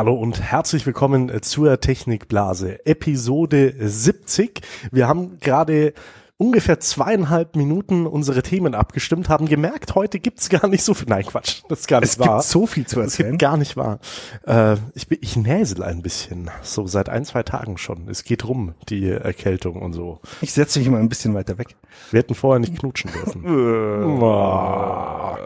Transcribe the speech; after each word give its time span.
Hallo 0.00 0.14
und 0.14 0.40
herzlich 0.40 0.86
willkommen 0.86 1.42
zur 1.42 1.78
Technikblase, 1.78 2.86
Episode 2.86 3.74
70. 3.78 4.62
Wir 4.90 5.06
haben 5.06 5.38
gerade 5.40 5.92
ungefähr 6.40 6.80
zweieinhalb 6.80 7.54
Minuten 7.54 8.06
unsere 8.06 8.42
Themen 8.42 8.74
abgestimmt, 8.74 9.28
haben 9.28 9.44
gemerkt, 9.44 9.94
heute 9.94 10.18
gibt's 10.18 10.48
gar 10.48 10.66
nicht 10.68 10.82
so 10.82 10.94
viel. 10.94 11.06
Nein, 11.06 11.26
Quatsch, 11.26 11.60
das 11.68 11.80
ist 11.80 11.86
gar 11.88 12.00
nicht 12.00 12.12
es 12.12 12.18
wahr. 12.18 12.38
gibt 12.38 12.44
so 12.44 12.66
viel 12.66 12.86
zu 12.86 12.98
Es 13.02 13.16
gibt 13.18 13.26
erzählen. 13.26 13.36
gar 13.38 13.58
nicht 13.58 13.76
wahr. 13.76 13.98
Äh, 14.46 14.76
ich, 14.94 15.06
bin, 15.06 15.18
ich 15.20 15.36
näsel 15.36 15.82
ein 15.82 16.00
bisschen, 16.00 16.50
so 16.62 16.86
seit 16.86 17.10
ein, 17.10 17.26
zwei 17.26 17.42
Tagen 17.42 17.76
schon. 17.76 18.08
Es 18.08 18.24
geht 18.24 18.48
rum, 18.48 18.72
die 18.88 19.10
Erkältung 19.10 19.82
und 19.82 19.92
so. 19.92 20.20
Ich 20.40 20.54
setze 20.54 20.78
mich 20.78 20.88
mal 20.88 20.98
ein 20.98 21.10
bisschen 21.10 21.34
weiter 21.34 21.58
weg. 21.58 21.76
Wir 22.10 22.20
hätten 22.20 22.34
vorher 22.34 22.58
nicht 22.58 22.78
knutschen 22.78 23.10
dürfen. 23.12 23.44
Oh. 24.20 25.36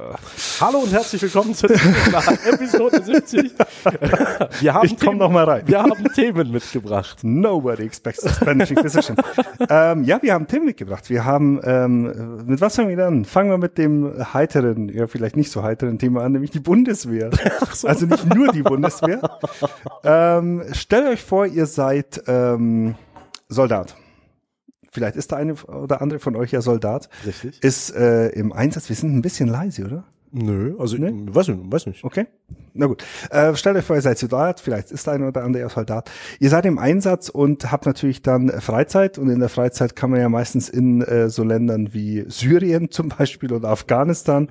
Hallo 0.60 0.78
und 0.78 0.92
herzlich 0.92 1.20
willkommen 1.22 1.54
zur 1.54 1.70
Episode 1.72 3.02
70. 3.02 3.52
Wir 4.60 4.74
haben 4.74 4.86
Ich 4.86 4.92
komm 4.92 4.98
Themen- 5.08 5.18
noch 5.18 5.30
mal 5.30 5.44
rein. 5.44 5.62
Wir 5.66 5.82
haben 5.82 6.04
Themen 6.14 6.52
mitgebracht. 6.52 7.18
Nobody 7.22 7.82
expects 7.84 8.22
the 8.22 8.28
Spanish 8.30 8.70
Inquisition. 8.72 9.16
ähm, 9.68 10.04
ja, 10.04 10.22
wir 10.22 10.32
haben 10.34 10.46
Themen 10.46 10.66
mitgebracht. 10.66 10.83
Wir 11.08 11.24
haben, 11.24 11.60
ähm, 11.64 12.46
mit 12.46 12.60
was 12.60 12.76
fangen 12.76 12.96
wir 12.96 13.06
an? 13.06 13.24
Fangen 13.24 13.50
wir 13.50 13.58
mit 13.58 13.78
dem 13.78 14.12
heiteren, 14.32 14.88
ja 14.88 15.06
vielleicht 15.06 15.36
nicht 15.36 15.50
so 15.50 15.62
heiteren 15.62 15.98
Thema 15.98 16.22
an, 16.22 16.32
nämlich 16.32 16.50
die 16.50 16.60
Bundeswehr. 16.60 17.30
Also 17.84 18.06
nicht 18.06 18.34
nur 18.34 18.48
die 18.52 18.62
Bundeswehr. 18.62 19.20
ähm, 20.04 20.62
stellt 20.72 21.06
euch 21.08 21.22
vor, 21.22 21.46
ihr 21.46 21.66
seid 21.66 22.22
ähm, 22.26 22.94
Soldat. 23.48 23.96
Vielleicht 24.90 25.16
ist 25.16 25.32
der 25.32 25.38
eine 25.38 25.54
oder 25.54 26.00
andere 26.00 26.20
von 26.20 26.36
euch 26.36 26.52
ja 26.52 26.60
Soldat. 26.60 27.08
Richtig. 27.26 27.62
Ist 27.62 27.94
äh, 27.94 28.28
im 28.28 28.52
Einsatz. 28.52 28.88
Wir 28.88 28.96
sind 28.96 29.16
ein 29.16 29.22
bisschen 29.22 29.48
leise, 29.48 29.84
oder? 29.84 30.04
Nö, 30.36 30.74
also 30.80 30.96
Nee? 30.96 31.12
ich 31.28 31.34
weiß 31.34 31.46
nicht, 31.48 31.72
weiß 31.72 31.86
nicht. 31.86 32.02
Okay, 32.02 32.26
na 32.72 32.86
gut. 32.86 33.04
Äh, 33.30 33.54
stellt 33.54 33.76
euch 33.76 33.84
vor, 33.84 33.94
ihr 33.94 34.02
seid 34.02 34.18
Soldat, 34.18 34.58
vielleicht 34.58 34.90
ist 34.90 35.06
der 35.06 35.14
eine 35.14 35.28
oder 35.28 35.44
andere 35.44 35.68
Soldat. 35.70 36.10
Ihr 36.40 36.50
seid 36.50 36.66
im 36.66 36.78
Einsatz 36.78 37.28
und 37.28 37.70
habt 37.70 37.86
natürlich 37.86 38.20
dann 38.20 38.48
Freizeit 38.60 39.16
und 39.16 39.28
in 39.28 39.38
der 39.38 39.48
Freizeit 39.48 39.94
kann 39.94 40.10
man 40.10 40.20
ja 40.20 40.28
meistens 40.28 40.68
in 40.68 41.02
äh, 41.02 41.30
so 41.30 41.44
Ländern 41.44 41.94
wie 41.94 42.24
Syrien 42.26 42.90
zum 42.90 43.10
Beispiel 43.10 43.52
oder 43.52 43.68
Afghanistan 43.68 44.48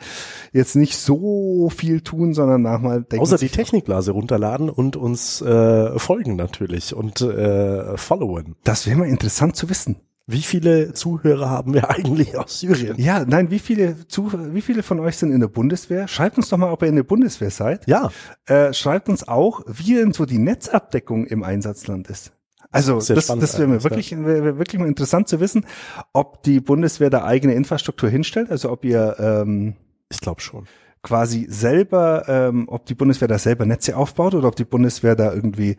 jetzt 0.54 0.78
nicht 0.78 0.96
so 0.98 1.70
viel 1.70 2.00
tun, 2.00 2.34
sondern 2.34 2.62
nachmal 2.62 3.04
denken 3.04 3.22
Außer 3.22 3.38
die 3.38 3.50
Technikblase 3.50 4.14
runterladen 4.14 4.70
und 4.70 4.96
uns 4.96 5.42
äh, 5.42 6.00
folgen 6.00 6.38
natürlich 6.38 6.96
und 6.96 7.20
äh, 7.20 7.98
followen. 7.98 8.56
das 8.64 8.88
wäre 8.88 9.00
mal 9.00 9.10
interessant 9.10 9.58
zu 9.58 9.70
wissen. 9.70 9.98
Wie 10.26 10.42
viele 10.42 10.94
Zuhörer 10.94 11.50
haben 11.50 11.74
wir 11.74 11.90
eigentlich 11.90 12.38
aus 12.38 12.60
Syrien? 12.60 12.96
Ja, 12.98 13.26
nein, 13.26 13.52
wie 13.52 13.60
viele, 13.60 14.08
zu, 14.08 14.32
wie 14.54 14.62
viele 14.62 14.82
von 14.82 15.00
euch 15.00 15.18
sind 15.18 15.32
in 15.32 15.42
der 15.42 15.50
Bundeswehr? 15.50 16.08
Schreibt 16.08 16.38
uns 16.38 16.50
doch 16.50 16.58
mal, 16.58 16.72
ob 16.72 16.82
ihr 16.82 16.88
in 16.88 16.96
der 16.96 17.04
Bundeswehr 17.04 17.52
seid. 17.52 17.86
Ja, 17.88 18.10
Äh, 18.46 18.74
schreibt 18.74 19.10
uns 19.10 19.28
auch, 19.28 19.62
wie 19.68 19.96
denn 19.96 20.14
so 20.14 20.26
die 20.26 20.38
Netzabdeckung 20.38 21.26
im 21.26 21.44
Einsatzland 21.44 22.10
ist. 22.10 22.32
Also 22.72 23.00
Sehr 23.00 23.16
das, 23.16 23.26
spannend 23.26 23.44
das 23.44 23.58
wäre 23.60 23.68
mir 23.68 23.84
wirklich, 23.84 24.12
wär, 24.18 24.44
wär 24.44 24.58
wirklich 24.58 24.80
mal 24.80 24.88
interessant 24.88 25.28
zu 25.28 25.40
wissen, 25.40 25.66
ob 26.14 26.42
die 26.44 26.60
Bundeswehr 26.60 27.10
da 27.10 27.24
eigene 27.24 27.54
Infrastruktur 27.54 28.10
hinstellt, 28.10 28.50
also 28.50 28.72
ob 28.72 28.84
ihr 28.86 29.16
ähm, 29.20 29.76
ich 30.14 30.20
glaube 30.22 30.42
schon. 30.42 30.68
Quasi 31.04 31.46
selber, 31.50 32.24
ähm, 32.28 32.64
ob 32.68 32.86
die 32.86 32.96
Bundeswehr 32.96 33.28
da 33.28 33.38
selber 33.38 33.66
Netze 33.66 33.96
aufbaut 33.98 34.34
oder 34.34 34.48
ob 34.48 34.56
die 34.56 34.64
Bundeswehr 34.64 35.16
da 35.16 35.34
irgendwie 35.34 35.76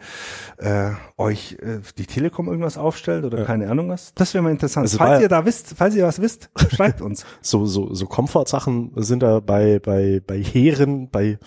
äh, 0.59 0.91
euch 1.17 1.57
äh, 1.63 1.81
die 1.99 2.07
Telekom 2.07 2.47
irgendwas 2.49 2.77
aufstellt 2.79 3.25
oder 3.25 3.45
keine 3.45 3.71
Ahnung 3.71 3.89
was. 3.89 4.13
Das 4.15 4.35
wäre 4.35 4.45
mal 4.45 4.51
interessant. 4.51 4.85
Also 4.85 4.99
falls 4.99 5.17
ja- 5.19 5.23
ihr 5.23 5.29
da 5.29 5.45
wisst, 5.47 5.75
falls 5.77 5.95
ihr 5.97 6.07
was 6.07 6.21
wisst, 6.21 6.51
schreibt 6.71 7.01
uns. 7.01 7.25
So 7.41 7.65
so 7.67 7.93
so 7.95 8.07
Komfortsachen 8.07 8.93
sind 8.97 9.23
da 9.23 9.41
bei 9.41 9.79
bei 9.79 10.21
bei 10.27 10.43
Heeren, 10.43 11.09
bei 11.11 11.39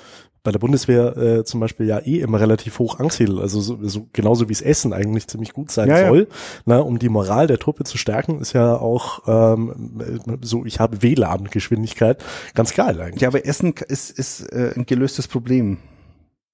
bei 0.47 0.51
der 0.53 0.59
Bundeswehr 0.59 1.17
äh, 1.17 1.43
zum 1.43 1.59
Beispiel 1.59 1.87
ja 1.87 1.99
eh 1.99 2.21
immer 2.21 2.39
relativ 2.39 2.79
hoch 2.79 2.99
angesiedelt, 2.99 3.41
also 3.41 3.59
so, 3.59 3.79
so 3.81 4.07
genauso 4.13 4.47
wie 4.47 4.53
es 4.53 4.61
Essen 4.61 4.93
eigentlich 4.93 5.27
ziemlich 5.27 5.51
gut 5.51 5.71
sein 5.71 5.89
Ja, 5.89 5.99
ja. 5.99 6.07
soll, 6.07 6.29
Na, 6.63 6.79
um 6.79 6.99
die 6.99 7.09
Moral 7.09 7.47
der 7.47 7.59
Truppe 7.59 7.83
zu 7.83 7.97
stärken, 7.97 8.39
ist 8.39 8.53
ja 8.53 8.77
auch 8.77 9.23
ähm, 9.27 10.39
so, 10.41 10.63
ich 10.63 10.79
habe 10.79 11.01
WLAN-Geschwindigkeit, 11.01 12.23
ganz 12.55 12.73
geil 12.73 13.01
eigentlich. 13.01 13.23
Ja, 13.23 13.27
aber 13.27 13.45
Essen 13.45 13.73
ist, 13.89 14.17
ist 14.17 14.49
äh, 14.53 14.71
ein 14.73 14.85
gelöstes 14.85 15.27
Problem. 15.27 15.79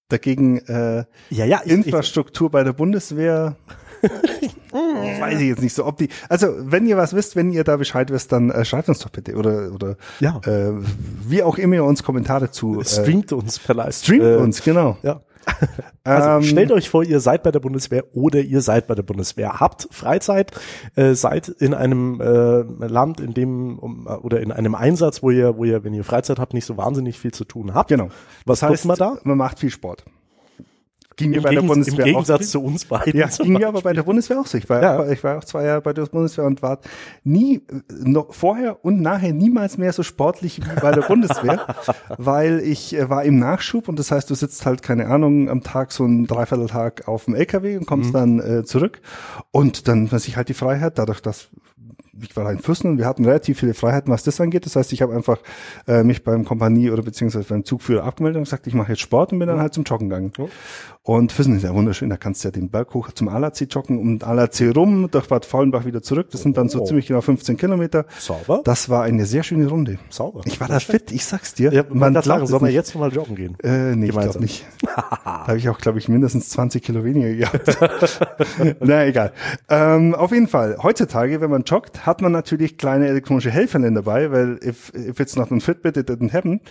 Dagegen 0.09 0.57
äh, 0.65 1.05
Ja, 1.29 1.45
ja, 1.45 1.61
ich, 1.63 1.71
ich, 1.71 1.85
Infrastruktur 1.85 2.49
bei 2.49 2.63
der 2.63 2.73
Bundeswehr. 2.73 3.57
weiß 4.71 5.39
ich 5.39 5.47
jetzt 5.47 5.61
nicht 5.61 5.73
so, 5.73 5.85
ob 5.85 5.97
die. 5.97 6.09
Also, 6.29 6.47
wenn 6.59 6.85
ihr 6.85 6.97
was 6.97 7.13
wisst, 7.13 7.35
wenn 7.35 7.51
ihr 7.51 7.63
da 7.63 7.77
Bescheid 7.77 8.11
wisst, 8.11 8.31
dann 8.31 8.49
äh, 8.51 8.65
schreibt 8.65 8.89
uns 8.89 8.99
doch 8.99 9.09
bitte 9.09 9.35
oder 9.35 9.71
oder 9.73 9.95
Ja. 10.19 10.41
äh, 10.45 10.73
wie 11.25 11.43
auch 11.43 11.57
immer 11.57 11.75
ihr 11.75 11.83
uns 11.85 12.03
Kommentare 12.03 12.51
zu 12.51 12.81
äh, 12.81 12.85
streamt 12.85 13.31
uns 13.33 13.59
per 13.59 13.75
Live. 13.75 13.95
streamt 13.97 14.23
äh, 14.23 14.35
uns, 14.35 14.61
genau. 14.63 14.97
Ja. 15.03 15.21
Also 16.05 16.29
Ähm, 16.29 16.43
stellt 16.43 16.71
euch 16.73 16.89
vor, 16.89 17.03
ihr 17.05 17.21
seid 17.21 17.43
bei 17.43 17.51
der 17.51 17.61
Bundeswehr 17.61 18.03
oder 18.13 18.41
ihr 18.41 18.59
seid 18.61 18.87
bei 18.87 18.95
der 18.95 19.03
Bundeswehr, 19.03 19.61
habt 19.61 19.87
Freizeit, 19.89 20.51
äh, 20.95 21.13
seid 21.13 21.47
in 21.47 21.73
einem 21.73 22.19
äh, 22.19 22.61
Land, 22.87 23.21
in 23.21 23.33
dem 23.33 23.79
um, 23.79 24.07
oder 24.07 24.41
in 24.41 24.51
einem 24.51 24.75
Einsatz, 24.75 25.23
wo 25.23 25.29
ihr, 25.31 25.55
wo 25.57 25.63
ihr, 25.63 25.85
wenn 25.85 25.93
ihr 25.93 26.03
Freizeit 26.03 26.39
habt, 26.39 26.53
nicht 26.53 26.65
so 26.65 26.75
wahnsinnig 26.75 27.17
viel 27.19 27.31
zu 27.31 27.45
tun 27.45 27.73
habt. 27.73 27.87
Genau. 27.87 28.09
Was 28.45 28.59
das 28.59 28.69
heißt, 28.69 28.85
man 28.85 28.97
da? 28.97 29.17
Man 29.23 29.37
macht 29.37 29.59
viel 29.59 29.69
Sport. 29.69 30.03
Ging 31.15 31.31
mir 31.31 31.41
bei 31.41 31.53
der 31.53 31.61
Bundeswehr 31.61 31.93
im 32.05 32.15
auch 32.15 32.19
Gegensatz 32.25 32.51
so. 32.51 32.59
zu 32.59 32.65
uns 32.65 32.85
beiden. 32.85 33.19
Ja, 33.19 33.27
ging 33.27 33.53
mir 33.53 33.67
aber 33.67 33.81
bei 33.81 33.93
der 33.93 34.03
Bundeswehr 34.03 34.39
auch 34.39 34.45
so. 34.47 34.57
Ich 34.57 34.69
war, 34.69 34.81
Ja. 34.81 34.99
auch, 34.99 35.07
ich 35.07 35.23
war 35.23 35.37
auch 35.37 35.43
zwei 35.43 35.63
Jahre 35.65 35.81
bei 35.81 35.93
der 35.93 36.05
Bundeswehr 36.05 36.45
und 36.45 36.61
war 36.61 36.79
nie, 37.23 37.55
äh, 37.57 37.81
noch 38.03 38.33
vorher 38.33 38.83
und 38.83 39.01
nachher 39.01 39.33
niemals 39.33 39.77
mehr 39.77 39.93
so 39.93 40.03
sportlich 40.03 40.59
wie 40.61 40.79
bei 40.81 40.91
der 40.91 41.01
Bundeswehr, 41.01 41.65
weil 42.17 42.59
ich 42.59 42.95
äh, 42.95 43.09
war 43.09 43.23
im 43.23 43.39
Nachschub 43.39 43.87
und 43.89 43.99
das 43.99 44.11
heißt, 44.11 44.29
du 44.29 44.35
sitzt 44.35 44.65
halt, 44.65 44.81
keine 44.83 45.07
Ahnung, 45.07 45.49
am 45.49 45.61
Tag 45.63 45.91
so 45.91 46.03
einen 46.03 46.27
Dreivierteltag 46.27 47.07
auf 47.07 47.25
dem 47.25 47.35
LKW 47.35 47.77
und 47.77 47.85
kommst 47.85 48.13
dann 48.13 48.39
äh, 48.39 48.63
zurück 48.63 49.01
und 49.51 49.87
dann 49.87 50.11
hat 50.11 50.21
sich 50.21 50.35
halt 50.37 50.49
die 50.49 50.53
Freiheit, 50.53 50.97
dadurch, 50.97 51.21
dass 51.21 51.49
ich 52.21 52.35
war 52.37 52.49
in 52.51 52.59
Füssen 52.59 52.91
und 52.91 52.97
wir 52.99 53.07
hatten 53.07 53.25
relativ 53.25 53.59
viele 53.59 53.73
Freiheiten, 53.73 54.13
was 54.13 54.21
das 54.23 54.39
angeht. 54.39 54.67
Das 54.67 54.75
heißt, 54.75 54.93
ich 54.93 55.01
habe 55.01 55.15
einfach 55.15 55.39
äh, 55.87 56.03
mich 56.03 56.23
beim 56.23 56.45
Kompanie 56.45 56.91
oder 56.91 57.01
beziehungsweise 57.01 57.45
beim 57.49 57.65
Zugführer 57.65 58.03
abgemeldet 58.03 58.37
und 58.37 58.43
gesagt, 58.43 58.67
ich 58.67 58.75
mache 58.75 58.91
jetzt 58.91 59.01
Sport 59.01 59.33
und 59.33 59.39
bin 59.39 59.47
dann 59.47 59.59
halt 59.59 59.73
zum 59.73 59.83
Joggen 59.83 60.09
gegangen. 60.09 60.31
Und 61.05 61.33
Füssen 61.33 61.57
ist 61.57 61.63
ja 61.63 61.73
wunderschön, 61.75 62.09
da 62.09 62.15
kannst 62.15 62.43
du 62.43 62.47
ja 62.47 62.51
den 62.53 62.69
Berg 62.69 62.93
hoch 62.93 63.11
zum 63.11 63.27
Alatsee 63.27 63.65
joggen, 63.65 63.99
um 63.99 64.19
Alatsee 64.23 64.69
rum, 64.69 65.09
durch 65.11 65.27
Bad 65.27 65.43
Fallenbach 65.43 65.83
wieder 65.83 66.01
zurück. 66.01 66.27
Das 66.31 66.43
sind 66.43 66.55
dann 66.55 66.69
so 66.69 66.79
Oh. 66.81 66.85
ziemlich 66.85 67.07
genau 67.07 67.19
15 67.19 67.57
Kilometer. 67.57 68.05
Sauber. 68.19 68.61
Das 68.63 68.87
war 68.87 69.03
eine 69.03 69.25
sehr 69.25 69.43
schöne 69.43 69.67
Runde. 69.67 69.97
Sauber. 70.09 70.39
Ich 70.45 70.61
war 70.61 70.69
da 70.69 70.79
fit, 70.79 71.11
ich 71.11 71.25
sag's 71.25 71.53
dir. 71.55 71.73
ja, 71.73 71.83
man 71.89 72.13
glaubt 72.13 72.25
sagen, 72.25 72.47
soll 72.47 72.61
man 72.61 72.71
jetzt 72.71 72.93
nochmal 72.95 73.11
joggen 73.13 73.35
gehen? 73.35 73.57
Äh, 73.61 73.97
nee, 73.97 74.05
ich 74.05 74.11
Gemeinsam. 74.11 74.21
glaube 74.31 74.39
nicht. 74.43 74.65
da 74.81 75.47
habe 75.47 75.57
ich 75.57 75.67
auch, 75.67 75.77
glaube 75.79 75.99
ich, 75.99 76.07
mindestens 76.07 76.47
20 76.51 76.81
Kilo 76.81 77.03
weniger 77.03 77.33
gehabt. 77.33 77.79
Na 78.79 79.05
egal. 79.05 79.33
Ähm, 79.69 80.15
auf 80.15 80.31
jeden 80.31 80.47
Fall, 80.47 80.77
heutzutage, 80.81 81.41
wenn 81.41 81.49
man 81.49 81.63
joggt, 81.63 82.05
hat 82.05 82.21
man 82.21 82.31
natürlich 82.31 82.77
kleine 82.77 83.07
elektronische 83.09 83.51
Helferlein 83.51 83.95
dabei, 83.95 84.31
weil 84.31 84.57
if, 84.63 84.93
if 84.95 85.19
it's 85.19 85.35
not 85.35 85.51
on 85.51 85.59
Fitbit, 85.59 85.97
it 85.97 86.09
didn't 86.09 86.31
happen. 86.31 86.61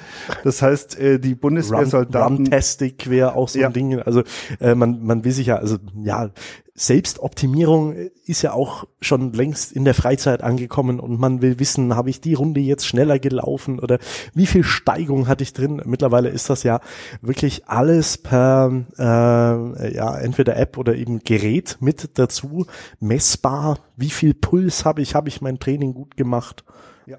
Das 0.43 0.63
heißt, 0.63 0.99
äh, 0.99 1.19
die 1.19 1.33
Run, 1.33 1.39
Bundeswehrsoldaten... 1.41 2.37
Runtastic 2.39 3.11
wäre 3.11 3.35
auch 3.35 3.51
so 3.51 3.59
Ja. 3.59 3.67
ein 3.67 3.75
Ding. 3.75 4.01
Also 4.01 4.22
äh, 4.61 4.75
man, 4.75 5.03
man 5.05 5.25
will 5.25 5.33
sich 5.33 5.47
ja, 5.47 5.57
also 5.57 5.79
ja, 6.03 6.31
Selbstoptimierung 6.75 7.95
ist 8.25 8.41
ja 8.41 8.53
auch 8.55 8.85
schon 9.03 9.35
längst 9.35 9.73
in 9.73 9.85
der 9.85 9.93
Freizeit 9.93 10.43
angekommen 10.43 11.01
und 11.01 11.21
man 11.21 11.43
will 11.43 11.59
wissen, 11.59 11.95
habe 11.95 12.09
ich 12.09 12.23
die 12.23 12.33
Runde 12.33 12.61
jetzt 12.61 12.87
schneller 12.87 13.19
gelaufen 13.19 13.79
oder 13.79 13.99
wie 14.33 14.47
viel 14.47 14.65
Steigung 14.65 15.29
hatte 15.29 15.43
ich 15.43 15.53
drin? 15.53 15.83
Mittlerweile 15.85 16.31
ist 16.31 16.49
das 16.49 16.63
ja 16.63 16.81
wirklich 17.21 17.69
alles 17.69 18.17
per 18.17 18.73
äh, 18.99 19.95
ja 19.95 20.17
entweder 20.17 20.57
App 20.57 20.79
oder 20.79 20.95
eben 20.95 21.19
Gerät 21.21 21.77
mit 21.81 22.19
dazu 22.19 22.67
messbar. 23.01 23.79
Wie 23.97 24.11
viel 24.11 24.33
Puls 24.33 24.87
habe 24.87 25.03
ich? 25.03 25.15
Habe 25.15 25.29
ich 25.29 25.43
mein 25.43 25.59
Training 25.59 25.93
gut 25.93 26.17
gemacht? 26.17 26.65
ja. 27.07 27.19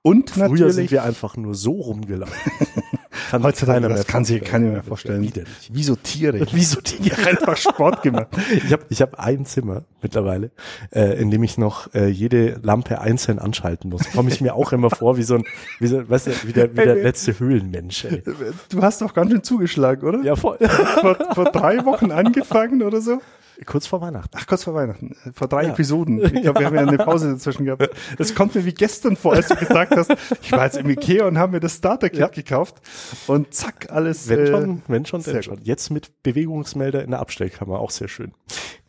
Und 0.00 0.30
Früher 0.30 0.48
natürlich... 0.48 0.74
sind 0.74 0.90
wir 0.92 1.02
einfach 1.04 1.36
nur 1.36 1.54
so 1.54 1.72
rumgelaufen. 1.72 2.34
Kann 3.28 3.42
Heutzutage, 3.42 3.82
keiner 3.82 3.94
das 3.94 4.06
kann 4.06 4.24
sich 4.24 4.42
keiner 4.42 4.70
mehr 4.70 4.82
vorstellen. 4.82 5.30
Wie 5.70 5.82
so 5.82 5.96
Tiere. 5.96 6.46
Wieso 6.52 6.80
die? 6.80 7.12
Einfach 7.12 7.58
Sport 7.58 8.02
gemacht. 8.02 8.28
Ich 8.50 8.72
habe 8.72 8.86
ich 8.88 9.02
hab 9.02 9.18
ein 9.18 9.44
Zimmer 9.44 9.82
mittlerweile, 10.02 10.50
äh, 10.90 11.20
in 11.20 11.30
dem 11.30 11.42
ich 11.42 11.58
noch 11.58 11.92
äh, 11.94 12.06
jede 12.08 12.58
Lampe 12.62 13.00
einzeln 13.00 13.38
anschalten 13.38 13.90
muss. 13.90 14.10
Komme 14.12 14.30
ich 14.30 14.40
mir 14.40 14.54
auch 14.54 14.72
immer 14.72 14.90
vor 14.90 15.16
wie 15.16 15.22
so 15.22 15.34
ein, 15.36 15.44
wie 15.80 15.86
so, 15.86 16.08
weißt 16.08 16.26
du, 16.28 16.30
wie 16.44 16.52
der, 16.52 16.72
wie 16.72 16.76
der 16.84 16.94
letzte 16.96 17.38
Höhlenmensch. 17.38 18.04
Ey. 18.04 18.22
Du 18.70 18.82
hast 18.82 19.00
doch 19.02 19.14
ganz 19.14 19.30
schön 19.30 19.42
zugeschlagen, 19.42 20.06
oder? 20.06 20.22
Ja, 20.22 20.36
voll. 20.36 20.58
Vor, 21.00 21.16
vor 21.34 21.44
drei 21.52 21.84
Wochen 21.84 22.10
angefangen 22.12 22.82
oder 22.82 23.00
so? 23.00 23.20
Kurz 23.66 23.88
vor 23.88 24.00
Weihnachten. 24.00 24.30
Ach, 24.38 24.46
kurz 24.46 24.62
vor 24.62 24.74
Weihnachten. 24.74 25.16
Vor 25.34 25.48
drei 25.48 25.64
Ja. 25.64 25.70
Episoden. 25.70 26.24
Ich 26.24 26.42
glaube, 26.42 26.60
wir 26.60 26.66
haben 26.66 26.76
ja 26.76 26.82
eine 26.82 26.96
Pause 26.98 27.32
dazwischen 27.32 27.64
gehabt. 27.64 27.90
Das 28.16 28.36
kommt 28.36 28.54
mir 28.54 28.64
wie 28.64 28.72
gestern 28.72 29.16
vor, 29.16 29.32
als 29.34 29.48
du 29.48 29.56
gesagt 29.56 29.96
hast, 29.96 30.12
ich 30.42 30.52
war 30.52 30.64
jetzt 30.64 30.76
im 30.76 30.88
Ikea 30.88 31.26
und 31.26 31.38
habe 31.38 31.52
mir 31.52 31.60
das 31.60 31.74
Starter-Kit 31.78 32.20
Ja. 32.20 32.28
gekauft. 32.28 32.76
Und 33.26 33.52
zack, 33.52 33.88
alles. 33.90 34.28
Wenn 34.28 34.38
äh, 34.38 34.46
schon, 34.46 34.82
wenn 34.86 35.06
schon, 35.06 35.22
sehr 35.22 35.32
denn 35.34 35.42
schon. 35.42 35.58
Jetzt 35.64 35.90
mit 35.90 36.22
Bewegungsmelder 36.22 37.02
in 37.02 37.10
der 37.10 37.18
Abstellkammer, 37.18 37.80
auch 37.80 37.90
sehr 37.90 38.06
schön. 38.06 38.32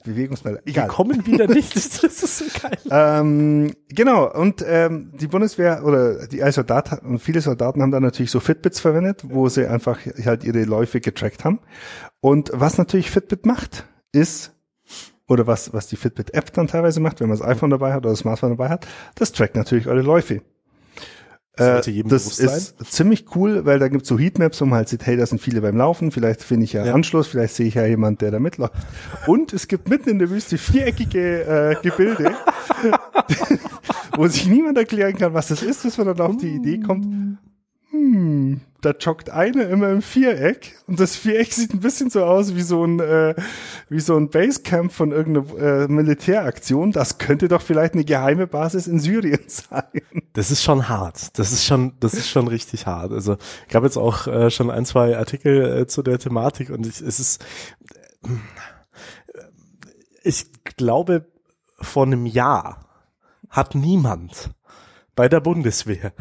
Bewegungsmelder. 0.03 0.61
Egal. 0.65 0.87
Die 0.87 0.93
kommen 0.93 1.25
wieder 1.25 1.47
nicht. 1.53 1.75
Das 1.75 2.03
ist 2.03 2.37
so 2.37 2.45
geil. 2.61 2.77
Ähm, 2.89 3.73
genau. 3.89 4.31
Und 4.31 4.63
ähm, 4.65 5.11
die 5.19 5.27
Bundeswehr 5.27 5.83
oder 5.85 6.27
die 6.27 6.39
Soldaten 6.51 7.05
und 7.05 7.19
viele 7.19 7.41
Soldaten 7.41 7.81
haben 7.81 7.91
da 7.91 7.99
natürlich 7.99 8.31
so 8.31 8.39
Fitbits 8.39 8.79
verwendet, 8.79 9.23
wo 9.27 9.49
sie 9.49 9.67
einfach 9.67 9.99
halt 10.25 10.43
ihre 10.43 10.63
Läufe 10.63 11.01
getrackt 11.01 11.43
haben. 11.43 11.59
Und 12.21 12.51
was 12.53 12.77
natürlich 12.77 13.11
Fitbit 13.11 13.45
macht, 13.45 13.85
ist 14.11 14.53
oder 15.27 15.45
was, 15.45 15.73
was 15.73 15.87
die 15.87 15.95
Fitbit-App 15.95 16.53
dann 16.53 16.67
teilweise 16.67 16.99
macht, 16.99 17.19
wenn 17.19 17.29
man 17.29 17.37
das 17.37 17.47
iPhone 17.47 17.69
dabei 17.69 17.91
hat 17.93 17.99
oder 17.99 18.09
das 18.09 18.19
Smartphone 18.19 18.49
dabei 18.49 18.69
hat, 18.69 18.87
das 19.15 19.31
trackt 19.31 19.55
natürlich 19.55 19.87
eure 19.87 20.01
Läufe. 20.01 20.41
Das, 22.09 22.39
äh, 22.39 22.43
das 22.43 22.73
ist 22.79 22.91
ziemlich 22.91 23.25
cool, 23.35 23.65
weil 23.65 23.79
da 23.79 23.87
gibt's 23.87 24.07
so 24.07 24.17
Heatmaps, 24.17 24.61
wo 24.61 24.65
man 24.65 24.77
halt 24.77 24.89
sieht, 24.89 25.05
hey, 25.05 25.17
da 25.17 25.25
sind 25.25 25.39
viele 25.41 25.61
beim 25.61 25.77
Laufen, 25.77 26.11
vielleicht 26.11 26.43
finde 26.43 26.65
ich 26.65 26.73
ja, 26.73 26.85
ja, 26.85 26.93
Anschluss, 26.93 27.27
vielleicht 27.27 27.55
sehe 27.55 27.67
ich 27.67 27.75
ja 27.75 27.85
jemand, 27.85 28.21
der 28.21 28.31
da 28.31 28.39
mitläuft. 28.39 28.73
Und 29.27 29.53
es 29.53 29.67
gibt 29.67 29.89
mitten 29.89 30.09
in 30.09 30.19
der 30.19 30.29
Wüste 30.29 30.57
viereckige 30.57 31.43
äh, 31.45 31.75
Gebilde, 31.81 32.31
wo 34.15 34.27
sich 34.27 34.47
niemand 34.47 34.77
erklären 34.77 35.15
kann, 35.15 35.33
was 35.33 35.49
das 35.49 35.63
ist, 35.63 35.83
bis 35.83 35.97
man 35.97 36.07
dann 36.07 36.21
auf 36.21 36.37
die 36.37 36.55
Idee 36.55 36.79
kommt, 36.79 37.05
hm, 37.91 38.61
da 38.81 38.91
joggt 38.91 39.29
einer 39.29 39.67
immer 39.67 39.89
im 39.89 40.01
Viereck 40.01 40.77
und 40.87 40.99
das 40.99 41.15
Viereck 41.15 41.51
sieht 41.51 41.73
ein 41.73 41.79
bisschen 41.79 42.09
so 42.09 42.23
aus 42.23 42.55
wie 42.55 42.61
so 42.61 42.85
ein 42.85 42.99
äh, 42.99 43.35
wie 43.89 43.99
so 43.99 44.15
ein 44.15 44.29
Basecamp 44.29 44.91
von 44.91 45.11
irgendeiner 45.11 45.83
äh, 45.83 45.87
Militäraktion. 45.87 46.91
Das 46.91 47.17
könnte 47.17 47.47
doch 47.47 47.61
vielleicht 47.61 47.95
eine 47.95 48.05
geheime 48.05 48.47
Basis 48.47 48.87
in 48.87 48.99
Syrien 48.99 49.41
sein. 49.47 50.01
Das 50.33 50.51
ist 50.51 50.63
schon 50.63 50.87
hart. 50.87 51.37
Das 51.39 51.51
ist 51.51 51.65
schon 51.65 51.93
das 51.99 52.13
ist 52.13 52.29
schon 52.29 52.47
richtig 52.47 52.85
hart. 52.85 53.11
Also 53.11 53.37
ich 53.67 53.75
habe 53.75 53.87
jetzt 53.87 53.97
auch 53.97 54.27
äh, 54.27 54.51
schon 54.51 54.69
ein 54.69 54.85
zwei 54.85 55.17
Artikel 55.17 55.81
äh, 55.81 55.87
zu 55.87 56.03
der 56.03 56.19
Thematik 56.19 56.69
und 56.69 56.85
ich, 56.85 57.01
es 57.01 57.19
ist 57.19 57.43
äh, 58.23 58.29
ich 60.23 60.51
glaube 60.77 61.25
vor 61.81 62.05
einem 62.05 62.25
Jahr 62.25 62.85
hat 63.49 63.73
niemand 63.73 64.51
bei 65.15 65.27
der 65.27 65.39
Bundeswehr 65.39 66.13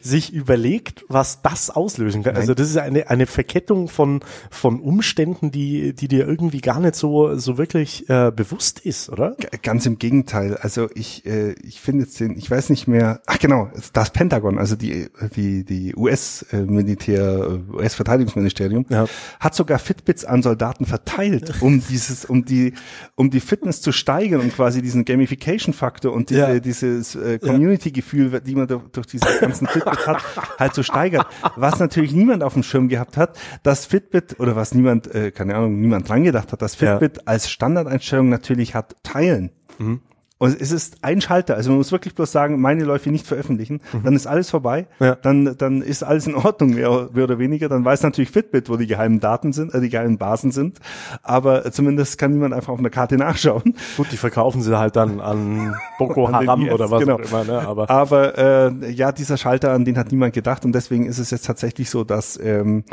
sich 0.00 0.32
überlegt, 0.32 1.04
was 1.08 1.42
das 1.42 1.70
auslösen 1.70 2.22
kann. 2.22 2.36
Also 2.36 2.54
das 2.54 2.68
ist 2.68 2.76
eine, 2.76 3.10
eine 3.10 3.26
Verkettung 3.26 3.88
von, 3.88 4.20
von 4.50 4.80
Umständen, 4.80 5.50
die, 5.50 5.94
die 5.94 6.08
dir 6.08 6.26
irgendwie 6.26 6.60
gar 6.60 6.80
nicht 6.80 6.94
so, 6.94 7.36
so 7.36 7.58
wirklich 7.58 8.08
äh, 8.08 8.32
bewusst 8.34 8.80
ist, 8.80 9.08
oder? 9.08 9.36
Ganz 9.62 9.86
im 9.86 9.98
Gegenteil. 9.98 10.56
Also 10.56 10.88
ich, 10.94 11.26
äh, 11.26 11.52
ich 11.62 11.80
finde 11.80 12.04
jetzt 12.04 12.18
den, 12.20 12.36
ich 12.36 12.50
weiß 12.50 12.70
nicht 12.70 12.86
mehr, 12.86 13.20
ach 13.26 13.38
genau, 13.38 13.70
das 13.92 14.10
Pentagon, 14.10 14.58
also 14.58 14.76
die, 14.76 15.08
die, 15.36 15.64
die 15.64 15.94
US-Militär, 15.96 17.60
US-Verteidigungsministerium, 17.72 18.86
ja. 18.88 19.06
hat 19.40 19.54
sogar 19.54 19.78
Fitbits 19.78 20.24
an 20.24 20.42
Soldaten 20.42 20.86
verteilt, 20.86 21.54
um 21.60 21.82
dieses, 21.88 22.24
um 22.24 22.44
die, 22.44 22.74
um 23.14 23.30
die 23.30 23.40
Fitness 23.40 23.80
zu 23.80 23.92
steigern 23.92 24.40
und 24.40 24.54
quasi 24.54 24.82
diesen 24.82 25.04
Gamification-Faktor 25.04 26.12
und 26.12 26.30
die, 26.30 26.34
ja. 26.34 26.58
dieses 26.60 27.14
äh, 27.14 27.38
Community-Gefühl, 27.38 28.40
die 28.40 28.54
man 28.54 28.66
durch, 28.66 28.82
durch 28.92 29.06
diese 29.06 29.26
ganzen 29.40 29.66
Fitbit 29.74 30.06
hat, 30.06 30.22
halt 30.58 30.74
so 30.74 30.82
steigert. 30.82 31.26
Was 31.56 31.78
natürlich 31.78 32.12
niemand 32.12 32.42
auf 32.42 32.54
dem 32.54 32.62
Schirm 32.62 32.88
gehabt 32.88 33.16
hat, 33.16 33.38
dass 33.62 33.86
Fitbit 33.86 34.40
oder 34.40 34.56
was 34.56 34.74
niemand, 34.74 35.14
äh, 35.14 35.30
keine 35.30 35.54
Ahnung, 35.56 35.80
niemand 35.80 36.08
dran 36.08 36.24
gedacht 36.24 36.52
hat, 36.52 36.62
dass 36.62 36.74
Fitbit 36.74 37.18
ja. 37.18 37.22
als 37.26 37.50
Standardeinstellung 37.50 38.28
natürlich 38.28 38.74
hat 38.74 38.96
teilen. 39.02 39.50
Mhm. 39.78 40.00
Und 40.38 40.60
es 40.60 40.72
ist 40.72 40.96
ein 41.02 41.20
Schalter, 41.20 41.54
also 41.54 41.70
man 41.70 41.78
muss 41.78 41.92
wirklich 41.92 42.14
bloß 42.16 42.32
sagen, 42.32 42.60
meine 42.60 42.82
Läufe 42.82 43.08
nicht 43.10 43.24
veröffentlichen, 43.24 43.80
mhm. 43.92 44.02
dann 44.02 44.16
ist 44.16 44.26
alles 44.26 44.50
vorbei, 44.50 44.88
ja. 44.98 45.14
dann, 45.14 45.56
dann 45.56 45.80
ist 45.80 46.02
alles 46.02 46.26
in 46.26 46.34
Ordnung, 46.34 46.70
mehr, 46.70 47.08
mehr, 47.12 47.24
oder 47.24 47.38
weniger. 47.38 47.68
Dann 47.68 47.84
weiß 47.84 48.02
natürlich 48.02 48.30
Fitbit, 48.30 48.68
wo 48.68 48.76
die 48.76 48.88
geheimen 48.88 49.20
Daten 49.20 49.52
sind, 49.52 49.72
äh, 49.72 49.80
die 49.80 49.90
geheimen 49.90 50.18
Basen 50.18 50.50
sind, 50.50 50.80
aber 51.22 51.70
zumindest 51.70 52.18
kann 52.18 52.32
niemand 52.32 52.52
einfach 52.52 52.72
auf 52.72 52.80
einer 52.80 52.90
Karte 52.90 53.16
nachschauen. 53.16 53.74
Gut, 53.96 54.08
die 54.10 54.16
verkaufen 54.16 54.60
sie 54.60 54.76
halt 54.76 54.96
dann 54.96 55.20
an 55.20 55.76
Boko 55.98 56.30
Haram 56.30 56.68
oder 56.68 56.90
was 56.90 57.00
genau. 57.00 57.14
auch 57.14 57.20
immer. 57.20 57.44
Ne? 57.44 57.60
Aber, 57.60 57.88
aber 57.88 58.36
äh, 58.36 58.90
ja, 58.90 59.12
dieser 59.12 59.36
Schalter, 59.36 59.72
an 59.72 59.84
den 59.84 59.96
hat 59.96 60.10
niemand 60.10 60.34
gedacht 60.34 60.64
und 60.64 60.74
deswegen 60.74 61.06
ist 61.06 61.18
es 61.18 61.30
jetzt 61.30 61.46
tatsächlich 61.46 61.90
so, 61.90 62.02
dass 62.02 62.38
ähm, 62.42 62.84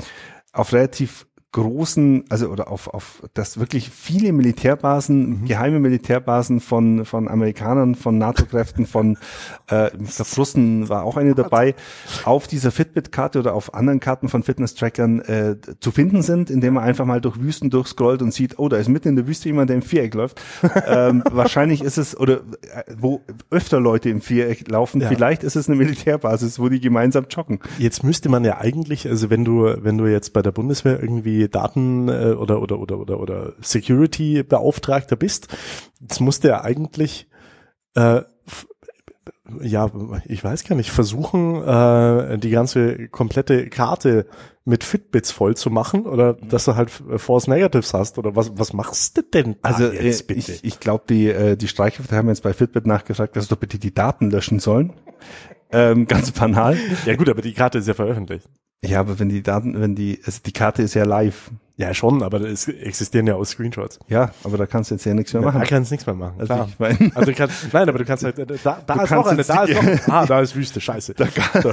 auf 0.53 0.73
relativ 0.73 1.25
großen, 1.51 2.24
also 2.30 2.48
oder 2.48 2.71
auf, 2.71 2.88
auf 2.88 3.24
das 3.33 3.59
wirklich 3.59 3.89
viele 3.89 4.31
Militärbasen, 4.31 5.42
mhm. 5.42 5.45
geheime 5.45 5.80
Militärbasen 5.80 6.62
von, 6.62 7.03
von 7.03 7.27
Amerikanern, 7.27 7.95
von 7.95 8.18
NATO-Kräften, 8.18 8.86
von 8.86 9.18
äh, 9.68 9.89
glaub, 9.89 10.38
Russen 10.38 10.88
war 10.88 11.03
auch 11.03 11.18
eine 11.18 11.36
dabei, 11.36 11.75
auf 12.24 12.48
dieser 12.48 12.71
Fitbit-Karte 12.71 13.39
oder 13.39 13.53
auf 13.53 13.74
anderen 13.74 14.00
Karten 14.00 14.30
von 14.30 14.44
Fitness-Trackern 14.44 15.19
äh, 15.21 15.56
zu 15.81 15.92
finden 15.92 16.21
sind, 16.21 16.50
indem 16.50 16.75
man 16.75 16.83
einfach 16.86 17.06
mal 17.06 17.19
durch 17.19 17.42
Wüsten 17.42 17.69
durchscrollt 17.69 18.21
und 18.21 18.33
sieht, 18.33 18.57
oh, 18.57 18.69
da 18.69 18.77
ist 18.77 18.88
mitten 18.88 19.09
in 19.09 19.15
der 19.18 19.27
Wüste 19.27 19.50
jemand, 19.50 19.69
der 19.69 19.75
im 19.75 19.81
Viereck 19.81 20.13
läuft. 20.13 20.42
ähm, 20.88 21.21
wahrscheinlich 21.31 21.83
ist 21.83 21.98
es, 21.98 22.18
oder 22.18 22.36
äh, 22.36 22.83
wo 22.98 23.21
öfter 23.50 23.81
Leute 23.81 24.09
im 24.09 24.21
Viereck 24.21 24.69
laufen, 24.69 25.01
ja. 25.01 25.09
vielleicht 25.09 25.44
ist 25.44 25.57
es 25.57 25.68
eine 25.68 25.75
Militärbasis, 25.75 26.59
wo 26.59 26.69
die 26.69 26.80
gemeinsam 26.80 27.25
joggen. 27.30 27.59
Jetzt 27.77 28.06
müsste 28.06 28.30
man 28.30 28.45
ja 28.45 28.59
eigentlich, 28.59 29.06
also 29.09 29.30
wenn 29.30 29.44
du, 29.44 29.75
wenn 29.83 29.98
du 29.98 30.06
jetzt 30.06 30.31
bei 30.31 30.42
der 30.42 30.53
Bundeswehr 30.53 31.01
irgendwie 31.01 31.40
Daten 31.49 32.09
äh, 32.09 32.33
oder 32.33 32.61
oder 32.61 32.79
oder 32.79 32.99
oder 32.99 33.19
oder 33.19 33.53
Security 33.61 34.43
Beauftragter 34.43 35.15
bist, 35.15 35.47
jetzt 35.99 36.19
musst 36.19 36.43
du 36.43 36.49
ja 36.49 36.61
eigentlich 36.61 37.27
äh, 37.95 38.21
ja, 39.61 39.89
ich 40.25 40.43
weiß 40.43 40.63
gar 40.63 40.75
nicht, 40.75 40.91
versuchen, 40.91 41.61
äh, 41.63 42.38
die 42.38 42.49
ganze 42.49 43.07
komplette 43.09 43.67
Karte 43.69 44.25
mit 44.63 44.83
Fitbits 44.83 45.31
voll 45.31 45.57
zu 45.57 45.69
machen 45.71 46.05
oder 46.05 46.33
dass 46.33 46.65
du 46.65 46.75
halt 46.75 46.89
False 46.89 47.49
Negatives 47.49 47.93
hast 47.93 48.19
oder 48.19 48.35
was 48.35 48.51
was 48.59 48.73
machst 48.73 49.17
du 49.17 49.23
denn 49.23 49.55
da 49.61 49.69
also 49.69 49.91
jetzt 49.91 50.27
bitte? 50.27 50.51
ich, 50.51 50.63
ich 50.63 50.79
glaube 50.79 51.05
die 51.09 51.27
äh, 51.29 51.57
die 51.57 51.67
Streitkräfte 51.67 52.15
haben 52.15 52.29
jetzt 52.29 52.43
bei 52.43 52.53
Fitbit 52.53 52.85
nachgefragt, 52.85 53.35
dass 53.35 53.45
sie 53.45 53.49
doch 53.49 53.57
bitte 53.57 53.79
die 53.79 53.93
Daten 53.93 54.29
löschen 54.29 54.59
sollen. 54.59 54.93
Ähm, 55.71 56.05
ganz 56.07 56.31
banal. 56.31 56.77
Ja 57.05 57.15
gut 57.15 57.27
aber 57.27 57.41
die 57.41 57.53
Karte 57.53 57.79
ist 57.79 57.88
ja 57.88 57.95
veröffentlicht 57.95 58.47
ja, 58.83 59.00
aber 59.00 59.19
wenn 59.19 59.30
die 59.30 59.44
Daten, 59.44 59.80
wenn 59.80 59.95
die, 59.95 60.19
also 60.25 60.39
die 60.45 60.51
Karte 60.51 60.81
ist 60.81 60.95
ja 60.95 61.04
live. 61.04 61.51
Ja, 61.78 61.95
schon, 61.95 62.22
aber 62.22 62.42
es 62.42 62.68
existieren 62.68 63.25
ja 63.25 63.36
auch 63.36 63.44
Screenshots. 63.44 63.98
Ja, 64.07 64.31
aber 64.44 64.57
da 64.57 64.68
kannst 64.68 64.92
du 64.92 64.95
jetzt 64.95 65.06
ja 65.06 65.16
nichts 65.16 65.33
mehr 65.33 65.42
machen. 65.42 65.62
Da 65.62 65.66
kannst 65.66 65.89
du 65.89 65.94
nichts 65.94 66.06
mehr 66.06 66.13
machen. 66.13 66.36
Also 66.39 66.54
klar. 66.54 66.68
ich 66.69 66.80
mein, 66.80 67.12
also 67.16 67.31
du 67.31 67.38
kannst, 67.38 67.74
nein, 67.74 67.89
aber 67.89 67.98
du 67.98 68.06
kannst 68.06 68.24
halt, 68.24 68.38
da, 68.38 68.81
da 68.86 69.04
ist 69.04 69.12
noch 69.12 69.25
eine, 69.25 69.44
da 69.44 69.63
ist 69.63 70.07
noch, 70.07 70.13
ah, 70.13 70.25
da 70.28 70.42
ist 70.42 70.56
Wüste, 70.56 70.80
scheiße. 70.80 71.13
Da 71.22 71.25
kann, 71.28 71.62
so. 71.62 71.72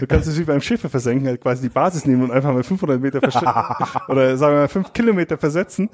Du 0.00 0.06
kannst 0.06 0.28
es 0.28 0.38
wie 0.38 0.44
beim 0.44 0.60
Schiffe 0.60 0.88
versenken, 0.88 1.26
halt 1.26 1.40
quasi 1.40 1.62
die 1.62 1.68
Basis 1.68 2.06
nehmen 2.06 2.22
und 2.22 2.30
einfach 2.30 2.52
mal 2.52 2.62
500 2.62 3.00
Meter 3.00 3.18
oder 4.08 4.36
sagen 4.36 4.54
wir 4.54 4.60
mal 4.60 4.68
5 4.68 4.92
Kilometer 4.92 5.36
versetzen. 5.36 5.90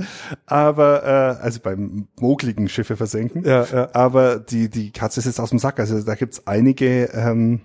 Aber, 0.47 1.03
äh, 1.05 1.43
also 1.43 1.61
beim 1.61 2.07
mogligen 2.21 2.69
Schiffe 2.69 2.97
versenken. 2.97 3.45
Ja, 3.45 3.65
ja. 3.65 3.89
Aber 3.95 4.39
die, 4.39 4.69
die 4.69 4.93
Katze 4.93 5.21
ist 5.21 5.27
jetzt 5.27 5.41
aus 5.41 5.51
dem 5.51 5.59
Sack. 5.59 5.81
Also 5.81 6.01
da 6.03 6.15
gibt's 6.15 6.47
einige, 6.47 7.07
ähm, 7.15 7.61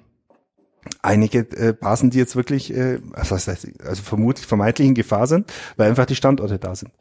einige 1.02 1.40
äh, 1.40 1.74
Basen, 1.74 2.10
die 2.10 2.18
jetzt 2.18 2.36
wirklich, 2.36 2.74
äh, 2.74 3.00
also, 3.14 3.36
also 3.36 4.04
vermutlich 4.04 4.46
vermeintlich 4.46 4.88
in 4.88 4.96
Gefahr 4.96 5.28
sind, 5.28 5.52
weil 5.78 5.90
einfach 5.90 6.06
die 6.06 6.16
Standorte 6.16 6.60
da 6.60 6.76
sind. 6.76 6.92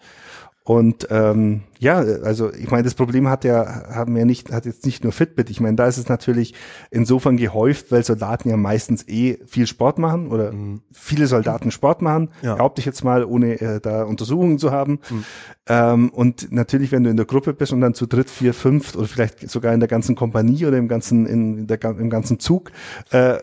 Und 0.68 1.08
ähm, 1.10 1.62
ja, 1.78 1.96
also 1.96 2.52
ich 2.52 2.70
meine, 2.70 2.82
das 2.82 2.92
Problem 2.92 3.26
hat 3.26 3.42
ja, 3.42 3.88
haben 3.88 4.14
wir 4.14 4.26
nicht, 4.26 4.52
hat 4.52 4.66
jetzt 4.66 4.84
nicht 4.84 5.02
nur 5.02 5.14
Fitbit. 5.14 5.48
Ich 5.48 5.60
meine, 5.60 5.76
da 5.76 5.86
ist 5.86 5.96
es 5.96 6.10
natürlich 6.10 6.52
insofern 6.90 7.38
gehäuft, 7.38 7.90
weil 7.90 8.04
Soldaten 8.04 8.50
ja 8.50 8.58
meistens 8.58 9.08
eh 9.08 9.38
viel 9.46 9.66
Sport 9.66 9.98
machen 9.98 10.28
oder 10.28 10.52
mhm. 10.52 10.82
viele 10.92 11.26
Soldaten 11.26 11.70
Sport 11.70 12.02
machen. 12.02 12.28
Ja. 12.42 12.56
Behaupte 12.56 12.80
ich 12.80 12.84
jetzt 12.84 13.02
mal, 13.02 13.24
ohne 13.24 13.58
äh, 13.58 13.80
da 13.80 14.02
Untersuchungen 14.02 14.58
zu 14.58 14.70
haben. 14.70 15.00
Mhm. 15.08 15.24
Ähm, 15.68 16.10
und 16.10 16.52
natürlich, 16.52 16.92
wenn 16.92 17.02
du 17.02 17.08
in 17.08 17.16
der 17.16 17.24
Gruppe 17.24 17.54
bist 17.54 17.72
und 17.72 17.80
dann 17.80 17.94
zu 17.94 18.04
dritt, 18.04 18.28
vier, 18.28 18.52
fünf 18.52 18.94
oder 18.94 19.06
vielleicht 19.06 19.48
sogar 19.48 19.72
in 19.72 19.80
der 19.80 19.88
ganzen 19.88 20.16
Kompanie 20.16 20.66
oder 20.66 20.76
im 20.76 20.88
ganzen, 20.88 21.24
in 21.24 21.66
der, 21.66 21.82
im 21.82 22.10
ganzen 22.10 22.40
Zug 22.40 22.72
äh, 23.10 23.38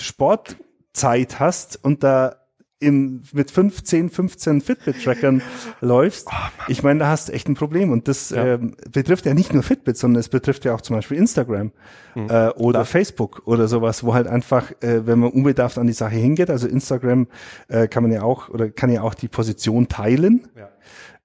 Sportzeit 0.00 1.40
hast 1.40 1.84
und 1.84 2.02
da 2.02 2.36
im, 2.84 3.22
mit 3.32 3.50
15, 3.50 4.10
15 4.10 4.60
Fitbit-Trackern 4.60 5.42
läufst, 5.80 6.28
oh, 6.30 6.62
ich 6.68 6.82
meine, 6.82 7.00
da 7.00 7.08
hast 7.08 7.28
du 7.28 7.32
echt 7.32 7.48
ein 7.48 7.54
Problem. 7.54 7.90
Und 7.90 8.08
das 8.08 8.30
ja. 8.30 8.54
ähm, 8.54 8.76
betrifft 8.90 9.26
ja 9.26 9.34
nicht 9.34 9.52
nur 9.52 9.62
Fitbit, 9.62 9.96
sondern 9.96 10.20
es 10.20 10.28
betrifft 10.28 10.64
ja 10.64 10.74
auch 10.74 10.80
zum 10.80 10.96
Beispiel 10.96 11.16
Instagram 11.16 11.72
mhm. 12.14 12.28
äh, 12.28 12.48
oder 12.50 12.80
Klar. 12.80 12.84
Facebook 12.84 13.42
oder 13.46 13.68
sowas, 13.68 14.04
wo 14.04 14.14
halt 14.14 14.26
einfach, 14.26 14.70
äh, 14.80 15.06
wenn 15.06 15.18
man 15.18 15.30
unbedarft 15.30 15.78
an 15.78 15.86
die 15.86 15.92
Sache 15.92 16.16
hingeht, 16.16 16.50
also 16.50 16.68
Instagram 16.68 17.26
äh, 17.68 17.88
kann 17.88 18.02
man 18.02 18.12
ja 18.12 18.22
auch 18.22 18.48
oder 18.48 18.70
kann 18.70 18.90
ja 18.90 19.02
auch 19.02 19.14
die 19.14 19.28
Position 19.28 19.88
teilen. 19.88 20.48
Ja. 20.56 20.68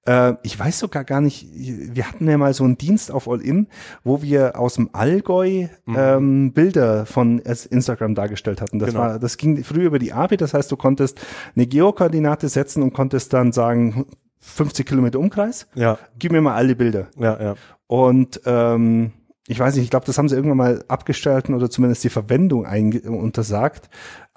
Äh, 0.06 0.34
ich 0.42 0.58
weiß 0.58 0.78
sogar 0.78 1.04
gar 1.04 1.20
nicht, 1.20 1.46
wir 1.52 2.08
hatten 2.08 2.28
ja 2.28 2.38
mal 2.38 2.54
so 2.54 2.64
einen 2.64 2.78
Dienst 2.78 3.10
auf 3.10 3.28
All-In, 3.28 3.68
wo 4.04 4.22
wir 4.22 4.58
aus 4.58 4.74
dem 4.74 4.90
Allgäu 4.92 5.68
mhm. 5.84 5.96
ähm, 5.96 6.52
Bilder 6.52 7.06
von 7.06 7.38
Instagram 7.38 8.14
dargestellt 8.14 8.60
hatten. 8.60 8.78
Das 8.78 8.90
genau. 8.90 9.00
war, 9.00 9.18
das 9.18 9.36
ging 9.36 9.62
früher 9.64 9.84
über 9.84 9.98
die 9.98 10.12
API, 10.12 10.36
das 10.36 10.54
heißt, 10.54 10.70
du 10.72 10.76
konntest 10.76 11.20
eine 11.54 11.66
Geokoordinate 11.66 12.48
setzen 12.48 12.82
und 12.82 12.92
konntest 12.92 13.32
dann 13.32 13.52
sagen, 13.52 14.06
50 14.40 14.86
Kilometer 14.86 15.18
Umkreis. 15.18 15.66
Ja. 15.74 15.98
Gib 16.18 16.32
mir 16.32 16.40
mal 16.40 16.54
alle 16.54 16.74
Bilder. 16.74 17.08
Ja, 17.18 17.40
ja. 17.40 17.54
Und 17.86 18.40
ähm, 18.46 19.12
ich 19.50 19.58
weiß 19.58 19.74
nicht, 19.74 19.84
ich 19.84 19.90
glaube, 19.90 20.06
das 20.06 20.16
haben 20.16 20.28
sie 20.28 20.36
irgendwann 20.36 20.58
mal 20.58 20.84
abgestalten 20.86 21.54
oder 21.54 21.68
zumindest 21.68 22.04
die 22.04 22.08
Verwendung 22.08 22.66
untersagt. 22.66 23.90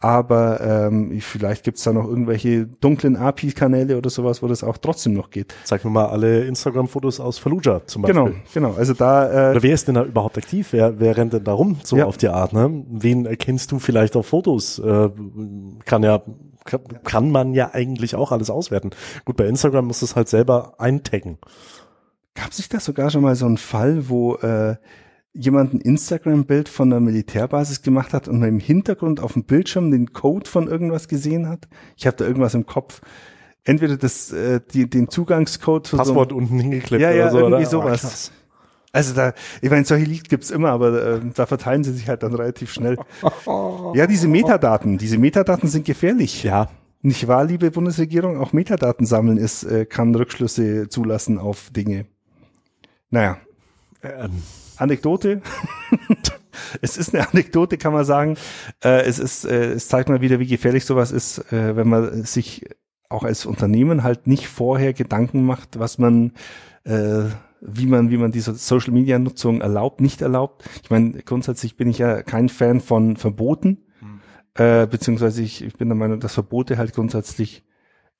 Aber 0.03 0.59
ähm, 0.59 1.21
vielleicht 1.21 1.63
gibt's 1.63 1.83
da 1.83 1.93
noch 1.93 2.05
irgendwelche 2.05 2.65
dunklen 2.65 3.15
API-Kanäle 3.15 3.97
oder 3.97 4.09
sowas, 4.09 4.43
wo 4.43 4.47
das 4.47 4.61
auch 4.61 4.77
trotzdem 4.77 5.13
noch 5.13 5.29
geht. 5.29 5.55
Zeig 5.63 5.85
mir 5.85 5.91
mal 5.91 6.07
alle 6.07 6.43
Instagram-Fotos 6.43 7.21
aus 7.21 7.37
Fallujah 7.37 7.83
zum 7.85 8.01
Beispiel. 8.01 8.21
Genau, 8.21 8.35
genau. 8.53 8.73
Also 8.73 8.93
da. 8.93 9.51
Äh, 9.51 9.51
oder 9.51 9.63
wer 9.63 9.73
ist 9.73 9.87
denn 9.87 9.95
da 9.95 10.03
überhaupt 10.03 10.37
aktiv? 10.37 10.67
Wer, 10.71 10.99
wer 10.99 11.15
rennt 11.15 11.31
denn 11.31 11.45
da 11.45 11.53
rum 11.53 11.77
so 11.85 11.95
ja. 11.95 12.03
auf 12.03 12.17
die 12.17 12.27
Art? 12.27 12.51
Ne? 12.51 12.83
Wen 12.89 13.25
erkennst 13.25 13.71
du 13.71 13.79
vielleicht 13.79 14.17
auf 14.17 14.27
Fotos? 14.27 14.77
Äh, 14.77 15.09
kann 15.85 16.03
ja 16.03 16.21
kann 17.03 17.29
man 17.29 17.53
ja 17.53 17.71
eigentlich 17.73 18.15
auch 18.15 18.33
alles 18.33 18.49
auswerten. 18.49 18.91
Gut, 19.23 19.37
bei 19.37 19.45
Instagram 19.47 19.85
muss 19.85 20.01
es 20.01 20.17
halt 20.17 20.27
selber 20.27 20.73
eintaggen. 20.79 21.37
Gab 22.35 22.53
sich 22.53 22.67
da 22.67 22.79
sogar 22.79 23.09
schon 23.09 23.21
mal 23.21 23.35
so 23.35 23.45
ein 23.45 23.57
Fall, 23.57 24.09
wo 24.09 24.35
äh, 24.35 24.75
jemand 25.33 25.73
ein 25.73 25.81
Instagram-Bild 25.81 26.69
von 26.69 26.91
einer 26.91 26.99
Militärbasis 26.99 27.81
gemacht 27.81 28.13
hat 28.13 28.27
und 28.27 28.43
im 28.43 28.59
Hintergrund 28.59 29.19
auf 29.19 29.33
dem 29.33 29.43
Bildschirm 29.43 29.91
den 29.91 30.13
Code 30.13 30.49
von 30.49 30.67
irgendwas 30.67 31.07
gesehen 31.07 31.49
hat. 31.49 31.67
Ich 31.97 32.05
habe 32.05 32.17
da 32.17 32.25
irgendwas 32.25 32.53
im 32.53 32.65
Kopf. 32.65 33.01
Entweder 33.63 33.97
das, 33.97 34.31
äh, 34.31 34.59
die, 34.73 34.89
den 34.89 35.09
Zugangscode 35.09 35.87
zu 35.87 35.97
Passwort 35.97 36.31
so 36.31 36.37
unten 36.37 36.59
hingeklebt 36.59 37.01
ja, 37.01 37.11
ja, 37.11 37.23
oder 37.23 37.31
so. 37.31 37.37
Irgendwie 37.39 37.55
oder? 37.55 37.65
sowas. 37.65 38.31
Oh, 38.31 38.39
also 38.91 39.15
da, 39.15 39.33
ich 39.61 39.71
meine, 39.71 39.85
solche 39.85 40.05
Leaks 40.05 40.29
gibt's 40.29 40.51
immer, 40.51 40.69
aber 40.69 41.15
äh, 41.15 41.21
da 41.33 41.47
verteilen 41.47 41.83
sie 41.83 41.93
sich 41.93 42.07
halt 42.07 42.21
dann 42.21 42.35
relativ 42.35 42.71
schnell. 42.71 42.97
ja, 43.95 44.05
diese 44.05 44.27
Metadaten, 44.27 44.99
diese 44.99 45.17
Metadaten 45.17 45.67
sind 45.67 45.85
gefährlich. 45.85 46.43
Ja. 46.43 46.69
Nicht 47.01 47.27
wahr, 47.27 47.45
liebe 47.45 47.71
Bundesregierung? 47.71 48.39
Auch 48.39 48.53
Metadaten 48.53 49.05
sammeln 49.05 49.37
ist, 49.37 49.63
äh, 49.63 49.85
kann 49.85 50.13
Rückschlüsse 50.13 50.89
zulassen 50.89 51.39
auf 51.39 51.69
Dinge. 51.71 52.05
Naja. 53.09 53.37
Ähm. 54.03 54.43
Anekdote. 54.77 55.41
es 56.81 56.97
ist 56.97 57.13
eine 57.13 57.27
Anekdote, 57.27 57.77
kann 57.77 57.93
man 57.93 58.05
sagen. 58.05 58.37
Äh, 58.83 59.03
es 59.03 59.19
ist, 59.19 59.45
äh, 59.45 59.73
es 59.73 59.87
zeigt 59.87 60.09
mal 60.09 60.21
wieder, 60.21 60.39
wie 60.39 60.47
gefährlich 60.47 60.85
sowas 60.85 61.11
ist, 61.11 61.51
äh, 61.51 61.75
wenn 61.75 61.87
man 61.87 62.23
sich 62.23 62.65
auch 63.09 63.23
als 63.23 63.45
Unternehmen 63.45 64.03
halt 64.03 64.27
nicht 64.27 64.47
vorher 64.47 64.93
Gedanken 64.93 65.45
macht, 65.45 65.77
was 65.77 65.99
man, 65.99 66.31
wie 66.85 67.85
man, 67.85 68.09
wie 68.09 68.17
man 68.17 68.31
diese 68.31 68.55
Social 68.55 68.91
Media 68.91 69.19
Nutzung 69.19 69.61
erlaubt, 69.61 70.01
nicht 70.01 70.21
erlaubt. 70.21 70.65
Ich 70.81 70.89
meine, 70.89 71.21
grundsätzlich 71.23 71.77
bin 71.77 71.89
ich 71.89 71.99
ja 71.99 72.23
kein 72.23 72.49
Fan 72.49 72.81
von 72.81 73.15
Verboten, 73.15 73.77
hm. 73.99 74.19
äh, 74.55 74.87
beziehungsweise 74.87 75.43
ich, 75.43 75.63
ich 75.63 75.75
bin 75.75 75.89
der 75.89 75.95
Meinung, 75.95 76.19
dass 76.19 76.33
Verbote 76.33 76.77
halt 76.77 76.93
grundsätzlich 76.93 77.63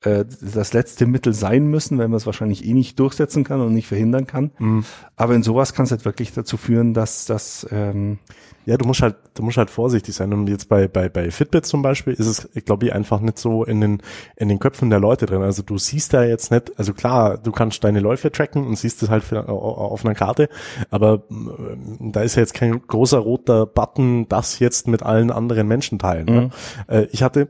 äh, 0.04 0.26
das 0.42 0.74
letzte 0.74 1.06
Mittel 1.06 1.34
sein 1.34 1.68
müssen, 1.68 1.98
weil 1.98 2.08
man 2.08 2.18
es 2.18 2.26
wahrscheinlich 2.26 2.66
eh 2.66 2.74
nicht 2.74 3.00
durchsetzen 3.00 3.44
kann 3.44 3.62
und 3.62 3.74
nicht 3.74 3.88
verhindern 3.88 4.28
kann. 4.28 4.52
Mhm. 4.60 4.86
Aber 5.16 5.36
in 5.36 5.44
sowas 5.44 5.74
kann 5.74 5.86
es 5.86 5.92
halt 5.92 6.06
wirklich 6.06 6.34
dazu 6.34 6.58
führen, 6.58 6.94
dass 6.94 7.26
das 7.26 7.68
ähm, 7.72 8.20
ja, 8.66 8.78
du 8.78 8.86
musst 8.86 9.02
halt, 9.02 9.16
du 9.34 9.44
musst 9.44 9.58
halt 9.58 9.70
vorsichtig 9.70 10.16
sein. 10.16 10.32
Und 10.34 10.48
jetzt 10.48 10.70
bei, 10.70 10.88
bei, 10.88 11.10
bei 11.10 11.32
Fitbit 11.32 11.66
zum 11.66 11.82
Beispiel 11.82 12.14
ist 12.14 12.28
es, 12.28 12.50
glaube 12.66 12.86
ich, 12.86 12.94
einfach 12.94 13.20
nicht 13.20 13.38
so 13.38 13.64
in 13.64 13.82
den, 13.82 14.02
in 14.38 14.48
den 14.48 14.60
Köpfen 14.60 14.90
der 14.90 15.00
Leute 15.00 15.26
drin. 15.26 15.42
Also 15.42 15.64
du 15.64 15.78
siehst 15.78 16.14
da 16.14 16.24
jetzt 16.24 16.52
nicht, 16.52 16.72
also 16.78 16.94
klar, 16.94 17.38
du 17.38 17.52
kannst 17.52 17.84
deine 17.84 18.00
Läufe 18.00 18.32
tracken 18.32 18.66
und 18.66 18.78
siehst 18.78 19.04
es 19.04 19.10
halt 19.10 19.24
für, 19.24 19.50
auf 19.50 20.06
einer 20.06 20.16
Karte, 20.16 20.50
aber 20.90 21.24
äh, 21.30 22.12
da 22.12 22.22
ist 22.22 22.36
ja 22.36 22.42
jetzt 22.42 22.54
kein 22.54 22.82
großer 22.88 23.18
roter 23.18 23.66
Button, 23.66 24.28
das 24.30 24.60
jetzt 24.60 24.88
mit 24.88 25.04
allen 25.04 25.32
anderen 25.32 25.68
Menschen 25.68 26.00
teilen. 26.00 26.26
Ne? 26.26 26.52
Mhm. 26.88 26.96
Ne? 26.96 27.08
ich 27.12 27.24
hatte 27.24 27.50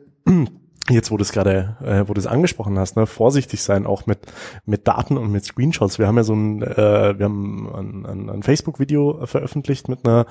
jetzt 0.89 1.11
wo 1.11 1.17
du 1.17 1.21
es 1.21 1.31
gerade, 1.31 1.77
äh, 1.81 2.03
wo 2.07 2.13
du 2.13 2.19
es 2.19 2.27
angesprochen 2.27 2.77
hast, 2.77 2.97
ne, 2.97 3.05
vorsichtig 3.05 3.61
sein 3.61 3.85
auch 3.85 4.05
mit 4.05 4.19
mit 4.65 4.87
Daten 4.87 5.17
und 5.17 5.31
mit 5.31 5.45
Screenshots. 5.45 5.97
Wir 5.97 6.07
haben 6.07 6.17
ja 6.17 6.23
so 6.23 6.33
ein, 6.33 6.61
äh, 6.61 7.17
wir 7.17 7.25
haben 7.25 7.69
ein, 7.73 8.05
ein, 8.05 8.29
ein 8.29 8.43
Facebook-Video 8.43 9.25
veröffentlicht 9.25 9.87
mit 9.87 10.05
einer 10.05 10.25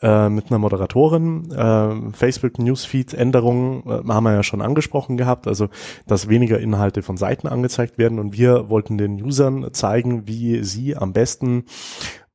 äh, 0.00 0.28
mit 0.30 0.50
einer 0.50 0.58
Moderatorin. 0.58 1.50
Äh, 1.50 2.12
Facebook 2.12 2.58
Newsfeed 2.58 3.12
Änderungen 3.12 3.82
äh, 3.86 4.08
haben 4.08 4.24
wir 4.24 4.32
ja 4.32 4.42
schon 4.42 4.62
angesprochen 4.62 5.18
gehabt, 5.18 5.46
also 5.46 5.68
dass 6.06 6.28
weniger 6.28 6.58
Inhalte 6.58 7.02
von 7.02 7.18
Seiten 7.18 7.46
angezeigt 7.46 7.98
werden 7.98 8.18
und 8.18 8.32
wir 8.32 8.70
wollten 8.70 8.96
den 8.96 9.22
Usern 9.22 9.68
zeigen, 9.72 10.26
wie 10.26 10.64
sie 10.64 10.96
am 10.96 11.12
besten 11.12 11.64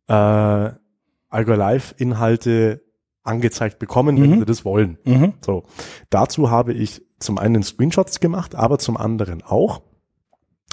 äh, 0.07 0.13
Algo 0.13 1.53
Live 1.55 1.95
Inhalte 1.97 2.83
angezeigt 3.23 3.79
bekommen, 3.79 4.21
wenn 4.21 4.31
mhm. 4.31 4.39
sie 4.39 4.45
das 4.45 4.65
wollen. 4.65 4.97
Mhm. 5.05 5.33
So, 5.41 5.63
dazu 6.09 6.51
habe 6.51 6.73
ich 6.73 7.01
zum 7.19 7.37
einen 7.37 7.63
Screenshots 7.63 8.19
gemacht, 8.19 8.55
aber 8.55 8.79
zum 8.79 8.97
anderen 8.97 9.41
auch 9.41 9.81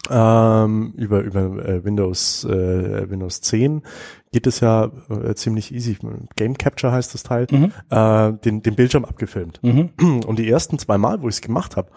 ähm, 0.09 0.92
über 0.97 1.21
über 1.21 1.40
äh, 1.64 1.85
Windows 1.85 2.45
äh, 2.45 3.11
Windows 3.11 3.40
10 3.42 3.83
geht 4.33 4.47
es 4.47 4.61
ja 4.61 4.91
äh, 5.09 5.35
ziemlich 5.35 5.75
easy. 5.75 5.99
Game 6.37 6.57
Capture 6.57 6.93
heißt 6.93 7.13
das 7.15 7.23
Teil, 7.23 7.47
mhm. 7.51 7.73
äh, 7.91 8.33
den 8.45 8.63
den 8.63 8.77
Bildschirm 8.77 9.05
abgefilmt. 9.05 9.61
Mhm. 9.63 9.91
Und 10.27 10.39
die 10.39 10.49
ersten 10.49 10.79
zwei 10.79 10.99
Mal, 10.99 11.23
wo 11.23 11.29
ich 11.29 11.37
es 11.37 11.41
gemacht 11.41 11.77
habe, 11.77 11.91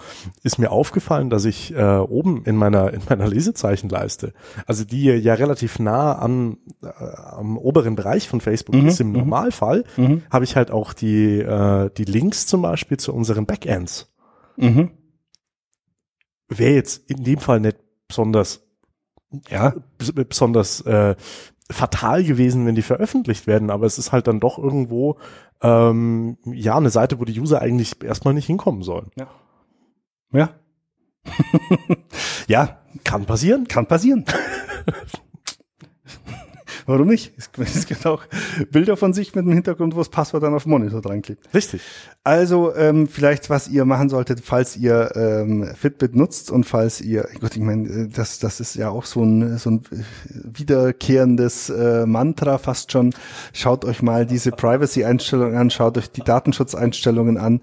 ist 0.43 0.57
mir 0.57 0.71
aufgefallen, 0.71 1.29
dass 1.29 1.45
ich 1.45 1.73
äh, 1.75 1.97
oben 1.97 2.43
in 2.45 2.55
meiner 2.55 2.93
in 2.93 3.01
meiner 3.07 3.27
Lesezeichenleiste, 3.27 4.33
also 4.65 4.83
die 4.83 5.05
ja 5.05 5.33
relativ 5.35 5.79
nah 5.79 6.13
an 6.13 6.57
äh, 6.81 6.87
am 6.87 7.57
oberen 7.57 7.95
Bereich 7.95 8.27
von 8.27 8.41
Facebook 8.41 8.75
mhm. 8.75 8.87
ist 8.87 8.99
im 8.99 9.09
mhm. 9.09 9.17
Normalfall, 9.17 9.83
mhm. 9.97 10.23
habe 10.31 10.45
ich 10.45 10.55
halt 10.55 10.71
auch 10.71 10.93
die 10.93 11.39
äh, 11.39 11.89
die 11.97 12.05
Links 12.05 12.47
zum 12.47 12.61
Beispiel 12.61 12.97
zu 12.97 13.13
unseren 13.13 13.45
Backends 13.45 14.13
Mhm. 14.57 14.91
Wäre 16.47 16.73
jetzt 16.73 17.09
in 17.09 17.23
dem 17.23 17.39
Fall 17.39 17.59
nicht 17.59 17.77
besonders, 18.07 18.67
ja, 19.49 19.73
besonders 19.97 20.81
äh, 20.81 21.15
fatal 21.73 22.23
gewesen, 22.23 22.65
wenn 22.65 22.75
die 22.75 22.81
veröffentlicht 22.81 23.47
werden, 23.47 23.69
aber 23.69 23.85
es 23.85 23.97
ist 23.97 24.11
halt 24.11 24.27
dann 24.27 24.39
doch 24.39 24.57
irgendwo 24.57 25.17
ähm, 25.61 26.37
ja 26.45 26.77
eine 26.77 26.89
Seite, 26.89 27.19
wo 27.19 27.25
die 27.25 27.39
User 27.39 27.61
eigentlich 27.61 28.03
erstmal 28.03 28.33
nicht 28.33 28.47
hinkommen 28.47 28.83
sollen. 28.83 29.11
Ja. 29.15 29.27
Ja. 30.31 30.49
ja. 32.47 32.79
Kann 33.03 33.25
passieren. 33.25 33.67
Kann 33.67 33.87
passieren. 33.87 34.25
Warum 36.85 37.07
nicht? 37.07 37.33
Es 37.63 37.87
gibt 37.87 38.05
auch 38.05 38.23
Bilder 38.71 38.97
von 38.97 39.13
sich 39.13 39.35
mit 39.35 39.45
dem 39.45 39.53
Hintergrund, 39.53 39.95
wo 39.95 39.99
das 39.99 40.09
Passwort 40.09 40.43
dann 40.43 40.53
auf 40.53 40.63
dem 40.63 40.71
Monitor 40.71 41.01
dran 41.01 41.21
klebt. 41.21 41.53
Richtig. 41.53 41.81
Also 42.23 42.75
ähm, 42.75 43.07
vielleicht, 43.07 43.49
was 43.49 43.67
ihr 43.67 43.85
machen 43.85 44.09
solltet, 44.09 44.41
falls 44.41 44.77
ihr 44.77 45.11
ähm, 45.15 45.67
Fitbit 45.75 46.15
nutzt 46.15 46.51
und 46.51 46.65
falls 46.65 47.01
ihr, 47.01 47.27
Gott, 47.39 47.55
ich 47.55 47.61
meine, 47.61 47.87
äh, 47.87 48.07
das, 48.07 48.39
das 48.39 48.59
ist 48.59 48.75
ja 48.75 48.89
auch 48.89 49.05
so 49.05 49.23
ein, 49.23 49.57
so 49.57 49.71
ein 49.71 49.81
wiederkehrendes 50.29 51.69
äh, 51.69 52.05
Mantra 52.05 52.57
fast 52.57 52.91
schon. 52.91 53.13
Schaut 53.53 53.85
euch 53.85 54.01
mal 54.01 54.25
diese 54.25 54.51
Privacy-Einstellungen 54.51 55.57
an, 55.57 55.69
schaut 55.69 55.97
euch 55.97 56.11
die 56.11 56.21
Datenschutzeinstellungen 56.21 57.37
an 57.37 57.61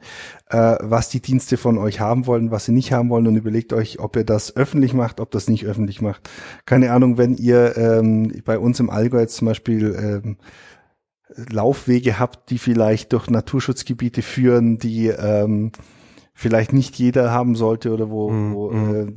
äh, 0.51 0.77
was 0.81 1.09
die 1.09 1.21
Dienste 1.21 1.57
von 1.57 1.79
euch 1.79 2.01
haben 2.01 2.27
wollen, 2.27 2.51
was 2.51 2.65
sie 2.65 2.73
nicht 2.73 2.93
haben 2.93 3.09
wollen 3.09 3.27
und 3.27 3.37
überlegt 3.37 3.73
euch, 3.73 4.01
ob 4.01 4.17
ihr 4.17 4.25
das 4.25 4.57
öffentlich 4.57 4.93
macht, 4.93 5.21
ob 5.21 5.31
das 5.31 5.49
nicht 5.49 5.65
öffentlich 5.65 6.03
macht. 6.03 6.29
Keine 6.67 6.93
Ahnung, 6.93 7.19
wenn 7.19 7.35
ihr 7.35 7.77
ähm, 7.77 8.33
bei 8.45 8.59
uns 8.59 8.81
im 8.81 8.91
Allgäu 8.91 9.21
jetzt 9.21 9.37
zum 9.37 9.47
Beispiel 9.47 10.23
ähm, 10.25 10.37
Laufwege 11.51 12.19
habt, 12.19 12.51
die 12.51 12.59
vielleicht 12.59 13.13
durch 13.13 13.31
Naturschutzgebiete 13.31 14.23
führen, 14.23 14.79
die 14.79 15.07
ähm, 15.07 15.71
vielleicht 16.35 16.73
nicht 16.73 16.97
jeder 16.97 17.31
haben 17.31 17.55
sollte 17.55 17.93
oder 17.93 18.11
wo, 18.11 18.31
mm, 18.31 18.55
wo 18.55 18.71
mm. 18.71 18.95
Äh, 18.95 19.13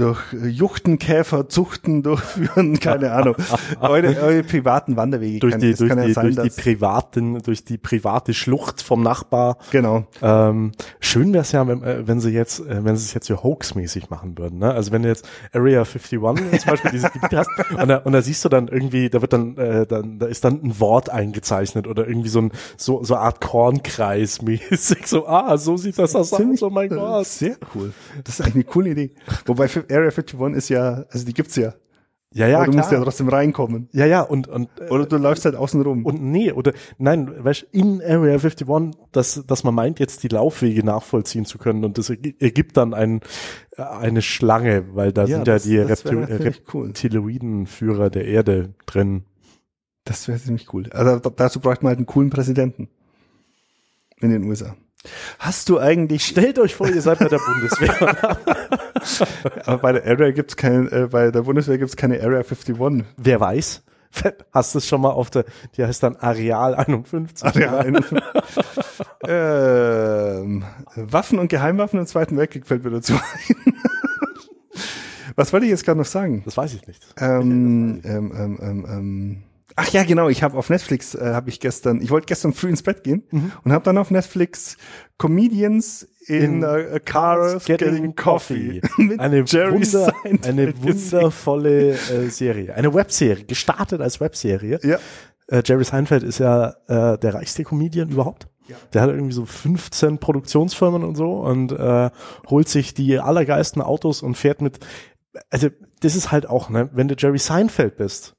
durch 0.00 0.20
Juchtenkäfer 0.32 1.48
Zuchten 1.48 2.02
durchführen, 2.02 2.80
keine 2.80 3.12
Ahnung. 3.12 3.36
eure, 3.80 4.16
eure 4.20 4.42
privaten 4.42 4.96
Wanderwege. 4.96 5.40
Durch 5.40 5.56
die, 5.58 5.74
durch, 5.74 5.90
ja 5.90 6.06
die, 6.06 6.12
sein, 6.12 6.34
durch 6.34 6.54
die 6.54 6.62
privaten, 6.62 7.42
durch 7.42 7.64
die 7.64 7.78
private 7.78 8.32
Schlucht 8.32 8.82
vom 8.82 9.02
Nachbar. 9.02 9.58
Genau. 9.70 10.04
Ähm, 10.22 10.72
schön 11.00 11.32
wäre 11.32 11.42
es 11.42 11.52
ja, 11.52 11.66
wenn, 11.68 11.82
äh, 11.82 12.06
wenn 12.06 12.20
sie 12.20 12.30
jetzt, 12.30 12.60
äh, 12.60 12.84
wenn 12.84 12.96
sie 12.96 13.04
es 13.04 13.14
jetzt 13.14 13.26
so 13.26 13.42
hoax-mäßig 13.42 14.08
machen 14.08 14.38
würden. 14.38 14.58
Ne? 14.60 14.72
Also 14.72 14.92
wenn 14.92 15.02
du 15.02 15.08
jetzt 15.08 15.28
Area 15.52 15.80
51 15.80 16.20
zum 16.60 16.70
Beispiel 16.70 16.90
dieses 16.92 17.12
Gebiet 17.12 17.36
hast 17.36 17.50
und 17.70 17.88
da, 17.88 17.98
und 17.98 18.12
da 18.12 18.22
siehst 18.22 18.44
du 18.44 18.48
dann 18.48 18.68
irgendwie, 18.68 19.10
da 19.10 19.20
wird 19.20 19.32
dann, 19.32 19.56
äh, 19.58 19.86
dann, 19.86 20.18
da 20.18 20.26
ist 20.26 20.44
dann 20.44 20.62
ein 20.62 20.80
Wort 20.80 21.10
eingezeichnet 21.10 21.86
oder 21.86 22.08
irgendwie 22.08 22.30
so 22.30 22.40
ein 22.40 22.52
so 22.76 23.04
so 23.04 23.16
Art 23.16 23.40
Kornkreis 23.40 24.40
mäßig. 24.42 25.06
So, 25.06 25.26
ah, 25.26 25.56
so 25.58 25.76
sieht 25.76 25.98
das 25.98 26.14
aus. 26.14 26.32
Oh 26.32 26.70
mein 26.70 26.88
Gott. 26.88 27.26
Sehr 27.26 27.56
cool. 27.74 27.92
Das 28.24 28.38
ist 28.38 28.40
eigentlich 28.40 28.54
eine 28.54 28.64
coole 28.64 28.90
Idee. 28.90 29.10
Wobei 29.46 29.68
für 29.68 29.89
Area 29.90 30.10
51 30.10 30.56
ist 30.56 30.68
ja, 30.68 31.04
also 31.10 31.26
die 31.26 31.34
gibt's 31.34 31.56
ja. 31.56 31.74
Ja, 32.32 32.46
ja, 32.46 32.58
Aber 32.58 32.66
du 32.66 32.70
klar. 32.70 32.84
musst 32.84 32.92
ja 32.92 33.02
trotzdem 33.02 33.28
reinkommen. 33.28 33.88
Ja, 33.92 34.06
ja, 34.06 34.20
und, 34.22 34.46
und 34.46 34.68
oder 34.88 35.04
du 35.04 35.16
läufst 35.16 35.44
halt 35.44 35.56
außen 35.56 35.82
rum. 35.82 36.06
Und 36.06 36.22
nee, 36.22 36.52
oder 36.52 36.72
nein, 36.96 37.28
weißt 37.44 37.66
in 37.72 38.00
Area 38.00 38.34
51, 38.34 38.68
dass, 39.10 39.44
dass 39.44 39.64
man 39.64 39.74
meint, 39.74 39.98
jetzt 39.98 40.22
die 40.22 40.28
Laufwege 40.28 40.84
nachvollziehen 40.84 41.44
zu 41.44 41.58
können 41.58 41.84
und 41.84 41.98
das 41.98 42.08
ergibt 42.08 42.76
dann 42.76 42.94
ein, 42.94 43.20
eine 43.76 44.22
Schlange, 44.22 44.94
weil 44.94 45.12
da 45.12 45.22
ja, 45.22 45.38
sind 45.38 45.48
ja 45.48 45.54
das, 45.54 45.64
die 45.64 45.78
Reptil 45.78 46.18
Reptiloiden-Führer 46.22 48.04
cool. 48.04 48.10
der 48.10 48.24
Erde 48.26 48.74
drin. 48.86 49.24
Das 50.04 50.28
wäre 50.28 50.38
ziemlich 50.38 50.72
cool. 50.72 50.88
Also 50.92 51.18
dazu 51.18 51.58
bräuchte 51.58 51.84
man 51.84 51.90
halt 51.90 51.98
einen 51.98 52.06
coolen 52.06 52.30
Präsidenten 52.30 52.88
in 54.20 54.30
den 54.30 54.44
USA. 54.44 54.76
Hast 55.38 55.68
du 55.68 55.78
eigentlich, 55.78 56.26
stellt 56.26 56.58
euch 56.58 56.74
vor, 56.74 56.88
ihr 56.88 57.00
seid 57.00 57.18
bei 57.20 57.28
der 57.28 57.38
Bundeswehr. 57.38 58.36
Aber 59.66 59.78
bei 59.78 59.92
der 59.92 60.06
Area 60.06 60.30
gibt's 60.30 60.56
keine, 60.56 60.90
äh, 60.90 61.06
bei 61.06 61.30
der 61.30 61.42
Bundeswehr 61.42 61.78
gibt's 61.78 61.96
keine 61.96 62.20
Area 62.22 62.40
51. 62.40 62.76
Wer 63.16 63.40
weiß? 63.40 63.82
Hast 64.52 64.74
du 64.74 64.78
es 64.78 64.86
schon 64.86 65.00
mal 65.00 65.10
auf 65.10 65.30
der, 65.30 65.44
die 65.76 65.84
heißt 65.84 66.02
dann 66.02 66.16
Areal 66.16 66.74
51. 66.74 67.46
Areal 67.46 67.78
51. 67.78 68.18
ähm, 69.28 70.64
Waffen 70.96 71.38
und 71.38 71.48
Geheimwaffen 71.48 72.00
im 72.00 72.06
Zweiten 72.06 72.36
Weltkrieg 72.36 72.66
fällt 72.66 72.84
mir 72.84 72.90
dazu 72.90 73.14
ein. 73.14 73.74
Was 75.36 75.52
wollte 75.52 75.66
ich 75.66 75.70
jetzt 75.70 75.84
gerade 75.84 75.98
noch 75.98 76.06
sagen? 76.06 76.42
Das 76.44 76.56
weiß 76.56 76.74
ich 76.74 76.86
nicht. 76.86 77.02
Ähm, 77.18 78.02
ähm, 78.04 78.32
ähm, 78.36 78.58
ähm, 78.60 78.86
ähm. 78.88 79.42
Ach 79.82 79.88
ja, 79.90 80.04
genau. 80.04 80.28
Ich 80.28 80.42
habe 80.42 80.56
auf 80.58 80.68
Netflix 80.68 81.14
äh, 81.14 81.32
habe 81.32 81.48
ich 81.48 81.58
gestern. 81.60 82.00
Ich 82.02 82.10
wollte 82.10 82.26
gestern 82.26 82.52
früh 82.52 82.68
ins 82.68 82.82
Bett 82.82 83.02
gehen 83.02 83.22
Mhm. 83.30 83.52
und 83.64 83.72
habe 83.72 83.84
dann 83.84 83.96
auf 83.98 84.10
Netflix 84.10 84.76
Comedians 85.18 86.06
in, 86.26 86.62
In 86.62 86.64
uh, 86.64 86.98
Cars 87.04 87.64
Getting, 87.64 88.14
Coffee 88.14 88.80
mit 88.98 89.18
Eine, 89.20 89.40
Wunder, 89.50 90.12
eine 90.46 90.74
wundervolle 90.82 91.92
äh, 91.92 92.28
Serie. 92.30 92.74
Eine 92.74 92.92
Webserie, 92.94 93.44
gestartet 93.44 94.00
als 94.00 94.20
Webserie. 94.20 94.78
Ja, 94.82 94.98
Äh, 95.48 95.62
Jerry 95.64 95.84
Seinfeld 95.84 96.22
ist 96.22 96.38
ja 96.38 96.74
äh, 96.86 97.18
der 97.18 97.34
reichste 97.34 97.64
Comedian 97.64 98.10
überhaupt. 98.10 98.48
Ja. 98.68 98.76
Der 98.92 99.02
hat 99.02 99.10
irgendwie 99.10 99.32
so 99.34 99.44
15 99.46 100.18
Produktionsfirmen 100.18 101.02
und 101.02 101.16
so 101.16 101.32
und 101.40 101.72
äh, 101.72 102.10
holt 102.48 102.68
sich 102.68 102.94
die 102.94 103.18
allergeilsten 103.18 103.82
Autos 103.82 104.22
und 104.22 104.36
fährt 104.36 104.60
mit. 104.62 104.78
Also 105.50 105.68
das 106.00 106.14
ist 106.16 106.30
halt 106.30 106.48
auch, 106.48 106.70
ne, 106.70 106.88
wenn 106.92 107.08
du 107.08 107.14
Jerry 107.18 107.38
Seinfeld 107.38 107.96
bist, 107.96 108.36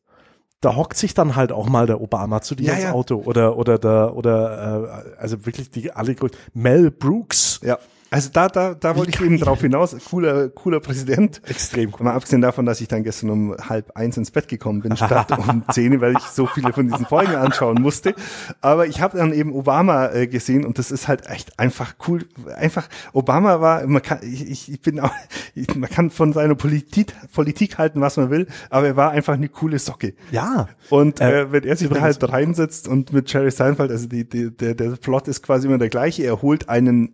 da 0.61 0.75
hockt 0.75 0.95
sich 0.95 1.13
dann 1.13 1.35
halt 1.35 1.51
auch 1.51 1.67
mal 1.67 1.87
der 1.87 2.01
Obama 2.01 2.41
zu 2.41 2.55
dir 2.55 2.67
Ja, 2.67 2.73
ins 2.73 2.83
ja. 2.83 2.91
Auto 2.93 3.15
oder 3.25 3.57
oder 3.57 3.77
der 3.79 4.15
oder 4.15 5.13
äh, 5.17 5.21
also 5.21 5.45
wirklich 5.45 5.71
die 5.71 5.91
alle 5.91 6.15
Mel 6.53 6.91
Brooks 6.91 7.59
ja. 7.63 7.79
Also 8.13 8.29
da, 8.33 8.49
da, 8.49 8.73
da 8.73 8.97
wollte 8.97 9.11
ich 9.11 9.21
eben 9.21 9.39
drauf 9.39 9.61
hinaus. 9.61 9.95
Cooler, 10.09 10.49
cooler 10.49 10.81
Präsident. 10.81 11.41
extrem 11.47 11.93
cool. 11.93 12.03
Mal 12.03 12.13
abgesehen 12.13 12.41
davon, 12.41 12.65
dass 12.65 12.81
ich 12.81 12.89
dann 12.89 13.03
gestern 13.03 13.29
um 13.29 13.55
halb 13.69 13.95
eins 13.95 14.17
ins 14.17 14.31
Bett 14.31 14.49
gekommen 14.49 14.81
bin, 14.81 14.97
statt 14.97 15.31
um 15.37 15.63
zehn, 15.71 16.01
weil 16.01 16.17
ich 16.17 16.23
so 16.23 16.45
viele 16.45 16.73
von 16.73 16.89
diesen 16.89 17.05
Folgen 17.05 17.35
anschauen 17.35 17.81
musste. 17.81 18.13
Aber 18.59 18.85
ich 18.85 18.99
habe 18.99 19.17
dann 19.17 19.31
eben 19.31 19.53
Obama 19.53 20.09
äh, 20.11 20.27
gesehen 20.27 20.65
und 20.65 20.77
das 20.77 20.91
ist 20.91 21.07
halt 21.07 21.27
echt 21.29 21.57
einfach 21.57 21.95
cool. 22.05 22.25
Einfach, 22.57 22.89
Obama 23.13 23.61
war, 23.61 23.87
man 23.87 24.01
kann, 24.01 24.19
ich, 24.23 24.45
ich 24.49 24.69
ich 24.69 24.81
bin 24.81 24.99
auch, 24.99 25.13
ich, 25.55 25.73
man 25.75 25.89
kann 25.89 26.09
von 26.09 26.33
seiner 26.33 26.55
Politik, 26.55 27.13
Politik 27.33 27.77
halten, 27.77 28.01
was 28.01 28.17
man 28.17 28.29
will, 28.29 28.47
aber 28.69 28.87
er 28.87 28.97
war 28.97 29.11
einfach 29.11 29.35
eine 29.35 29.47
coole 29.47 29.79
Socke. 29.79 30.15
Ja. 30.31 30.67
Und 30.89 31.21
Äh, 31.21 31.43
äh, 31.43 31.51
wenn 31.53 31.63
er 31.63 31.77
sich 31.77 31.87
da 31.87 32.01
halt 32.01 32.21
reinsetzt 32.29 32.89
und 32.89 33.13
mit 33.13 33.31
Jerry 33.31 33.51
Seinfeld, 33.51 33.89
also 33.89 34.07
die, 34.07 34.27
die, 34.27 34.51
der, 34.51 34.75
der 34.75 34.97
Plot 34.97 35.29
ist 35.29 35.43
quasi 35.43 35.67
immer 35.67 35.77
der 35.77 35.87
gleiche, 35.87 36.23
er 36.23 36.41
holt 36.41 36.67
einen 36.67 37.13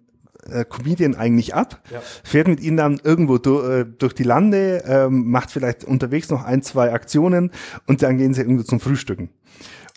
äh, 0.52 0.66
Comedian 0.66 1.16
eigentlich 1.16 1.54
ab, 1.56 1.82
Ja. 1.92 2.00
fährt 2.24 2.48
mit 2.48 2.60
ihm 2.62 2.78
dann 2.78 3.00
irgendwo 3.04 3.38
du, 3.38 3.62
äh, 3.62 3.86
durch 3.86 4.14
die 4.14 4.24
Lande, 4.24 4.84
ähm, 4.88 5.30
macht 5.30 5.52
vielleicht 5.52 5.84
unterwegs 5.84 6.30
noch 6.30 6.44
ein, 6.44 6.62
zwei 6.62 6.92
Aktionen 6.94 7.52
und 7.88 8.02
dann 8.02 8.18
gehen 8.18 8.34
sie 8.34 8.42
irgendwo 8.42 8.64
zum 8.64 8.80
Frühstücken. 8.80 9.30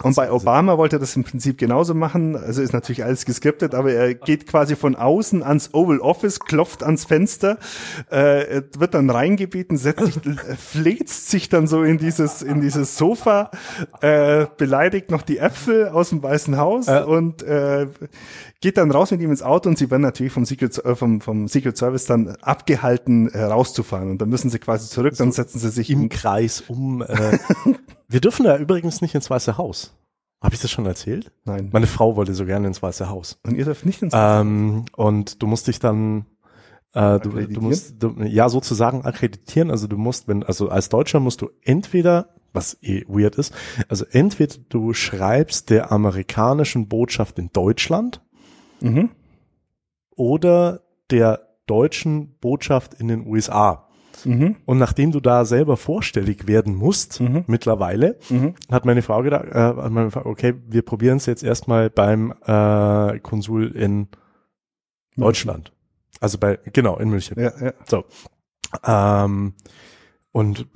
Und 0.03 0.17
bei 0.17 0.33
Obama 0.33 0.79
wollte 0.79 0.97
er 0.97 0.99
das 0.99 1.15
im 1.15 1.25
Prinzip 1.25 1.59
genauso 1.59 1.93
machen. 1.93 2.35
Also 2.35 2.63
ist 2.63 2.73
natürlich 2.73 3.05
alles 3.05 3.27
geskriptet, 3.27 3.75
aber 3.75 3.93
er 3.93 4.15
geht 4.15 4.47
quasi 4.47 4.75
von 4.75 4.97
außen 4.97 5.43
ans 5.43 5.75
Oval 5.75 5.99
Office, 5.99 6.41
klopft 6.41 6.83
ans 6.83 7.05
Fenster, 7.05 7.59
äh, 8.09 8.63
wird 8.79 8.95
dann 8.95 9.11
reingebeten, 9.11 9.77
setzt 9.77 10.07
sich, 10.07 10.17
äh, 10.27 10.57
fläzt 10.57 11.29
sich 11.31 11.51
dann 11.51 11.67
so 11.67 11.83
in 11.83 11.99
dieses, 11.99 12.41
in 12.41 12.63
dieses 12.63 12.97
Sofa, 12.97 13.51
äh, 14.01 14.47
beleidigt 14.57 15.11
noch 15.11 15.21
die 15.21 15.37
Äpfel 15.37 15.89
aus 15.89 16.09
dem 16.09 16.23
Weißen 16.23 16.57
Haus 16.57 16.87
Ja. 16.87 17.05
und 17.05 17.43
äh, 17.43 17.87
geht 18.61 18.77
dann 18.77 18.91
raus 18.91 19.11
mit 19.11 19.21
ihm 19.21 19.31
ins 19.31 19.43
Auto 19.43 19.69
und 19.69 19.79
sie 19.79 19.91
werden 19.91 20.03
natürlich 20.03 20.33
vom 20.33 20.45
Secret, 20.45 20.77
äh, 20.85 20.95
vom, 20.95 21.21
vom 21.21 21.49
Secret 21.49 21.77
Service 21.77 22.05
dann 22.05 22.29
abgehalten, 22.43 23.29
äh, 23.31 23.45
rauszufahren. 23.45 24.11
Und 24.11 24.19
dann 24.19 24.29
müssen 24.29 24.51
sie 24.51 24.59
quasi 24.59 24.89
zurück, 24.89 25.15
dann 25.17 25.33
setzen 25.33 25.59
sie 25.59 25.71
sich 25.71 25.91
im 25.91 26.09
Kreis 26.09 26.63
um. 26.69 27.03
Äh, 27.03 27.39
wir 28.09 28.21
dürfen 28.21 28.45
da 28.45 28.57
übrigens 28.59 29.01
nicht 29.01 29.15
ins 29.15 29.31
Weiße 29.31 29.57
Haus. 29.57 29.95
Habe 30.43 30.55
ich 30.55 30.61
das 30.61 30.71
schon 30.71 30.87
erzählt? 30.87 31.33
nein. 31.45 31.69
Meine 31.73 31.87
Frau 31.87 32.17
wollte 32.17 32.35
so 32.35 32.47
gerne 32.47 32.67
ins 32.67 32.83
Weiße 32.83 33.09
Haus. 33.09 33.39
Und 33.45 33.57
ihr 33.57 33.65
dürft 33.65 33.85
nicht 33.85 34.03
ins 34.03 34.15
Ähm, 34.17 34.87
und 34.97 35.43
du 35.43 35.47
musst 35.47 35.67
dich 35.67 35.81
dann 35.81 36.27
äh, 36.95 37.21
du, 37.21 37.31
du 37.31 37.61
musst 37.61 38.03
du, 38.03 38.15
ja 38.23 38.49
sozusagen 38.49 39.05
akkreditieren. 39.05 39.71
Also 39.71 39.87
du 39.87 39.97
musst, 39.97 40.29
wenn, 40.29 40.43
also 40.43 40.69
als 40.69 40.89
Deutscher 40.89 41.21
musst 41.21 41.43
du 41.43 41.51
entweder, 41.63 42.35
was 42.53 42.79
eh 42.83 43.05
weird 43.07 43.37
ist, 43.37 43.55
also 43.89 44.05
entweder 44.11 44.57
du 44.69 44.93
schreibst 44.93 45.71
der 45.71 45.93
amerikanischen 45.93 46.89
Botschaft 46.89 47.39
in 47.39 47.51
Deutschland 47.53 48.23
Mhm. 48.83 49.11
oder 50.17 50.81
der 51.11 51.49
deutschen 51.67 52.35
Botschaft 52.41 52.95
in 52.95 53.09
den 53.09 53.27
USA. 53.27 53.87
Mhm. 54.25 54.57
Und 54.67 54.79
nachdem 54.79 55.13
du 55.13 55.21
da 55.21 55.45
selber 55.45 55.77
vorstellig 55.77 56.47
werden 56.47 56.75
musst, 56.75 57.21
Mhm. 57.21 57.45
mittlerweile, 57.47 58.19
Mhm. 58.29 58.55
hat 58.71 58.85
meine 58.85 59.03
Frau 59.03 59.23
gedacht, 59.23 59.47
äh, 59.51 59.73
meine 59.89 60.11
Frau, 60.11 60.27
okay, 60.27 60.55
wir 60.69 60.83
probieren 60.83 61.17
es 61.17 61.27
jetzt 61.27 61.43
erstmal 61.43 61.89
beim 61.91 62.35
äh, 62.45 63.19
Konsul 63.21 63.69
in 63.69 64.09
Deutschland. 65.17 65.73
Also 66.21 66.39
bei, 66.39 66.59
genau, 66.73 66.99
in 66.99 67.09
München. 67.09 67.41
Ja, 67.41 67.53
ja. 67.61 67.73
So. 67.87 68.05
Ähm, 68.87 69.55
und 70.33 70.67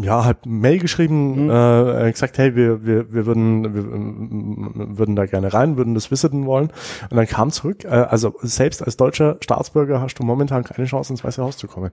ja, 0.00 0.24
halt 0.24 0.44
Mail 0.44 0.78
geschrieben, 0.80 1.44
Mhm. 1.44 1.50
äh, 1.50 2.10
gesagt, 2.10 2.36
hey, 2.38 2.56
wir, 2.56 2.84
wir, 2.84 3.12
wir 3.12 3.26
würden, 3.26 3.74
wir 3.74 3.82
ähm, 3.82 4.98
würden 4.98 5.14
da 5.14 5.26
gerne 5.26 5.52
rein, 5.54 5.76
würden 5.76 5.94
das 5.94 6.10
visiten 6.10 6.44
wollen. 6.46 6.70
Und 7.10 7.16
dann 7.16 7.26
kam 7.28 7.50
zurück, 7.52 7.84
äh, 7.84 7.88
also 7.88 8.34
selbst 8.42 8.82
als 8.82 8.96
deutscher 8.96 9.36
Staatsbürger 9.40 10.00
hast 10.00 10.16
du 10.18 10.24
momentan 10.24 10.64
keine 10.64 10.86
Chance, 10.88 11.12
ins 11.12 11.22
Weiße 11.22 11.42
Haus 11.42 11.56
zu 11.58 11.68
kommen. 11.68 11.92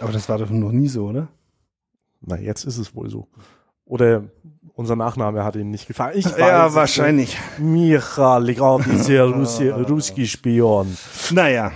Aber 0.00 0.12
das 0.12 0.28
war 0.28 0.38
doch 0.38 0.50
noch 0.50 0.72
nie 0.72 0.88
so, 0.88 1.06
oder? 1.08 1.28
Na, 2.22 2.38
jetzt 2.38 2.64
ist 2.64 2.78
es 2.78 2.94
wohl 2.94 3.10
so. 3.10 3.28
Oder 3.84 4.24
unser 4.74 4.96
Nachname 4.96 5.44
hat 5.44 5.56
ihnen 5.56 5.70
nicht 5.70 5.86
gefallen. 5.88 6.18
Ich 6.18 6.24
weiß 6.30 6.38
ja, 6.38 6.74
wahrscheinlich. 6.74 7.36
Michal, 7.58 8.44
dieser 8.44 9.24
Russi, 9.34 9.68
Ruski 9.68 10.26
Spion. 10.26 10.96
Naja. 11.32 11.70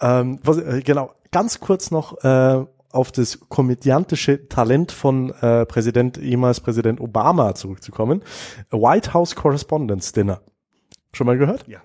Ähm, 0.00 0.38
was, 0.42 0.58
äh, 0.58 0.82
genau, 0.84 1.12
ganz 1.34 1.58
kurz 1.58 1.90
noch 1.90 2.22
äh, 2.22 2.64
auf 2.92 3.10
das 3.10 3.40
komödiantische 3.48 4.48
Talent 4.48 4.92
von 4.92 5.30
äh, 5.30 5.66
Präsident, 5.66 6.16
ehemals 6.16 6.60
Präsident 6.60 7.00
Obama 7.00 7.56
zurückzukommen. 7.56 8.22
White 8.70 9.12
House 9.12 9.34
Correspondence 9.34 10.12
Dinner. 10.12 10.42
Schon 11.12 11.26
mal 11.26 11.36
gehört? 11.36 11.66
Ja. 11.66 11.80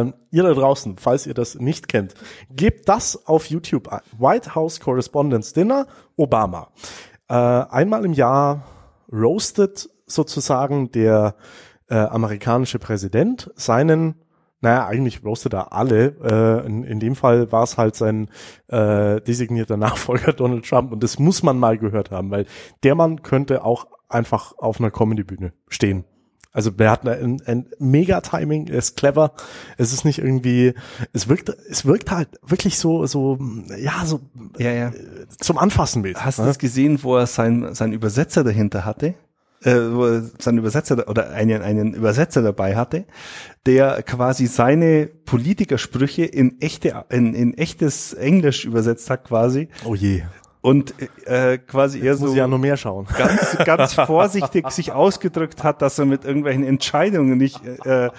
Ähm, 0.00 0.14
ihr 0.32 0.42
da 0.42 0.54
draußen, 0.54 0.96
falls 0.98 1.28
ihr 1.28 1.34
das 1.34 1.54
nicht 1.54 1.86
kennt, 1.86 2.14
gebt 2.50 2.88
das 2.88 3.28
auf 3.28 3.46
YouTube 3.46 3.86
ein. 3.86 4.00
White 4.18 4.56
House 4.56 4.80
Correspondence 4.80 5.52
Dinner, 5.52 5.86
Obama. 6.16 6.72
Äh, 7.28 7.34
einmal 7.34 8.04
im 8.04 8.12
Jahr 8.12 8.64
roastet 9.12 9.88
sozusagen 10.06 10.90
der 10.90 11.36
äh, 11.88 11.94
amerikanische 11.94 12.80
Präsident 12.80 13.52
seinen, 13.54 14.16
naja, 14.62 14.86
eigentlich 14.86 15.24
roastet 15.24 15.52
er 15.52 15.72
alle. 15.72 16.16
Äh, 16.22 16.66
in, 16.66 16.84
in 16.84 17.00
dem 17.00 17.16
Fall 17.16 17.52
war 17.52 17.64
es 17.64 17.76
halt 17.76 17.96
sein 17.96 18.28
äh, 18.68 19.20
designierter 19.20 19.76
Nachfolger 19.76 20.32
Donald 20.32 20.66
Trump 20.66 20.92
und 20.92 21.02
das 21.02 21.18
muss 21.18 21.42
man 21.42 21.58
mal 21.58 21.76
gehört 21.76 22.10
haben, 22.10 22.30
weil 22.30 22.46
der 22.82 22.94
Mann 22.94 23.22
könnte 23.22 23.64
auch 23.64 23.86
einfach 24.08 24.54
auf 24.58 24.78
einer 24.78 24.90
Comedy-Bühne 24.90 25.52
stehen. 25.68 26.04
Also 26.52 26.70
der 26.70 26.90
hat 26.90 27.08
ein, 27.08 27.40
ein 27.46 27.66
mega 27.78 28.20
Timing, 28.20 28.68
er 28.68 28.76
ist 28.76 28.96
clever. 28.96 29.32
Es 29.78 29.92
ist 29.94 30.04
nicht 30.04 30.18
irgendwie, 30.18 30.74
es 31.14 31.26
wirkt, 31.26 31.48
es 31.48 31.86
wirkt 31.86 32.10
halt 32.10 32.28
wirklich 32.42 32.78
so, 32.78 33.06
so, 33.06 33.38
ja, 33.78 34.04
so 34.04 34.20
Ja, 34.58 34.70
ja. 34.70 34.92
zum 35.38 35.56
Anfassen 35.56 36.02
mit. 36.02 36.22
Hast 36.22 36.38
du 36.38 36.42
ne? 36.42 36.48
das 36.48 36.58
gesehen, 36.58 37.02
wo 37.02 37.16
er 37.16 37.26
seinen 37.26 37.74
sein 37.74 37.92
Übersetzer 37.92 38.44
dahinter 38.44 38.84
hatte? 38.84 39.14
Äh, 39.64 39.94
wo 39.94 40.06
er 40.06 40.22
seinen 40.38 40.58
Übersetzer 40.58 41.08
oder 41.08 41.30
einen, 41.30 41.62
einen 41.62 41.94
Übersetzer 41.94 42.42
dabei 42.42 42.74
hatte, 42.74 43.04
der 43.64 44.02
quasi 44.02 44.46
seine 44.46 45.06
Politikersprüche 45.06 46.24
in 46.24 46.60
echte, 46.60 47.04
in, 47.10 47.34
in 47.34 47.54
echtes 47.54 48.12
Englisch 48.12 48.64
übersetzt 48.64 49.08
hat 49.08 49.24
quasi 49.24 49.68
Oh 49.84 49.94
je, 49.94 50.22
und 50.62 50.94
äh, 51.26 51.58
quasi 51.58 51.98
eher 51.98 52.12
jetzt 52.12 52.20
so 52.20 52.34
ja 52.34 52.46
noch 52.46 52.58
mehr 52.58 52.76
schauen. 52.76 53.06
ganz, 53.18 53.58
ganz 53.64 53.94
vorsichtig 54.06 54.70
sich 54.70 54.92
ausgedrückt 54.92 55.62
hat, 55.64 55.82
dass 55.82 55.98
er 55.98 56.06
mit 56.06 56.24
irgendwelchen 56.24 56.64
Entscheidungen 56.64 57.36
nicht 57.36 57.60
äh, 57.84 58.10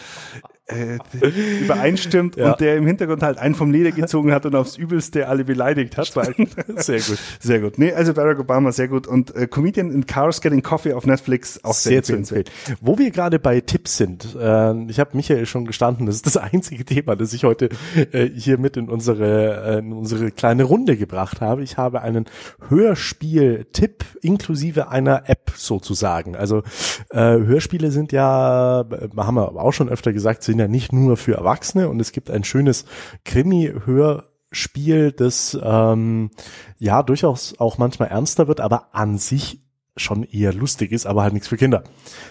äh, 0.68 0.98
übereinstimmt 1.64 2.38
Ja. 2.38 2.52
und 2.52 2.60
der 2.62 2.78
im 2.78 2.86
Hintergrund 2.88 3.22
halt 3.22 3.38
einen 3.38 3.56
vom 3.56 3.72
Leder 3.72 3.92
gezogen 3.92 4.32
hat 4.32 4.46
und 4.46 4.56
aufs 4.56 4.78
Übelste 4.78 5.28
alle 5.28 5.44
beleidigt 5.44 5.98
hat. 5.98 6.08
Sehr 6.78 7.00
gut. 7.00 7.18
Sehr 7.40 7.60
gut. 7.60 7.78
Nee, 7.78 7.92
also 7.94 8.14
Barack 8.14 8.40
Obama 8.40 8.72
sehr 8.72 8.88
gut. 8.88 9.08
Und 9.08 9.36
äh, 9.36 9.48
Comedian 9.48 9.92
in 9.92 10.06
Cars 10.06 10.42
Getting 10.42 10.62
Coffee 10.64 10.94
auf 10.94 11.06
Netflix 11.06 11.60
auch 11.64 11.74
sehr, 11.74 11.92
Sehr 11.92 12.04
zu 12.04 12.14
empfehlen. 12.16 12.46
Wo 12.82 12.98
wir 12.98 13.12
gerade 13.12 13.40
bei 13.40 13.60
Tipps 13.62 13.98
sind, 13.98 14.36
äh, 14.40 14.74
ich 14.90 15.00
habe 15.00 15.12
Michael 15.16 15.46
schon 15.46 15.66
gestanden, 15.66 16.06
das 16.06 16.16
ist 16.16 16.26
das 16.26 16.38
einzige 16.54 16.86
Thema, 16.86 17.16
das 17.16 17.34
ich 17.34 17.44
heute 17.44 17.70
äh, 18.12 18.30
hier 18.34 18.58
mit 18.58 18.78
in 18.78 18.90
unsere, 18.90 19.76
äh, 19.76 19.80
in 19.80 19.92
unsere 19.94 20.32
kleine 20.32 20.64
Runde 20.64 20.96
gebracht 20.98 21.42
habe. 21.42 21.62
Ich 21.64 21.78
habe 21.78 22.02
einen 22.02 22.26
Hörspiel-Tipp 22.70 24.06
inklusive 24.22 24.88
einer 24.90 25.24
App 25.30 25.52
sozusagen. 25.56 26.36
Also 26.36 26.64
äh, 27.10 27.20
Hörspiele 27.20 27.92
sind 27.92 28.12
ja, 28.12 28.82
äh, 28.82 29.10
haben 29.18 29.36
wir 29.36 29.56
auch 29.62 29.74
schon 29.74 29.90
öfter 29.90 30.14
gesagt, 30.14 30.44
sind 30.54 30.60
ja 30.60 30.68
nicht 30.68 30.94
nur 30.94 31.18
für 31.18 31.34
Erwachsene 31.36 31.90
und 31.90 32.00
es 32.00 32.12
gibt 32.12 32.30
ein 32.30 32.44
schönes 32.44 32.86
Krimi-Hörspiel, 33.26 35.12
das 35.12 35.58
ähm, 35.62 36.30
ja 36.78 37.02
durchaus 37.04 37.60
auch 37.60 37.78
manchmal 37.80 38.10
ernster 38.10 38.48
wird, 38.48 38.62
aber 38.62 38.94
an 38.94 39.18
sich 39.18 39.62
schon 39.96 40.24
eher 40.24 40.54
lustig 40.54 40.92
ist, 40.92 41.06
aber 41.06 41.22
halt 41.24 41.34
nichts 41.34 41.48
für 41.48 41.58
Kinder. 41.58 41.84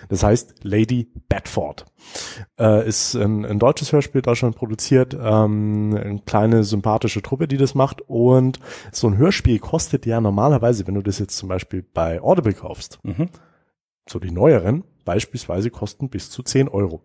Das 0.09 0.23
heißt 0.25 0.65
Lady 0.65 1.13
Bedford. 1.29 1.85
Äh, 2.59 2.89
ist 2.89 3.15
ein, 3.15 3.45
ein 3.45 3.61
deutsches 3.61 3.93
Hörspiel, 3.93 4.21
Deutschland 4.23 4.57
produziert, 4.57 5.15
ähm, 5.15 5.97
eine 5.97 6.21
kleine 6.27 6.65
sympathische 6.65 7.23
Truppe, 7.23 7.47
die 7.47 7.57
das 7.59 7.77
macht. 7.77 8.03
Und 8.09 8.59
so 8.91 9.07
ein 9.07 9.17
Hörspiel 9.17 9.61
kostet 9.61 10.07
ja 10.07 10.21
normalerweise, 10.21 10.87
wenn 10.89 10.95
du 10.97 11.03
das 11.03 11.21
jetzt 11.21 11.37
zum 11.37 11.49
Beispiel 11.49 11.83
bei 11.83 12.21
Audible 12.21 12.55
kaufst, 12.55 12.99
Mhm. 13.05 13.29
so 14.09 14.19
die 14.19 14.33
neueren, 14.33 14.83
beispielsweise 15.05 15.71
kosten 15.71 16.09
bis 16.09 16.31
zu 16.31 16.43
10 16.43 16.67
Euro. 16.69 17.03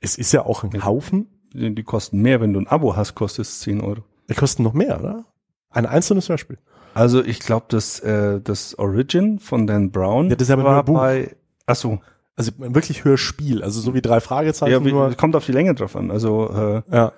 Es 0.00 0.16
ist 0.16 0.32
ja 0.32 0.44
auch 0.46 0.64
ein. 0.64 0.84
Haufen, 0.84 1.26
Die, 1.52 1.74
die 1.74 1.82
kosten 1.82 2.20
mehr, 2.22 2.40
wenn 2.40 2.52
du 2.52 2.60
ein 2.60 2.66
Abo 2.66 2.96
hast, 2.96 3.14
kostet 3.14 3.44
es 3.46 3.60
10 3.60 3.80
Euro. 3.80 4.02
die 4.28 4.34
kosten 4.34 4.62
noch 4.62 4.72
mehr, 4.72 4.98
oder? 5.00 5.24
Ein 5.70 5.86
einzelnes 5.86 6.28
Hörspiel. 6.28 6.58
Also 6.94 7.22
ich 7.22 7.38
glaube, 7.40 7.66
das, 7.68 8.00
äh, 8.00 8.40
das 8.40 8.76
Origin 8.78 9.38
von 9.38 9.66
Dan 9.66 9.90
Brown 9.92 10.28
Ja, 10.30 10.36
das 10.36 10.48
ist 10.48 10.52
aber 10.52 10.64
war 10.64 10.84
bei, 10.84 11.36
ach 11.66 11.76
so, 11.76 12.00
Also 12.36 12.52
wirklich 12.58 13.04
Hörspiel, 13.04 13.62
also 13.62 13.80
so 13.80 13.94
wie 13.94 14.00
drei 14.00 14.20
Fragezeichen 14.20 14.72
ja, 14.72 14.84
wie, 14.84 15.14
kommt 15.16 15.36
auf 15.36 15.46
die 15.46 15.52
Länge 15.52 15.74
drauf 15.74 15.94
an. 15.94 16.10
Also 16.10 16.50
äh, 16.90 16.94
Ja. 16.94 17.12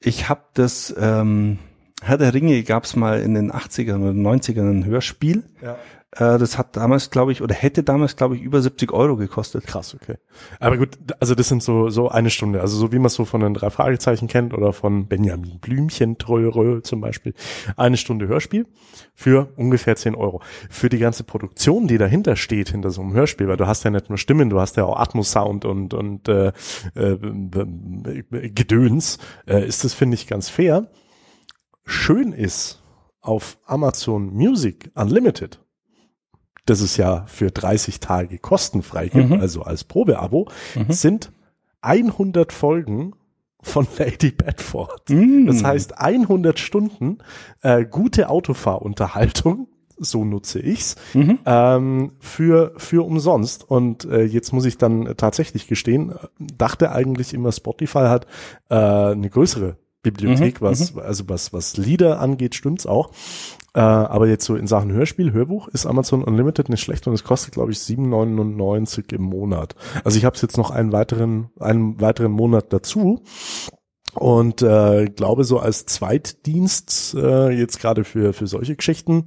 ich 0.00 0.28
habe 0.30 0.40
das, 0.54 0.94
ähm, 0.98 1.58
Herr 2.00 2.16
der 2.16 2.32
Ringe 2.32 2.62
gab 2.62 2.84
es 2.84 2.94
mal 2.96 3.20
in 3.20 3.34
den 3.34 3.50
80ern 3.52 4.00
oder 4.00 4.12
90ern 4.12 4.70
ein 4.70 4.84
Hörspiel. 4.86 5.42
ja. 5.62 5.76
Äh, 6.12 6.38
das 6.38 6.56
hat 6.56 6.76
damals, 6.76 7.10
glaube 7.10 7.32
ich, 7.32 7.42
oder 7.42 7.54
hätte 7.54 7.82
damals, 7.82 8.16
glaube 8.16 8.36
ich, 8.36 8.42
über 8.42 8.62
70 8.62 8.92
Euro 8.92 9.16
gekostet. 9.16 9.66
Krass, 9.66 9.94
okay. 9.94 10.16
Aber 10.58 10.78
gut, 10.78 10.96
also 11.20 11.34
das 11.34 11.48
sind 11.48 11.62
so, 11.62 11.90
so 11.90 12.08
eine 12.08 12.30
Stunde, 12.30 12.60
also 12.60 12.78
so 12.78 12.92
wie 12.92 12.98
man 12.98 13.06
es 13.06 13.14
so 13.14 13.24
von 13.24 13.40
den 13.40 13.54
drei 13.54 13.70
Fragezeichen 13.70 14.26
kennt 14.26 14.54
oder 14.54 14.72
von 14.72 15.06
Benjamin 15.06 15.58
Blümchen, 15.60 16.16
Tröre 16.16 16.82
zum 16.82 17.00
Beispiel. 17.00 17.34
Eine 17.76 17.98
Stunde 17.98 18.26
Hörspiel 18.26 18.66
für 19.14 19.52
ungefähr 19.56 19.96
10 19.96 20.14
Euro. 20.14 20.40
Für 20.70 20.88
die 20.88 20.98
ganze 20.98 21.24
Produktion, 21.24 21.88
die 21.88 21.98
dahinter 21.98 22.36
steht, 22.36 22.70
hinter 22.70 22.90
so 22.90 23.02
einem 23.02 23.12
Hörspiel, 23.12 23.48
weil 23.48 23.56
du 23.58 23.66
hast 23.66 23.84
ja 23.84 23.90
nicht 23.90 24.08
nur 24.08 24.18
Stimmen, 24.18 24.48
du 24.48 24.60
hast 24.60 24.76
ja 24.76 24.84
auch 24.84 24.98
Atmos-Sound 24.98 25.66
und, 25.66 25.92
und 25.92 26.28
äh, 26.28 26.52
äh, 26.94 27.18
Gedöns, 28.50 29.18
äh, 29.46 29.66
ist 29.66 29.84
das, 29.84 29.92
finde 29.92 30.14
ich, 30.14 30.26
ganz 30.26 30.48
fair. 30.48 30.90
Schön 31.84 32.32
ist 32.32 32.82
auf 33.20 33.58
Amazon 33.66 34.32
Music 34.32 34.90
Unlimited, 34.94 35.60
das 36.68 36.80
es 36.80 36.96
ja 36.96 37.24
für 37.26 37.50
30 37.50 38.00
Tage 38.00 38.38
kostenfrei 38.38 39.08
gibt, 39.08 39.30
Mhm. 39.30 39.40
also 39.40 39.62
als 39.62 39.84
Probeabo, 39.84 40.48
Mhm. 40.74 40.92
sind 40.92 41.32
100 41.80 42.52
Folgen 42.52 43.12
von 43.62 43.86
Lady 43.98 44.30
Bedford. 44.30 45.10
Mm. 45.10 45.46
Das 45.46 45.64
heißt 45.64 45.98
100 45.98 46.58
Stunden 46.58 47.18
äh, 47.62 47.84
gute 47.84 48.28
Autofahrunterhaltung, 48.30 49.68
so 49.96 50.24
nutze 50.24 50.60
ich's, 50.60 50.94
Mhm. 51.14 51.38
ähm, 51.44 52.12
für, 52.20 52.72
für 52.76 53.04
umsonst. 53.04 53.68
Und 53.68 54.04
äh, 54.04 54.22
jetzt 54.22 54.52
muss 54.52 54.64
ich 54.64 54.78
dann 54.78 55.14
tatsächlich 55.16 55.66
gestehen, 55.66 56.14
dachte 56.38 56.92
eigentlich 56.92 57.34
immer 57.34 57.50
Spotify 57.52 58.06
hat 58.08 58.26
äh, 58.70 58.74
eine 58.76 59.28
größere 59.28 59.76
Bibliothek, 60.10 60.60
Mhm, 60.60 60.64
was, 60.64 60.96
also 60.96 61.24
was, 61.28 61.52
was 61.52 61.76
Lieder 61.76 62.20
angeht, 62.20 62.54
stimmt's 62.54 62.86
auch. 62.86 63.10
Äh, 63.74 63.80
aber 63.80 64.26
jetzt 64.28 64.44
so 64.44 64.56
in 64.56 64.66
Sachen 64.66 64.90
Hörspiel, 64.92 65.32
Hörbuch 65.32 65.68
ist 65.68 65.86
Amazon 65.86 66.24
Unlimited 66.24 66.68
nicht 66.68 66.80
schlecht 66.82 67.06
und 67.06 67.14
es 67.14 67.24
kostet, 67.24 67.52
glaube 67.54 67.72
ich, 67.72 67.78
7,99 67.78 69.12
im 69.14 69.22
Monat. 69.22 69.74
Also 70.04 70.18
ich 70.18 70.24
habe 70.24 70.36
jetzt 70.40 70.56
noch 70.56 70.70
einen 70.70 70.92
weiteren, 70.92 71.50
einen 71.60 72.00
weiteren 72.00 72.32
Monat 72.32 72.72
dazu. 72.72 73.22
Und 74.14 74.62
äh, 74.62 75.04
glaube 75.06 75.44
so 75.44 75.58
als 75.58 75.86
Zweitdienst 75.86 77.14
äh, 77.14 77.50
jetzt 77.50 77.78
gerade 77.78 78.04
für 78.04 78.32
für 78.32 78.46
solche 78.46 78.74
Geschichten 78.74 79.26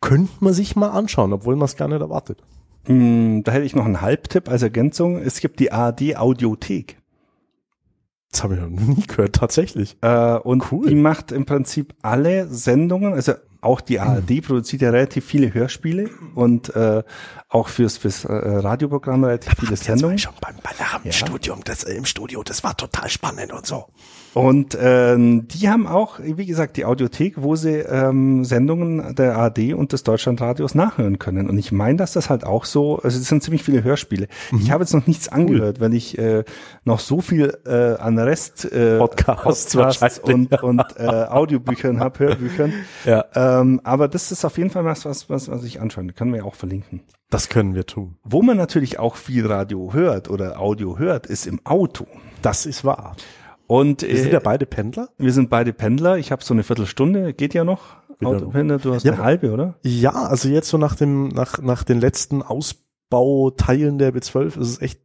könnte 0.00 0.32
man 0.40 0.52
sich 0.54 0.76
mal 0.76 0.90
anschauen, 0.90 1.32
obwohl 1.32 1.56
man 1.56 1.66
es 1.66 1.76
gar 1.76 1.88
nicht 1.88 2.00
erwartet. 2.00 2.42
Mm, 2.86 3.42
Da 3.42 3.52
hätte 3.52 3.64
ich 3.64 3.74
noch 3.74 3.84
einen 3.84 4.00
Halbtipp 4.00 4.48
als 4.48 4.62
Ergänzung. 4.62 5.18
Es 5.18 5.40
gibt 5.40 5.60
die 5.60 5.72
ARD 5.72 6.16
Audiothek. 6.16 6.98
Das 8.30 8.44
habe 8.44 8.54
ich 8.54 8.60
noch 8.60 8.68
nie 8.68 9.06
gehört, 9.06 9.34
tatsächlich. 9.36 9.96
Äh, 10.02 10.36
und 10.38 10.70
Cool. 10.70 10.88
die 10.88 10.94
macht 10.94 11.32
im 11.32 11.46
Prinzip 11.46 11.94
alle 12.02 12.46
Sendungen, 12.48 13.14
also 13.14 13.34
auch 13.60 13.80
die 13.80 13.98
ARD 13.98 14.42
produziert 14.42 14.82
ja 14.82 14.90
relativ 14.90 15.24
viele 15.24 15.52
Hörspiele 15.52 16.10
und 16.34 16.74
äh, 16.76 17.02
auch 17.48 17.68
fürs, 17.68 17.96
fürs 17.96 18.24
äh, 18.24 18.32
Radioprogramm 18.32 19.24
relativ 19.24 19.52
viele 19.58 19.76
Sendungen. 19.76 20.18
schon 20.18 20.34
beim, 20.40 20.54
bei 20.62 20.70
nach 20.78 21.02
dem 21.02 21.10
Studium, 21.10 21.62
das 21.64 21.82
äh, 21.84 21.94
im 21.94 22.04
Studio, 22.04 22.42
das 22.44 22.62
war 22.62 22.76
total 22.76 23.08
spannend 23.08 23.52
und 23.52 23.66
so. 23.66 23.86
Und 24.38 24.78
ähm, 24.80 25.48
die 25.48 25.68
haben 25.68 25.86
auch, 25.86 26.20
wie 26.22 26.46
gesagt, 26.46 26.76
die 26.76 26.84
Audiothek, 26.84 27.42
wo 27.42 27.56
sie 27.56 27.78
ähm, 27.78 28.44
Sendungen 28.44 29.14
der 29.16 29.36
ARD 29.36 29.74
und 29.74 29.92
des 29.92 30.04
Deutschlandradios 30.04 30.74
nachhören 30.74 31.18
können. 31.18 31.48
Und 31.48 31.58
ich 31.58 31.72
meine, 31.72 31.96
dass 31.96 32.12
das 32.12 32.30
halt 32.30 32.44
auch 32.44 32.64
so, 32.64 32.96
also 32.96 33.18
es 33.18 33.28
sind 33.28 33.42
ziemlich 33.42 33.62
viele 33.62 33.82
Hörspiele. 33.82 34.28
Mhm. 34.52 34.60
Ich 34.60 34.70
habe 34.70 34.84
jetzt 34.84 34.94
noch 34.94 35.06
nichts 35.06 35.28
angehört, 35.28 35.80
weil 35.80 35.92
ich 35.92 36.18
äh, 36.18 36.44
noch 36.84 37.00
so 37.00 37.20
viel 37.20 37.58
äh, 37.66 38.00
an 38.00 38.18
Rest 38.18 38.64
äh, 38.70 38.98
Podcasts 38.98 39.74
Podcasts 39.74 40.18
und, 40.20 40.52
und 40.62 40.84
äh, 40.96 41.06
Audiobüchern 41.06 42.00
habe, 42.00 42.18
Hörbüchern. 42.20 42.72
Ja. 43.04 43.24
Ähm, 43.34 43.80
aber 43.84 44.08
das 44.08 44.30
ist 44.30 44.44
auf 44.44 44.56
jeden 44.58 44.70
Fall 44.70 44.84
was, 44.84 45.04
was, 45.04 45.28
was, 45.28 45.48
was 45.48 45.64
ich 45.64 45.80
anschauen. 45.80 46.14
Können 46.14 46.32
wir 46.32 46.40
ja 46.40 46.44
auch 46.44 46.54
verlinken. 46.54 47.02
Das 47.30 47.48
können 47.48 47.74
wir 47.74 47.86
tun. 47.86 48.16
Wo 48.24 48.42
man 48.42 48.56
natürlich 48.56 48.98
auch 48.98 49.16
viel 49.16 49.46
Radio 49.46 49.92
hört 49.92 50.30
oder 50.30 50.60
Audio 50.60 50.98
hört, 50.98 51.26
ist 51.26 51.46
im 51.46 51.60
Auto. 51.64 52.06
Das 52.40 52.66
ist 52.66 52.84
wahr. 52.84 53.16
Und 53.68 54.02
Wir 54.02 54.16
sind 54.16 54.30
äh, 54.30 54.32
ja 54.32 54.40
beide 54.40 54.66
Pendler. 54.66 55.10
wir 55.18 55.32
sind 55.32 55.48
beide 55.50 55.72
Pendler. 55.72 56.16
Ich 56.18 56.32
habe 56.32 56.42
so 56.42 56.52
eine 56.54 56.64
Viertelstunde, 56.64 57.32
geht 57.34 57.54
ja 57.54 57.62
noch. 57.64 57.96
Autopendler, 58.24 58.78
du 58.78 58.94
hast 58.94 59.04
Ja, 59.04 59.12
eine 59.12 59.22
halbe, 59.22 59.52
oder? 59.52 59.76
Ja, 59.84 60.10
also 60.10 60.48
jetzt 60.48 60.68
so 60.68 60.76
nach 60.78 60.96
dem, 60.96 61.28
nach, 61.28 61.58
nach 61.60 61.84
den 61.84 62.00
letzten 62.00 62.42
Ausbauteilen 62.42 63.98
der 63.98 64.12
B12 64.12 64.46
ist 64.58 64.68
es 64.68 64.80
echt, 64.82 65.00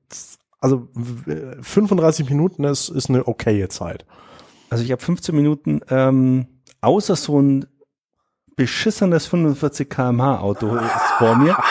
also 0.60 0.88
w- 0.96 1.62
35 1.62 2.30
Minuten 2.30 2.64
ist, 2.64 2.90
ist 2.90 3.10
eine 3.10 3.28
okaye 3.28 3.68
Zeit. 3.70 4.06
Also 4.70 4.84
ich 4.84 4.92
habe 4.92 5.02
15 5.04 5.36
Minuten, 5.36 5.82
ähm, 5.90 6.48
außer 6.82 7.16
so 7.16 7.40
ein 7.40 7.66
beschissenes 8.56 9.26
45 9.28 9.90
kmh 9.90 10.40
Auto 10.40 10.76
ist 10.76 10.92
vor 11.18 11.36
mir. 11.36 11.58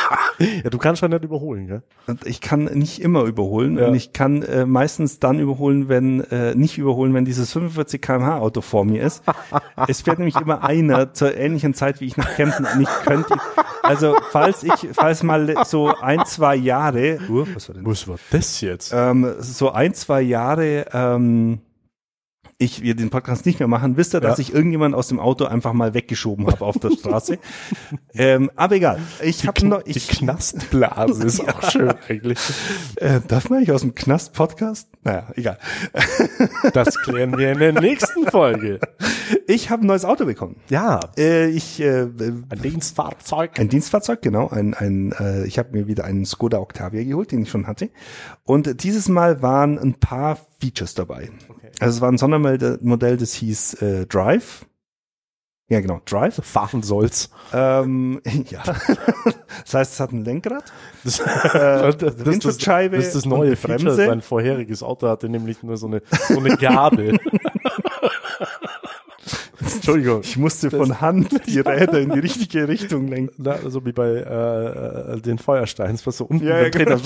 Ja, 0.64 0.70
du 0.70 0.78
kannst 0.78 0.98
schon 0.98 1.10
nicht 1.10 1.22
überholen, 1.22 1.68
gell? 1.68 1.82
Und 2.08 2.26
ich 2.26 2.40
kann 2.40 2.64
nicht 2.64 3.00
immer 3.00 3.22
überholen 3.24 3.78
Ja. 3.78 3.86
und 3.86 3.94
ich 3.94 4.12
kann 4.12 4.42
äh, 4.42 4.66
meistens 4.66 5.20
dann 5.20 5.38
überholen, 5.38 5.88
wenn 5.88 6.20
äh, 6.32 6.56
nicht 6.56 6.78
überholen, 6.78 7.14
wenn 7.14 7.24
dieses 7.24 7.52
45 7.52 8.00
kmh 8.02 8.38
Auto 8.38 8.60
vor 8.60 8.84
mir 8.84 9.02
ist. 9.04 9.22
es 9.86 10.00
fährt 10.00 10.18
nämlich 10.18 10.34
immer 10.34 10.64
einer 10.64 11.12
zur 11.14 11.36
ähnlichen 11.36 11.74
Zeit, 11.74 12.00
wie 12.00 12.06
ich 12.06 12.16
nach 12.16 12.34
Kempten 12.34 12.66
nicht 12.78 12.90
könnte. 13.04 13.36
Also 13.82 14.16
falls 14.30 14.64
ich, 14.64 14.72
falls 14.94 15.22
mal 15.22 15.54
so 15.64 15.94
ein, 15.94 16.24
zwei 16.24 16.56
Jahre, 16.56 17.18
uh, 17.28 17.46
was 17.54 17.68
war 17.68 17.74
denn? 17.76 17.86
Was 17.86 18.08
war 18.08 18.16
das 18.30 18.60
jetzt? 18.62 18.92
ähm, 18.92 19.34
so 19.38 19.70
ein, 19.70 19.94
zwei 19.94 20.22
Jahre 20.22 20.86
ähm, 20.92 21.60
ich 22.62 22.82
wir 22.82 22.94
den 22.94 23.10
Podcast 23.10 23.44
nicht 23.46 23.58
mehr 23.58 23.68
machen, 23.68 23.96
wisst 23.96 24.14
ihr, 24.14 24.20
dass 24.20 24.38
Ja. 24.38 24.42
ich 24.42 24.54
irgendjemand 24.54 24.94
aus 24.94 25.08
dem 25.08 25.18
Auto 25.20 25.44
einfach 25.44 25.72
mal 25.72 25.94
weggeschoben 25.94 26.46
habe 26.46 26.64
auf 26.64 26.78
der 26.78 26.90
Straße. 26.98 27.38
ähm, 28.14 28.50
aber 28.56 28.76
egal. 28.76 28.98
Ich 29.22 29.46
habe 29.46 29.66
noch, 29.66 29.82
die 29.82 29.90
ich 29.92 30.08
Knastblase 30.08 31.24
ist 31.24 31.40
auch 31.48 31.70
schön 31.70 31.92
eigentlich. 32.08 32.38
äh, 32.96 33.20
darf 33.26 33.50
man 33.50 33.58
eigentlich 33.58 33.72
aus 33.72 33.82
dem 33.82 33.94
Knast-Podcast? 33.94 34.88
Naja, 35.04 35.28
egal. 35.36 35.58
Das 36.72 36.96
klären 36.98 37.36
wir 37.36 37.52
in 37.52 37.58
der 37.58 37.72
nächsten 37.72 38.26
Folge. 38.30 38.78
Ich 39.46 39.70
habe 39.70 39.84
ein 39.84 39.86
neues 39.86 40.04
Auto 40.04 40.24
bekommen. 40.26 40.56
Ja, 40.68 41.00
Äh, 41.18 41.48
ich 41.48 41.80
äh, 41.80 42.02
ein 42.02 42.62
Dienstfahrzeug. 42.62 43.58
ein 43.58 43.68
Dienstfahrzeug, 43.68 44.22
genau. 44.22 44.48
Ein, 44.48 44.74
ein, 44.74 45.12
äh, 45.18 45.44
ich 45.46 45.58
habe 45.58 45.70
mir 45.72 45.86
wieder 45.86 46.04
einen 46.04 46.24
Skoda 46.24 46.58
Octavia 46.58 47.02
geholt, 47.04 47.32
den 47.32 47.42
ich 47.42 47.50
schon 47.50 47.66
hatte. 47.66 47.90
Und 48.44 48.82
dieses 48.84 49.08
Mal 49.08 49.42
waren 49.42 49.78
ein 49.78 49.94
paar 49.94 50.38
Features 50.60 50.94
dabei. 50.94 51.30
Also 51.80 51.96
es 51.96 52.00
war 52.00 52.10
ein 52.10 52.18
Sondermodell, 52.18 53.16
das 53.16 53.34
hieß 53.34 53.74
äh, 53.74 54.06
Drive. 54.06 54.66
Ja, 55.68 55.80
genau, 55.80 56.00
Drive. 56.04 56.38
Fahren 56.44 56.82
soll's. 56.82 57.30
Ähm, 57.52 58.20
ja. 58.50 58.62
das 58.62 59.72
heißt, 59.74 59.92
es 59.94 60.00
hat 60.00 60.12
ein 60.12 60.22
Lenkrad. 60.24 60.64
Das, 61.02 61.20
Äh, 61.20 61.92
das, 61.98 62.26
Windschutzscheibe 62.26 62.96
das 62.96 63.06
ist 63.06 63.16
das 63.16 63.24
neue 63.24 63.48
eine 63.48 63.56
Feature. 63.56 64.06
Mein 64.06 64.20
vorheriges 64.20 64.82
Auto 64.82 65.08
hatte 65.08 65.30
nämlich 65.30 65.62
nur 65.62 65.78
so 65.78 65.86
eine, 65.86 66.02
so 66.28 66.38
eine 66.38 66.56
Gabel. 66.58 67.18
Entschuldigung. 69.74 70.20
Ich 70.22 70.36
musste 70.36 70.70
von 70.70 71.00
Hand 71.00 71.46
die 71.46 71.60
Räder 71.60 72.00
in 72.00 72.10
die 72.10 72.18
richtige 72.18 72.68
Richtung 72.68 73.08
lenken. 73.08 73.42
Na, 73.42 73.58
so 73.70 73.84
wie 73.86 73.92
bei 73.92 74.08
äh, 74.08 75.14
äh, 75.14 75.20
den 75.20 75.38
Feuersteins, 75.38 76.06
was 76.06 76.18
so 76.18 76.26
unten 76.26 76.46
Ja, 76.46 76.60
ja, 76.60 76.68
genau. 76.68 76.98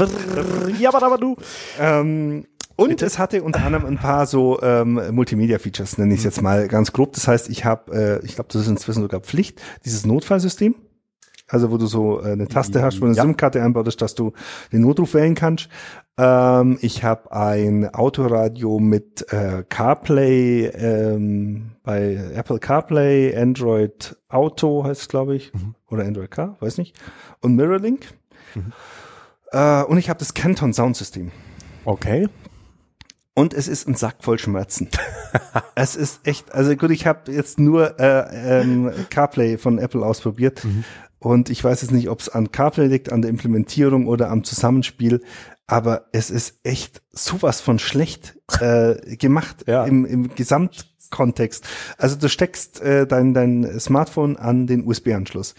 Ja, 0.78 0.88
aber 0.92 1.06
aber 1.06 1.18
du. 1.18 1.36
Ähm, 1.78 2.46
und 2.76 3.02
es 3.02 3.18
hatte 3.18 3.42
unter 3.42 3.64
anderem 3.64 3.86
ein 3.86 3.96
paar 3.98 4.26
so 4.26 4.60
ähm, 4.62 5.00
Multimedia-Features, 5.12 5.98
nenne 5.98 6.14
ich 6.14 6.20
es 6.20 6.24
jetzt 6.24 6.42
mal 6.42 6.68
ganz 6.68 6.92
grob. 6.92 7.12
Das 7.14 7.26
heißt, 7.28 7.48
ich 7.48 7.64
habe, 7.64 8.20
äh, 8.22 8.24
ich 8.26 8.34
glaube, 8.34 8.48
das 8.52 8.62
ist 8.62 8.68
inzwischen 8.68 9.02
sogar 9.02 9.20
Pflicht, 9.20 9.60
dieses 9.84 10.04
Notfallsystem. 10.06 10.74
also 11.48 11.70
wo 11.70 11.76
du 11.78 11.86
so 11.86 12.20
äh, 12.22 12.32
eine 12.32 12.48
Taste 12.48 12.82
hast, 12.82 13.00
wo 13.00 13.06
eine 13.06 13.14
Ja. 13.14 13.22
SIM-Karte 13.22 13.62
einbaut 13.62 13.86
ist, 13.88 14.02
dass 14.02 14.14
du 14.16 14.32
den 14.72 14.80
Notruf 14.82 15.14
wählen 15.14 15.34
kannst. 15.36 15.68
Ähm, 16.18 16.76
ich 16.80 17.04
habe 17.04 17.30
ein 17.30 17.88
Autoradio 17.94 18.80
mit 18.80 19.30
äh, 19.32 19.62
CarPlay, 19.68 20.66
ähm, 20.66 21.70
bei 21.84 22.14
Apple 22.34 22.58
CarPlay, 22.58 23.36
Android 23.36 24.16
Auto 24.28 24.82
heißt 24.84 25.08
glaube 25.08 25.36
ich, 25.36 25.52
oder 25.88 26.04
Android 26.04 26.30
Car, 26.32 26.56
weiß 26.60 26.78
nicht, 26.78 26.96
und 27.42 27.54
Mirrorlink. 27.54 28.06
Äh, 29.52 29.82
und 29.84 29.98
ich 29.98 30.08
habe 30.08 30.18
das 30.18 30.34
Canton 30.34 30.72
Soundsystem. 30.72 31.30
Okay. 31.84 32.26
Und 33.38 33.52
es 33.52 33.68
ist 33.68 33.86
ein 33.86 33.94
Sack 33.94 34.16
voll 34.24 34.38
Schmerzen. 34.38 34.88
es 35.74 35.94
ist 35.94 36.26
echt, 36.26 36.54
also 36.54 36.74
gut, 36.74 36.90
ich 36.90 37.06
habe 37.06 37.30
jetzt 37.30 37.60
nur 37.60 38.00
äh, 38.00 38.62
ähm, 38.62 38.90
CarPlay 39.10 39.58
von 39.58 39.78
Apple 39.78 40.00
ausprobiert 40.06 40.66
und 41.18 41.50
ich 41.50 41.62
weiß 41.62 41.82
jetzt 41.82 41.90
nicht, 41.90 42.08
ob 42.08 42.20
es 42.20 42.30
an 42.30 42.50
CarPlay 42.50 42.86
liegt, 42.86 43.12
an 43.12 43.20
der 43.20 43.30
Implementierung 43.30 44.06
oder 44.06 44.30
am 44.30 44.42
Zusammenspiel, 44.42 45.20
aber 45.66 46.06
es 46.12 46.30
ist 46.30 46.60
echt 46.62 47.02
sowas 47.12 47.60
von 47.60 47.78
schlecht 47.78 48.38
äh, 48.60 48.94
gemacht 49.16 49.64
Ja. 49.66 49.84
im, 49.84 50.06
im 50.06 50.34
Gesamtkontext. 50.34 51.66
Also 51.98 52.16
du 52.16 52.30
steckst 52.30 52.80
äh, 52.80 53.06
dein, 53.06 53.34
dein 53.34 53.78
Smartphone 53.78 54.38
an 54.38 54.66
den 54.66 54.86
USB-Anschluss. 54.86 55.54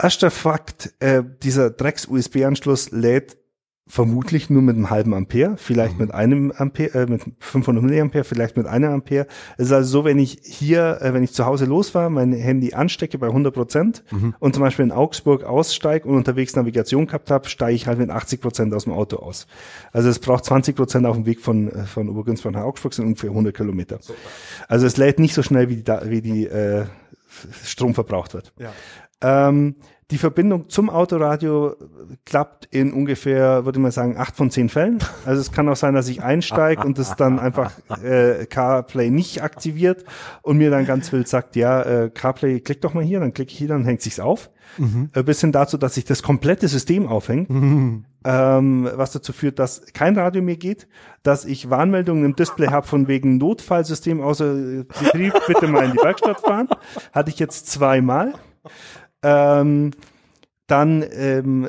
Erster 0.00 0.30
Fakt, 0.30 0.94
äh, 1.00 1.24
dieser 1.42 1.70
Drecks-USB-Anschluss 1.70 2.92
lädt 2.92 3.38
vermutlich 3.86 4.48
nur 4.48 4.62
mit 4.62 4.76
einem 4.76 4.90
halben 4.90 5.12
Ampere, 5.12 5.56
vielleicht 5.56 5.98
mit 5.98 6.14
einem 6.14 6.52
Ampere, 6.52 7.02
äh, 7.02 7.06
mit 7.06 7.22
500 7.40 7.82
Milliampere, 7.84 8.24
vielleicht 8.24 8.56
mit 8.56 8.66
einem 8.66 8.92
Ampere. 8.92 9.26
Es 9.58 9.66
ist 9.66 9.72
also 9.72 9.90
so, 9.90 10.04
wenn 10.04 10.18
ich 10.18 10.38
hier, 10.44 10.98
äh, 11.00 11.12
wenn 11.12 11.22
ich 11.22 11.32
zu 11.32 11.46
Hause 11.46 11.64
losfahre, 11.64 12.08
mein 12.08 12.32
Handy 12.32 12.74
anstecke 12.74 13.18
bei 13.18 13.26
100 13.26 13.52
Prozent 13.52 14.04
und 14.38 14.54
zum 14.54 14.62
Beispiel 14.62 14.84
in 14.84 14.92
Augsburg 14.92 15.44
aussteige 15.44 16.08
und 16.08 16.16
unterwegs 16.16 16.54
Navigation 16.54 17.06
gehabt 17.06 17.30
habe, 17.30 17.48
steige 17.48 17.74
ich 17.74 17.86
halt 17.86 17.98
mit 17.98 18.10
80 18.10 18.40
Prozent 18.40 18.72
aus 18.74 18.84
dem 18.84 18.92
Auto 18.92 19.16
aus. 19.16 19.46
Also 19.92 20.08
es 20.08 20.20
braucht 20.20 20.44
20 20.44 20.76
Prozent 20.76 21.04
auf 21.04 21.16
dem 21.16 21.26
Weg 21.26 21.40
von, 21.40 21.68
äh, 21.68 21.84
von 21.84 22.08
Obergünzbach 22.08 22.52
nach 22.52 22.62
Augsburg, 22.62 22.94
sind 22.94 23.06
ungefähr 23.06 23.30
100 23.30 23.54
Kilometer. 23.54 23.98
Also 24.68 24.86
es 24.86 24.96
lädt 24.96 25.18
nicht 25.18 25.34
so 25.34 25.42
schnell, 25.42 25.68
wie 25.68 25.76
die, 25.76 25.92
wie 26.04 26.22
die 26.22 26.46
äh, 26.46 26.84
Strom 27.64 27.94
verbraucht 27.94 28.34
wird. 28.34 28.52
Ja. 28.58 28.72
Ähm, 29.22 29.76
die 30.12 30.18
Verbindung 30.18 30.68
zum 30.68 30.90
Autoradio 30.90 31.74
klappt 32.26 32.66
in 32.66 32.92
ungefähr, 32.92 33.64
würde 33.64 33.78
ich 33.78 33.82
mal 33.82 33.90
sagen, 33.90 34.16
acht 34.18 34.36
von 34.36 34.50
zehn 34.50 34.68
Fällen. 34.68 34.98
Also 35.24 35.40
es 35.40 35.52
kann 35.52 35.68
auch 35.68 35.76
sein, 35.76 35.94
dass 35.94 36.08
ich 36.08 36.22
einsteige 36.22 36.84
und 36.84 36.98
es 36.98 37.16
dann 37.16 37.38
einfach 37.38 37.72
äh, 38.02 38.44
CarPlay 38.46 39.10
nicht 39.10 39.42
aktiviert 39.42 40.04
und 40.42 40.58
mir 40.58 40.70
dann 40.70 40.84
ganz 40.84 41.10
wild 41.12 41.28
sagt, 41.28 41.56
ja, 41.56 41.82
äh, 41.82 42.10
CarPlay, 42.10 42.60
klick 42.60 42.82
doch 42.82 42.92
mal 42.92 43.02
hier, 43.02 43.20
dann 43.20 43.32
klicke 43.32 43.52
ich 43.52 43.58
hier, 43.58 43.68
dann 43.68 43.84
hängt 43.84 44.02
sich's 44.02 44.20
auf. 44.20 44.50
Äh, 45.14 45.22
bis 45.22 45.40
hin 45.40 45.52
dazu, 45.52 45.76
dass 45.76 45.94
sich 45.94 46.04
das 46.04 46.22
komplette 46.22 46.68
System 46.68 47.06
aufhängt, 47.06 47.48
ähm, 48.24 48.88
was 48.94 49.12
dazu 49.12 49.32
führt, 49.32 49.58
dass 49.58 49.82
kein 49.92 50.16
Radio 50.16 50.42
mehr 50.42 50.56
geht, 50.56 50.88
dass 51.22 51.44
ich 51.44 51.70
Warnmeldungen 51.70 52.24
im 52.24 52.36
Display 52.36 52.68
habe 52.68 52.86
von 52.86 53.08
wegen 53.08 53.38
Notfallsystem 53.38 54.20
außer 54.20 54.54
äh, 54.54 54.84
Betrieb, 54.84 55.34
bitte 55.46 55.68
mal 55.68 55.86
in 55.86 55.92
die 55.92 55.98
Werkstatt 55.98 56.40
fahren. 56.40 56.68
Hatte 57.12 57.30
ich 57.30 57.38
jetzt 57.38 57.70
zweimal. 57.70 58.34
Ähm, 59.22 59.92
dann 60.66 61.04
ähm, 61.12 61.68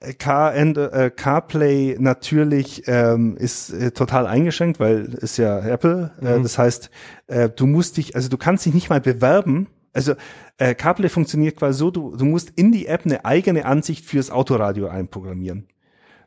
äh, 0.00 0.12
Car 0.14 0.52
and, 0.52 0.78
äh, 0.78 1.10
CarPlay 1.14 1.96
natürlich 1.98 2.84
ähm, 2.86 3.36
ist 3.36 3.72
äh, 3.72 3.90
total 3.90 4.26
eingeschränkt, 4.26 4.78
weil 4.78 5.14
ist 5.14 5.36
ja 5.36 5.58
Apple. 5.58 6.12
Äh, 6.20 6.40
das 6.42 6.56
heißt, 6.56 6.90
äh, 7.26 7.48
du 7.48 7.66
musst 7.66 7.96
dich, 7.96 8.14
also 8.14 8.28
du 8.28 8.36
kannst 8.36 8.64
dich 8.64 8.74
nicht 8.74 8.88
mal 8.88 9.00
bewerben. 9.00 9.66
Also 9.92 10.14
äh, 10.58 10.74
CarPlay 10.74 11.08
funktioniert 11.08 11.56
quasi 11.56 11.78
so, 11.78 11.90
du, 11.90 12.14
du 12.14 12.24
musst 12.24 12.50
in 12.54 12.70
die 12.70 12.86
App 12.86 13.02
eine 13.04 13.24
eigene 13.24 13.64
Ansicht 13.64 14.04
fürs 14.04 14.30
Autoradio 14.30 14.88
einprogrammieren. 14.88 15.66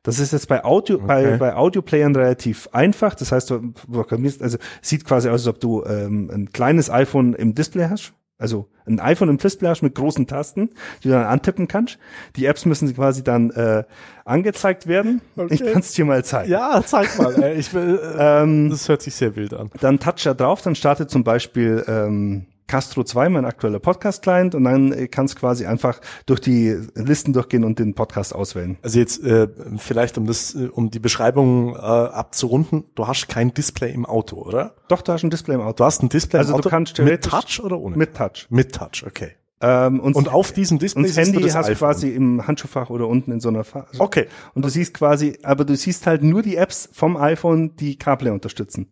Das 0.03 0.19
ist 0.19 0.33
jetzt 0.33 0.47
bei 0.47 0.63
Audio, 0.63 0.97
bei, 0.97 1.37
bei 1.37 1.55
Audioplayern 1.55 2.15
relativ 2.15 2.69
einfach. 2.71 3.15
Das 3.15 3.31
heißt, 3.31 3.49
du 3.49 3.71
programmierst, 3.71 4.41
also 4.41 4.57
sieht 4.81 5.05
quasi 5.05 5.29
aus, 5.29 5.41
als 5.41 5.47
ob 5.47 5.59
du 5.59 5.83
ähm, 5.85 6.29
ein 6.33 6.51
kleines 6.51 6.89
iPhone 6.89 7.33
im 7.33 7.53
Display 7.53 7.87
hast. 7.89 8.13
Also 8.39 8.67
ein 8.87 8.99
iPhone 9.01 9.29
im 9.29 9.37
Display 9.37 9.67
hast 9.69 9.81
mit 9.83 9.93
großen 9.93 10.25
Tasten, 10.25 10.69
die 11.03 11.09
du 11.09 11.13
dann 11.13 11.25
antippen 11.25 11.67
kannst. 11.67 11.99
Die 12.37 12.45
Apps 12.45 12.65
müssen 12.65 12.91
quasi 12.95 13.23
dann 13.23 13.51
äh, 13.51 13.83
angezeigt 14.25 14.87
werden. 14.87 15.21
Ich 15.49 15.61
Okay. 15.61 15.73
kann 15.73 15.81
es 15.81 15.91
dir 15.91 16.05
mal 16.05 16.23
zeigen. 16.23 16.49
Ja, 16.49 16.81
zeig 16.83 17.17
mal. 17.17 17.35
Ey, 17.43 17.55
ich 17.59 17.73
will, 17.73 17.99
äh, 18.01 18.39
Ähm, 18.41 18.69
das 18.69 18.87
hört 18.89 19.01
sich 19.01 19.13
sehr 19.13 19.35
wild 19.35 19.53
an. 19.53 19.69
dann 19.81 19.99
touch 19.99 20.23
da 20.23 20.33
drauf, 20.33 20.61
dann 20.61 20.73
startet 20.75 21.11
zum 21.11 21.23
Beispiel 21.25 21.83
ähm, 21.87 22.45
Castro 22.69 23.03
2, 23.03 23.29
mein 23.29 23.45
aktueller 23.45 23.79
Podcast-Client, 23.79 24.55
und 24.55 24.63
dann 24.63 24.93
äh, 24.93 25.07
kannst 25.07 25.35
quasi 25.35 25.65
einfach 25.65 25.99
durch 26.27 26.39
die 26.39 26.77
Listen 26.93 27.33
durchgehen 27.33 27.63
und 27.63 27.79
den 27.79 27.95
Podcast 27.95 28.33
auswählen. 28.33 28.77
Also 28.83 28.99
jetzt 28.99 29.23
äh, 29.23 29.47
vielleicht 29.77 30.17
um 30.17 30.27
das, 30.27 30.53
äh, 30.53 30.69
um 30.71 30.91
die 30.91 30.99
Beschreibung 30.99 31.75
äh, 31.75 31.79
abzurunden, 31.79 32.85
du 32.95 33.07
hast 33.07 33.27
kein 33.27 33.53
Display 33.53 33.91
im 33.91 34.05
Auto, 34.05 34.37
oder? 34.37 34.75
Doch, 34.87 35.01
da 35.01 35.13
hast 35.13 35.21
du 35.21 35.27
ein 35.27 35.31
Display 35.31 35.55
im 35.55 35.61
Auto. 35.61 35.77
Du 35.77 35.83
hast 35.83 36.03
ein 36.03 36.09
Display 36.09 36.37
Also 36.37 36.53
im 36.53 36.57
du 36.57 36.59
Auto 36.59 36.69
kannst 36.69 36.99
mit 36.99 37.23
Touch 37.23 37.59
oder 37.63 37.79
ohne? 37.79 37.97
Mit 37.97 38.15
Touch. 38.15 38.45
Mit 38.49 38.73
Touch, 38.73 39.03
okay. 39.05 39.31
Ähm, 39.61 39.99
und, 39.99 40.15
Und 40.15 40.29
auf 40.29 40.53
diesem 40.53 40.79
Display 40.79 41.01
und 41.03 41.09
das 41.09 41.17
Handy 41.17 41.41
das 41.41 41.55
hast 41.55 41.69
du 41.69 41.75
quasi 41.75 42.09
im 42.09 42.47
Handschuhfach 42.47 42.89
oder 42.89 43.07
unten 43.07 43.31
in 43.31 43.39
so 43.41 43.49
einer 43.49 43.65
Fa 43.65 43.87
Okay. 43.97 44.27
Und 44.53 44.63
du 44.63 44.69
siehst 44.69 44.93
quasi, 44.93 45.37
aber 45.43 45.65
du 45.65 45.75
siehst 45.75 46.07
halt 46.07 46.23
nur 46.23 46.41
die 46.41 46.55
Apps 46.55 46.89
vom 46.93 47.17
iPhone, 47.17 47.75
die 47.75 47.97
CarPlay 47.97 48.31
unterstützen. 48.31 48.87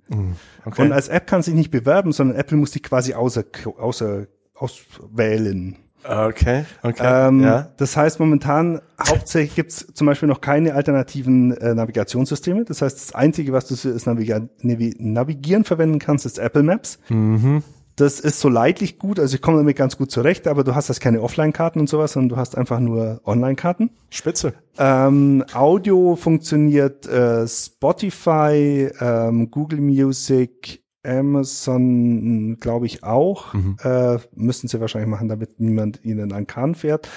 okay. 0.66 0.82
Und 0.82 0.92
als 0.92 1.08
App 1.08 1.26
kannst 1.28 1.48
du 1.48 1.52
dich 1.52 1.58
nicht 1.58 1.72
bewerben, 1.72 2.12
sondern 2.12 2.38
Apple 2.38 2.58
muss 2.58 2.72
dich 2.72 2.84
quasi 2.84 3.14
außer, 3.14 3.46
außer, 3.78 4.28
auswählen. 4.56 5.78
okay, 6.04 6.66
okay. 6.84 7.28
Ähm, 7.28 7.44
ja. 7.44 7.70
Das 7.78 7.96
heißt, 7.96 8.20
momentan 8.20 8.82
hauptsächlich 9.00 9.56
gibt's 9.56 9.88
zum 9.94 10.08
Beispiel 10.08 10.28
noch 10.28 10.42
keine 10.42 10.74
alternativen 10.74 11.56
äh, 11.58 11.76
Navigationssysteme. 11.76 12.66
Das 12.66 12.82
heißt, 12.82 12.98
das 12.98 13.16
Einzige, 13.16 13.54
was 13.54 13.68
du 13.68 13.76
für 13.76 13.94
das 13.94 14.06
Navigieren 14.06 15.64
verwenden 15.64 16.00
kannst, 16.00 16.26
ist 16.26 16.40
Apple 16.40 16.64
Maps. 16.64 17.00
Mhm. 17.10 17.64
Das 17.98 18.20
ist 18.20 18.40
so 18.40 18.48
leidlich 18.48 19.00
gut, 19.00 19.20
also 19.20 19.34
ich 19.36 19.42
komme 19.42 19.58
damit 19.58 19.76
ganz 19.76 19.98
gut 19.98 20.12
zurecht, 20.12 20.48
aber 20.48 20.64
du 20.64 20.76
hast 20.76 20.88
das 20.88 21.00
keine 21.00 21.20
Offline-Karten 21.20 21.80
und 21.80 21.90
sowas, 21.90 22.14
sondern 22.14 22.30
du 22.30 22.38
hast 22.38 22.56
einfach 22.56 22.80
nur 22.80 23.22
Online-Karten. 23.26 23.90
Spitze. 24.12 24.54
Ähm, 24.78 25.44
Audio 25.52 26.16
funktioniert 26.16 27.08
äh, 27.08 27.48
Spotify, 27.48 28.92
ähm, 29.02 29.50
Google 29.50 29.82
Music, 29.82 30.84
Amazon, 31.04 32.58
glaube 32.60 32.86
ich 32.86 33.04
auch. 33.04 33.56
Äh, 33.84 34.20
müssen 34.36 34.68
sie 34.68 34.80
wahrscheinlich 34.80 35.10
machen, 35.10 35.28
damit 35.28 35.60
niemand 35.60 36.06
ihnen 36.06 36.34
an 36.34 36.46
Kahn 36.46 36.76
fährt. 36.76 37.10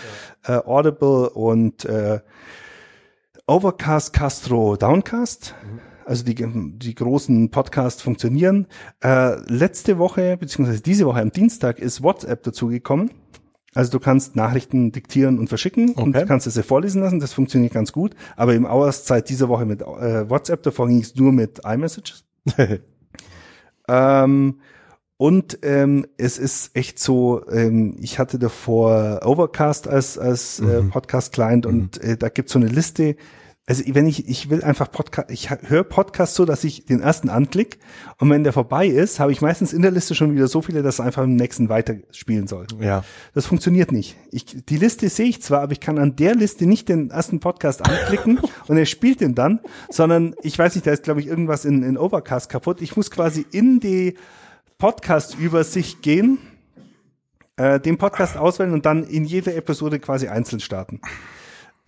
Äh, 0.45 0.53
Audible 0.53 1.29
und 1.29 1.85
äh, 1.85 2.21
Overcast, 3.47 4.15
Castro, 4.15 4.77
Downcast. 4.77 5.55
Also 6.11 6.25
die, 6.25 6.35
die 6.35 6.95
großen 6.97 7.53
Podcasts 7.53 8.03
funktionieren. 8.03 8.67
Äh, 9.01 9.37
letzte 9.47 9.97
Woche, 9.99 10.37
beziehungsweise 10.37 10.81
diese 10.83 11.07
Woche 11.07 11.21
am 11.21 11.31
Dienstag, 11.31 11.79
ist 11.79 12.03
WhatsApp 12.03 12.43
dazugekommen. 12.43 13.13
Also 13.75 13.93
du 13.93 14.01
kannst 14.01 14.35
Nachrichten 14.35 14.91
diktieren 14.91 15.39
und 15.39 15.47
verschicken 15.47 15.91
und 15.91 16.09
Okay. 16.09 16.23
du 16.23 16.27
kannst 16.27 16.49
es 16.49 16.55
dir 16.55 16.65
vorlesen 16.65 17.01
lassen. 17.01 17.21
Das 17.21 17.33
funktioniert 17.33 17.73
ganz 17.73 17.93
gut. 17.93 18.17
Aber 18.37 18.55
im 18.55 18.67
Auerzeit 18.67 19.29
dieser 19.29 19.49
Woche 19.49 19.67
mit 19.67 19.83
äh, 19.83 20.29
WhatsApp, 20.29 20.65
davor 20.65 20.89
ging 20.89 20.99
es 20.99 21.15
nur 21.15 21.31
mit 21.31 21.61
iMessages. 21.65 22.25
Ähm, 23.89 24.61
und 25.17 25.59
ähm, 25.63 26.07
es 26.17 26.39
ist 26.39 26.75
echt 26.77 26.99
so, 26.99 27.43
ähm, 27.51 27.97
ich 28.01 28.19
hatte 28.19 28.39
davor 28.39 29.21
Overcast 29.25 29.89
als, 29.89 30.17
als 30.17 30.61
äh, 30.61 30.83
Podcast-Client 30.83 31.67
und 31.67 32.03
äh, 32.03 32.17
da 32.17 32.29
gibt's 32.29 32.53
so 32.53 32.59
eine 32.59 32.69
Liste. 32.69 33.17
Also 33.71 33.85
wenn 33.87 34.09
ich, 34.09 34.29
ich 34.29 34.51
will 34.51 34.65
einfach 34.65 34.91
Podcast, 34.91 35.31
ich 35.31 35.49
höre 35.49 35.85
Podcast 35.85 36.35
so, 36.35 36.45
dass 36.45 36.65
ich 36.65 36.87
den 36.87 37.01
ersten 37.01 37.29
anklick 37.29 37.79
und 38.19 38.29
wenn 38.29 38.43
der 38.43 38.53
vorbei 38.53 38.89
ist, 38.89 39.21
habe 39.21 39.31
ich 39.31 39.43
meistens 39.43 39.73
in 39.73 39.81
der 39.81 39.93
Liste 39.93 40.17
schon 40.17 40.35
wieder 40.35 40.49
so 40.49 40.61
viele, 40.61 40.83
dass 40.83 40.95
es 40.95 41.01
einfach 41.01 41.23
im 41.23 41.37
nächsten 41.37 41.69
weiterspielen 41.69 42.49
soll. 42.49 42.67
Ja. 42.81 43.05
Das 43.33 43.47
funktioniert 43.47 43.93
nicht. 43.93 44.17
Ich, 44.33 44.45
die 44.67 44.77
Liste 44.77 45.09
sehe 45.09 45.27
ich 45.27 45.41
zwar, 45.41 45.61
aber 45.61 45.71
ich 45.71 45.79
kann 45.79 45.99
an 45.99 46.17
der 46.17 46.35
Liste 46.35 46.67
nicht 46.67 46.89
den 46.89 47.11
ersten 47.11 47.39
Podcast 47.39 47.89
anklicken 47.89 48.41
und 48.67 48.77
er 48.77 48.87
spielt 48.87 49.21
den 49.21 49.37
dann, 49.37 49.61
sondern 49.89 50.35
ich 50.43 50.59
weiß 50.59 50.75
nicht, 50.75 50.89
da 50.89 50.91
ist 50.91 51.05
glaube 51.05 51.21
ich 51.21 51.29
irgendwas 51.29 51.65
in, 51.65 51.85
in 51.85 51.97
Overcast 51.97 52.51
kaputt. 52.51 52.83
Ich 52.83 52.97
muss 52.97 53.13
quasi 53.13 53.47
in 53.53 53.79
die 53.79 54.17
Podcast-Übersicht 54.79 56.03
gehen, 56.03 56.39
äh, 57.55 57.79
den 57.79 57.99
Podcast 57.99 58.37
auswählen 58.37 58.73
und 58.73 58.85
dann 58.85 59.05
in 59.05 59.25
jede 59.25 59.55
Episode 59.55 60.01
quasi 60.01 60.27
einzeln 60.27 60.59
starten. 60.59 61.01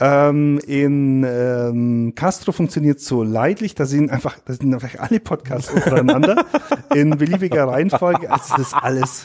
Ähm, 0.01 0.59
in 0.67 1.25
ähm, 1.25 2.15
Castro 2.17 2.53
funktioniert 2.53 3.01
so 3.01 3.23
leidlich, 3.23 3.75
da 3.75 3.85
sind 3.85 4.11
einfach, 4.11 4.39
da 4.45 4.53
sind 4.53 4.73
einfach 4.73 4.99
alle 4.99 5.21
Podcasts 5.21 5.71
untereinander 5.71 6.45
in 6.95 7.11
beliebiger 7.11 7.69
Reihenfolge. 7.69 8.31
Also 8.31 8.57
das 8.57 8.69
ist 8.69 8.75
alles, 8.75 9.25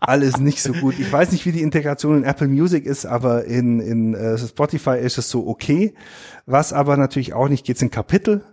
alles 0.00 0.38
nicht 0.38 0.62
so 0.62 0.72
gut. 0.72 0.98
Ich 0.98 1.12
weiß 1.12 1.32
nicht, 1.32 1.46
wie 1.46 1.52
die 1.52 1.62
Integration 1.62 2.16
in 2.16 2.24
Apple 2.24 2.48
Music 2.48 2.86
ist, 2.86 3.06
aber 3.06 3.44
in, 3.44 3.80
in 3.80 4.14
äh, 4.14 4.38
Spotify 4.38 4.98
ist 4.98 5.18
es 5.18 5.30
so 5.30 5.46
okay. 5.46 5.94
Was 6.46 6.72
aber 6.72 6.96
natürlich 6.96 7.34
auch 7.34 7.48
nicht 7.48 7.64
geht, 7.64 7.78
sind 7.78 7.92
Kapitel. 7.92 8.44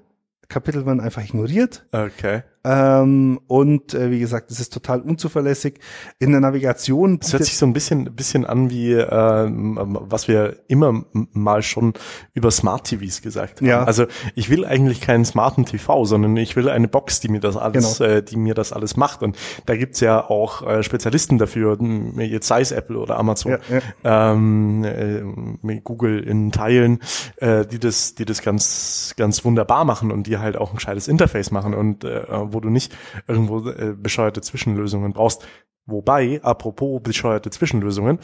Kapitel 0.48 0.86
werden 0.86 1.00
einfach 1.00 1.24
ignoriert. 1.24 1.86
Okay. 1.92 2.44
Ähm, 2.64 3.40
und 3.48 3.94
äh, 3.94 4.12
wie 4.12 4.20
gesagt, 4.20 4.52
es 4.52 4.60
ist 4.60 4.72
total 4.72 5.02
unzuverlässig. 5.02 5.80
In 6.20 6.32
der 6.32 6.42
Navigation. 6.42 7.20
Es 7.22 7.34
hört 7.34 7.44
sich 7.44 7.58
so 7.58 7.66
ein 7.66 7.74
bisschen, 7.74 8.06
bisschen 8.16 8.46
an 8.46 8.70
wie 8.70 8.94
äh, 8.94 9.50
was 9.52 10.28
wir 10.28 10.58
immer 10.68 11.04
mal 11.12 11.64
schon 11.64 11.94
über 12.34 12.52
Smart 12.52 12.86
TVs 12.88 13.22
gesagt 13.22 13.62
haben. 13.62 13.68
Ja. 13.68 13.84
Also 13.84 14.06
ich 14.36 14.50
will 14.50 14.66
eigentlich 14.66 15.02
keinen 15.02 15.26
smarten 15.26 15.66
TV, 15.66 16.06
sondern 16.06 16.38
ich 16.38 16.56
will 16.56 16.70
eine 16.70 16.88
Box, 16.88 17.20
die 17.20 17.30
mir 17.30 17.40
das 17.40 17.58
alles, 17.58 17.98
Genau. 17.98 18.10
äh, 18.12 18.24
die 18.24 18.38
mir 18.38 18.54
das 18.54 18.74
alles 18.74 18.96
macht. 18.96 19.24
Und 19.24 19.38
da 19.66 19.76
gibt's 19.76 20.00
ja 20.00 20.24
auch 20.30 20.62
äh, 20.68 20.84
Spezialisten 20.84 21.38
dafür, 21.38 21.78
jetzt 22.18 22.48
sei 22.48 22.62
es 22.62 22.72
Apple 22.72 22.98
oder 23.00 23.18
Amazon, 23.18 23.54
Ja, 23.54 23.80
ja. 24.04 24.32
ähm, 24.34 24.84
äh, 24.84 25.80
Google 25.84 26.20
in 26.20 26.52
Teilen, 26.52 27.00
äh, 27.38 27.66
die 27.66 27.80
das, 27.80 28.16
die 28.16 28.26
das 28.26 28.42
ganz, 28.42 29.14
ganz 29.18 29.44
wunderbar 29.46 29.86
machen 29.86 30.12
und 30.12 30.28
die 30.28 30.38
halt 30.38 30.58
auch 30.58 30.72
ein 30.72 30.76
gescheites 30.76 31.08
Interface 31.08 31.52
machen 31.52 31.74
und 31.74 32.04
äh, 32.04 32.22
wo 32.54 32.60
du 32.60 32.70
nicht 32.70 32.96
irgendwo 33.28 33.68
äh, 33.70 33.96
bescheuerte 33.98 34.42
Zwischenlösungen 34.42 35.14
brauchst. 35.14 35.46
Wobei, 35.86 36.42
apropos 36.44 37.02
bescheuerte 37.02 37.50
Zwischenlösungen, 37.50 38.20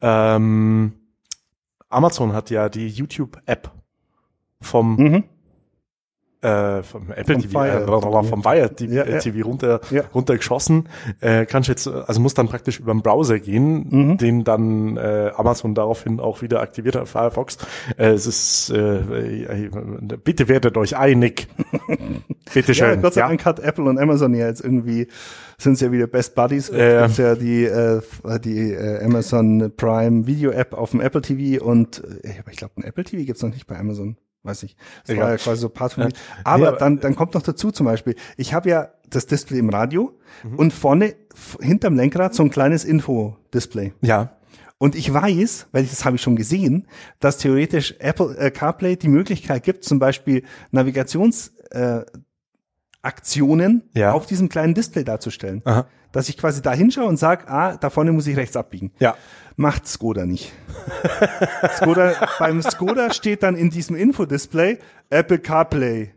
ähm, 0.00 0.92
Amazon 1.88 2.32
hat 2.32 2.50
ja 2.50 2.68
die 2.68 2.88
YouTube-App 2.88 3.70
vom, 4.60 4.96
Mhm. 4.96 5.24
Äh, 6.44 6.82
vom 6.82 7.10
Apple 7.10 7.34
Vom 7.34 7.42
TV, 7.42 7.58
Fire 7.58 7.82
äh, 7.82 8.24
vom 8.28 8.42
Fire 8.42 8.74
TV, 8.74 8.92
Ja, 8.94 9.02
äh, 9.02 9.12
ja. 9.14 9.18
TV 9.18 9.46
runter, 9.46 9.80
Ja. 9.90 10.02
runtergeschossen. 10.14 10.88
Äh, 11.20 11.46
kannst 11.46 11.68
jetzt, 11.68 11.88
also 11.88 12.20
muss 12.20 12.34
dann 12.34 12.48
praktisch 12.48 12.78
über 12.80 12.92
den 12.92 13.02
Browser 13.02 13.38
gehen, 13.38 13.86
Mhm. 13.90 14.18
den 14.18 14.44
dann 14.44 14.96
äh, 14.96 15.30
Amazon 15.36 15.74
daraufhin 15.74 16.20
auch 16.20 16.42
wieder 16.42 16.60
aktiviert 16.60 16.96
hat, 16.96 17.08
Firefox. 17.08 17.58
Äh, 17.96 18.10
es 18.10 18.26
ist, 18.26 18.70
äh, 18.70 19.64
äh, 19.64 19.70
bitte 20.22 20.48
werdet 20.48 20.76
euch 20.76 20.96
einig. 20.96 21.48
bitte 22.54 22.72
Ja, 22.72 22.74
schön. 22.90 23.02
Gott 23.02 23.14
sei 23.14 23.20
ja. 23.22 23.28
Dank 23.28 23.44
hat 23.44 23.60
Apple 23.60 23.84
und 23.84 23.98
Amazon 23.98 24.34
ja 24.34 24.46
jetzt 24.46 24.62
irgendwie, 24.62 25.08
sind 25.58 25.80
ja 25.80 25.90
wieder 25.92 26.06
Best 26.06 26.34
Buddies. 26.34 26.68
Ja, 26.68 26.76
ja. 26.78 27.04
Es 27.06 27.16
gibt 27.16 27.18
ja 27.18 27.34
die, 27.34 27.64
äh, 27.64 28.00
die 28.40 28.72
äh, 28.72 29.02
Amazon 29.04 29.72
Prime 29.76 30.26
Video 30.26 30.50
App 30.50 30.74
auf 30.74 30.90
dem 30.90 31.00
Apple 31.00 31.22
TV 31.22 31.64
und 31.64 32.02
äh, 32.22 32.30
aber 32.40 32.50
ich 32.50 32.56
glaube, 32.58 32.74
ein 32.76 32.84
Apple 32.84 33.04
TV 33.04 33.24
gibt's 33.24 33.42
noch 33.42 33.50
nicht 33.50 33.66
bei 33.66 33.78
Amazon. 33.78 34.16
Weiß 34.44 34.62
ich. 34.62 34.76
Das 35.06 35.16
war 35.16 35.30
ja 35.30 35.36
quasi 35.38 35.60
so 35.62 35.68
Part 35.70 35.94
von 35.94 36.02
Ja. 36.04 36.08
mir. 36.10 36.14
Aber 36.44 36.58
Nee, 36.58 36.66
aber- 36.68 36.76
dann, 36.78 37.00
dann 37.00 37.16
kommt 37.16 37.34
noch 37.34 37.42
dazu 37.42 37.70
zum 37.72 37.86
Beispiel, 37.86 38.14
ich 38.36 38.54
habe 38.54 38.68
ja 38.68 38.90
das 39.10 39.26
Display 39.26 39.58
im 39.58 39.70
Radio 39.70 40.16
Mhm. 40.44 40.54
und 40.56 40.72
vorne 40.72 41.14
hinterm 41.60 41.96
Lenkrad 41.96 42.34
so 42.34 42.42
ein 42.42 42.50
kleines 42.50 42.84
Info-Display. 42.84 43.92
ja. 44.02 44.36
Und 44.78 44.96
ich 44.96 45.10
weiß, 45.14 45.68
weil 45.72 45.84
ich, 45.84 45.90
das 45.90 46.04
habe 46.04 46.16
ich 46.16 46.22
schon 46.22 46.34
gesehen, 46.36 46.88
dass 47.20 47.38
theoretisch 47.38 47.94
Apple 48.00 48.36
äh, 48.36 48.50
CarPlay 48.50 48.96
die 48.96 49.08
Möglichkeit 49.08 49.62
gibt, 49.62 49.84
zum 49.84 49.98
Beispiel 50.00 50.42
Navigations 50.72 51.52
äh, 51.70 52.02
Aktionen 53.02 53.82
Ja. 53.94 54.12
auf 54.12 54.26
diesem 54.26 54.48
kleinen 54.48 54.74
Display 54.74 55.04
darzustellen. 55.04 55.62
Aha. 55.64 55.86
Dass 56.14 56.28
ich 56.28 56.38
quasi 56.38 56.62
da 56.62 56.72
hinschaue 56.72 57.06
und 57.06 57.16
sage, 57.16 57.48
ah, 57.48 57.76
da 57.76 57.90
vorne 57.90 58.12
muss 58.12 58.28
ich 58.28 58.36
rechts 58.36 58.56
abbiegen. 58.56 58.92
Ja. 59.00 59.16
Macht 59.56 59.88
Skoda 59.88 60.26
nicht. 60.26 60.52
Skoda, 61.76 62.14
beim 62.38 62.62
Skoda 62.62 63.12
steht 63.12 63.42
dann 63.42 63.56
in 63.56 63.68
diesem 63.68 63.96
Infodisplay 63.96 64.78
Apple 65.10 65.40
CarPlay. 65.40 66.12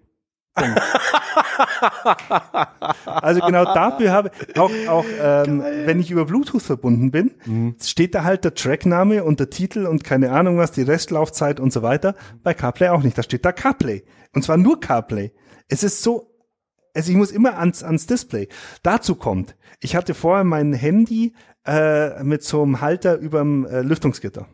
Also 3.06 3.42
genau 3.42 3.66
dafür 3.66 4.12
habe 4.12 4.32
auch 4.58 4.72
auch 4.88 5.06
ähm, 5.22 5.64
wenn 5.86 6.00
ich 6.00 6.12
über 6.12 6.26
Bluetooth 6.26 6.62
verbunden 6.62 7.12
bin, 7.12 7.32
Mhm. 7.46 7.76
steht 7.82 8.14
da 8.16 8.24
halt 8.24 8.44
der 8.44 8.54
Trackname 8.54 9.24
und 9.24 9.40
der 9.40 9.50
Titel 9.50 9.86
und 9.88 10.04
keine 10.04 10.32
Ahnung 10.32 10.58
was, 10.58 10.72
die 10.72 10.82
Restlaufzeit 10.84 11.60
und 11.60 11.74
so 11.74 11.82
weiter. 11.82 12.16
Bei 12.44 12.54
CarPlay 12.54 12.90
auch 12.90 13.02
nicht. 13.04 13.18
Da 13.18 13.24
steht 13.24 13.46
da 13.46 13.52
CarPlay 13.52 14.04
und 14.36 14.44
zwar 14.44 14.58
nur 14.58 14.80
CarPlay. 14.80 15.32
Es 15.68 15.84
ist 15.84 16.04
so 16.04 16.32
also 16.96 17.12
ich 17.12 17.18
muss 17.18 17.30
immer 17.30 17.60
ans, 17.60 17.84
ans 17.84 18.08
Display. 18.08 18.48
Dazu 18.82 19.14
kommt, 19.14 19.56
ich 19.80 19.96
hatte 19.96 20.14
vorher 20.14 20.44
mein 20.44 20.74
Handy 20.74 21.34
äh, 21.66 22.24
mit 22.24 22.44
so 22.44 22.64
einem 22.64 22.82
Halter 22.82 23.18
überm 23.18 23.66
äh, 23.66 23.82
Lüftungsgitter. 23.82 24.48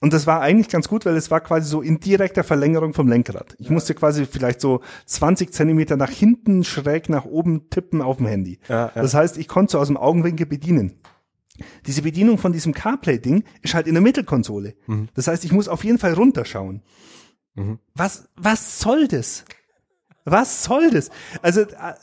Und 0.00 0.12
das 0.12 0.26
war 0.26 0.40
eigentlich 0.40 0.68
ganz 0.68 0.88
gut, 0.88 1.06
weil 1.06 1.16
es 1.16 1.30
war 1.30 1.40
quasi 1.40 1.68
so 1.68 1.80
in 1.80 2.00
direkter 2.00 2.42
Verlängerung 2.42 2.92
vom 2.92 3.08
Lenkrad. 3.08 3.54
Ich 3.58 3.70
musste 3.70 3.94
quasi 3.94 4.26
vielleicht 4.26 4.60
so 4.60 4.80
20 5.06 5.52
Zentimeter 5.52 5.96
nach 5.96 6.10
hinten 6.10 6.64
schräg 6.64 7.08
nach 7.08 7.24
oben 7.24 7.70
tippen 7.70 8.02
auf 8.02 8.16
dem 8.16 8.26
Handy. 8.26 8.58
Ja, 8.68 8.86
ja. 8.94 9.02
Das 9.02 9.14
heißt, 9.14 9.38
ich 9.38 9.46
konnte 9.46 9.72
so 9.72 9.78
aus 9.78 9.86
dem 9.86 9.96
Augenwinkel 9.96 10.46
bedienen. 10.46 10.98
Diese 11.86 12.02
Bedienung 12.02 12.38
von 12.38 12.52
diesem 12.52 12.74
CarPlay-Ding 12.74 13.44
ist 13.62 13.74
halt 13.74 13.86
in 13.86 13.94
der 13.94 14.02
Mittelkonsole. 14.02 14.74
Das 15.14 15.28
heißt, 15.28 15.44
ich 15.44 15.52
muss 15.52 15.68
auf 15.68 15.84
jeden 15.84 15.98
Fall 15.98 16.14
runterschauen. 16.14 16.82
Was, 17.94 18.28
was 18.34 18.80
soll 18.80 19.06
das? 19.06 19.44
Was 20.24 20.62
soll 20.64 20.90
das? 20.90 21.10
Also 21.42 21.62
äh, 21.62 21.94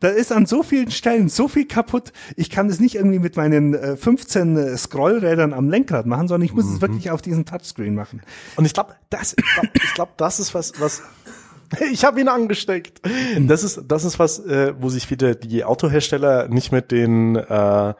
da 0.00 0.08
ist 0.08 0.32
an 0.32 0.46
so 0.46 0.62
vielen 0.62 0.90
Stellen 0.90 1.28
so 1.28 1.48
viel 1.48 1.66
kaputt. 1.66 2.12
Ich 2.36 2.50
kann 2.50 2.68
das 2.68 2.78
nicht 2.78 2.94
irgendwie 2.94 3.18
mit 3.18 3.36
meinen 3.36 3.74
äh, 3.74 3.96
15 3.96 4.56
äh, 4.56 4.76
Scrollrädern 4.76 5.54
am 5.54 5.70
Lenkrad 5.70 6.06
machen, 6.06 6.28
sondern 6.28 6.44
ich 6.44 6.54
muss 6.54 6.66
es 6.66 6.80
wirklich 6.80 7.10
auf 7.10 7.22
diesen 7.22 7.46
Touchscreen 7.46 7.94
machen. 7.94 8.22
Und 8.56 8.66
ich 8.66 8.74
glaube, 8.74 8.94
das, 9.08 9.34
ich 9.72 9.94
glaube, 9.94 10.12
das 10.16 10.40
ist 10.40 10.54
was, 10.54 10.78
was. 10.80 11.02
Ich 11.92 12.04
habe 12.04 12.18
ihn 12.18 12.28
angesteckt. 12.28 13.02
Das 13.38 13.62
ist, 13.62 13.82
das 13.88 14.04
ist 14.04 14.18
was, 14.18 14.38
äh, 14.38 14.72
wo 14.78 14.88
sich 14.88 15.10
wieder 15.10 15.34
die 15.34 15.64
Autohersteller 15.64 16.48
nicht 16.48 16.72
mit 16.72 16.90
den 16.90 17.36
äh, 17.36 17.94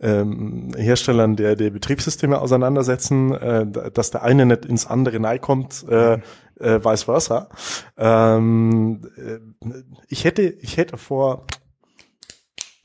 ähm, 0.00 0.72
Herstellern 0.76 1.34
der, 1.34 1.56
der 1.56 1.70
Betriebssysteme 1.70 2.38
auseinandersetzen, 2.38 3.32
äh, 3.32 3.66
dass 3.66 4.10
der 4.10 4.24
eine 4.24 4.44
nicht 4.44 4.66
ins 4.66 4.86
andere 4.86 5.38
kommt, 5.38 5.86
äh, 5.88 6.18
äh, 6.60 6.80
vice 6.82 7.04
versa. 7.04 7.48
Ähm, 7.96 9.02
äh, 9.16 9.38
ich 10.08 10.24
hätte, 10.24 10.42
ich 10.42 10.76
hätte 10.76 10.96
vor 10.96 11.46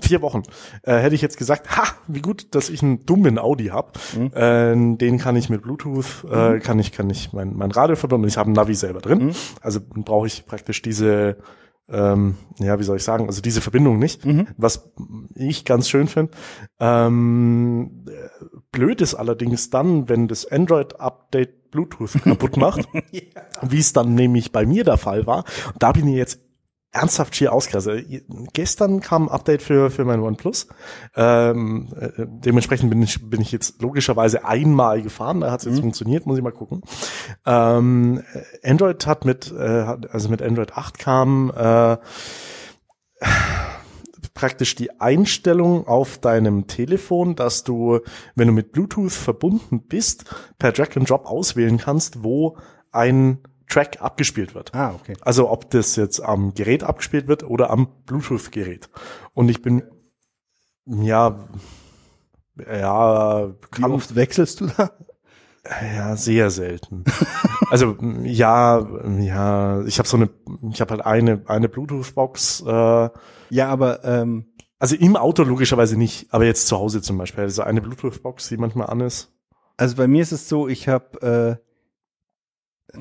vier 0.02 0.22
Wochen 0.22 0.44
äh, 0.84 0.96
hätte 0.96 1.16
ich 1.16 1.22
jetzt 1.22 1.38
gesagt, 1.38 1.78
ha, 1.78 1.84
wie 2.08 2.22
gut, 2.22 2.56
dass 2.56 2.70
ich 2.70 2.82
einen 2.82 3.06
dummen 3.06 3.38
Audi 3.38 3.68
hab. 3.68 4.00
Äh, 4.16 4.74
den 4.96 5.18
kann 5.18 5.36
ich 5.36 5.50
mit 5.50 5.62
Bluetooth, 5.62 6.26
äh, 6.32 6.60
kann 6.60 6.80
ich 6.80 6.92
kann 6.92 7.10
ich 7.10 7.34
mein, 7.34 7.56
mein 7.56 7.72
Radio 7.72 7.96
verbinden. 7.96 8.28
Ich 8.28 8.38
habe 8.38 8.50
ein 8.50 8.54
Navi 8.54 8.76
selber 8.76 9.02
drin. 9.02 9.34
Also 9.62 9.80
brauche 9.82 10.28
ich 10.28 10.46
praktisch 10.46 10.82
diese 10.82 11.38
ähm, 11.92 12.36
ja, 12.60 12.80
wie 12.80 12.84
soll 12.84 12.98
ich 12.98 13.04
sagen, 13.04 13.26
also 13.26 13.42
diese 13.42 13.62
Verbindung 13.62 13.98
nicht, 13.98 14.22
was 14.58 14.92
ich 15.36 15.66
ganz 15.66 15.90
schön 15.90 16.08
finde. 16.08 16.32
Ähm, 16.80 18.06
äh, 18.08 18.46
blöd 18.72 19.02
ist 19.02 19.16
allerdings 19.16 19.70
dann, 19.70 20.08
wenn 20.08 20.28
das 20.28 20.46
Android-Update 20.46 21.59
Bluetooth 21.72 22.22
kaputt 22.24 22.58
macht, 22.58 22.88
wie 23.62 23.80
es 23.80 23.94
dann 23.94 24.16
nämlich 24.16 24.52
bei 24.52 24.66
mir 24.66 24.84
der 24.84 24.98
Fall 24.98 25.26
war. 25.28 25.46
Und 25.74 25.82
da 25.82 25.92
bin 25.92 26.08
ich 26.08 26.16
jetzt 26.16 26.40
ernsthaft 26.92 27.36
schier 27.36 27.54
ausgerastet. 27.54 28.08
Gestern 28.54 29.00
kam 29.00 29.28
ein 29.28 29.30
Update 29.30 29.62
für, 29.62 29.92
für 29.92 30.06
mein 30.06 30.22
OnePlus. 30.22 30.68
Ähm, 31.16 31.90
äh, 32.00 32.10
dementsprechend 32.18 32.90
bin 32.90 33.02
ich, 33.04 33.30
bin 33.30 33.42
ich 33.42 33.52
jetzt 33.52 33.82
logischerweise 33.82 34.46
einmal 34.46 35.02
gefahren. 35.02 35.42
Da 35.42 35.52
hat 35.52 35.60
es 35.60 35.68
jetzt 35.68 35.82
funktioniert, 35.82 36.26
muss 36.26 36.38
ich 36.38 36.44
mal 36.44 36.52
gucken. 36.52 36.82
Ähm, 37.46 38.24
Android 38.64 39.06
hat 39.06 39.24
mit, 39.26 39.52
äh, 39.52 39.96
also 40.12 40.30
mit 40.30 40.42
Android 40.42 40.74
8 40.74 40.98
kam 40.98 41.52
äh, 41.56 41.98
praktisch 44.40 44.74
die 44.74 45.02
Einstellung 45.02 45.86
auf 45.86 46.18
deinem 46.18 46.66
Telefon, 46.66 47.36
dass 47.36 47.66
du, 47.66 48.00
wenn 48.36 48.48
du 48.48 48.54
mit 48.54 48.72
Bluetooth 48.72 49.12
verbunden 49.12 49.82
bist, 49.82 50.34
per 50.58 50.72
Drag 50.72 50.96
and 50.96 51.10
Drop 51.10 51.26
auswählen 51.26 51.78
kannst, 51.78 52.24
wo 52.24 52.56
ein 52.94 53.40
Track 53.68 54.02
abgespielt 54.02 54.56
wird. 54.56 54.74
Ah, 54.74 54.94
okay. 54.96 55.18
Also 55.20 55.50
ob 55.50 55.70
das 55.72 55.98
jetzt 55.98 56.22
am 56.22 56.54
Gerät 56.54 56.86
abgespielt 56.86 57.28
wird 57.28 57.44
oder 57.44 57.70
am 57.70 57.90
Bluetooth-Gerät. 58.06 58.90
Und 59.34 59.50
ich 59.50 59.62
bin, 59.62 59.84
ja, 60.86 61.46
ja, 62.66 63.50
Wie 63.76 63.84
oft 63.84 64.16
wechselst 64.16 64.62
du 64.62 64.68
da? 64.68 64.92
Ja, 65.66 66.16
sehr 66.16 66.50
selten. 66.50 67.04
also 67.72 67.96
ja, 68.24 68.86
ja, 69.20 69.84
ich 69.86 70.00
habe 70.00 70.08
so 70.10 70.18
eine, 70.18 70.30
ich 70.72 70.82
habe 70.82 70.92
halt 70.92 71.06
eine 71.06 71.44
eine 71.48 71.70
Bluetooth-Box. 71.70 72.64
Äh, 72.66 73.10
Ja, 73.50 73.68
aber 73.70 74.04
ähm, 74.06 74.46
also 74.80 74.96
im 74.96 75.16
Auto 75.18 75.44
logischerweise 75.44 75.98
nicht, 75.98 76.34
aber 76.34 76.46
jetzt 76.46 76.68
zu 76.68 76.78
Hause 76.78 77.02
zum 77.02 77.18
Beispiel. 77.18 77.44
Also 77.44 77.64
eine 77.64 77.82
Bluetooth-Box, 77.82 78.50
die 78.50 78.58
manchmal 78.58 78.88
an 78.88 79.02
ist. 79.02 79.32
also 79.78 79.96
bei 79.98 80.08
mir 80.08 80.22
ist 80.22 80.32
es 80.32 80.48
so, 80.50 80.68
ich 80.68 80.88
habe 80.88 81.60
äh, 82.94 83.00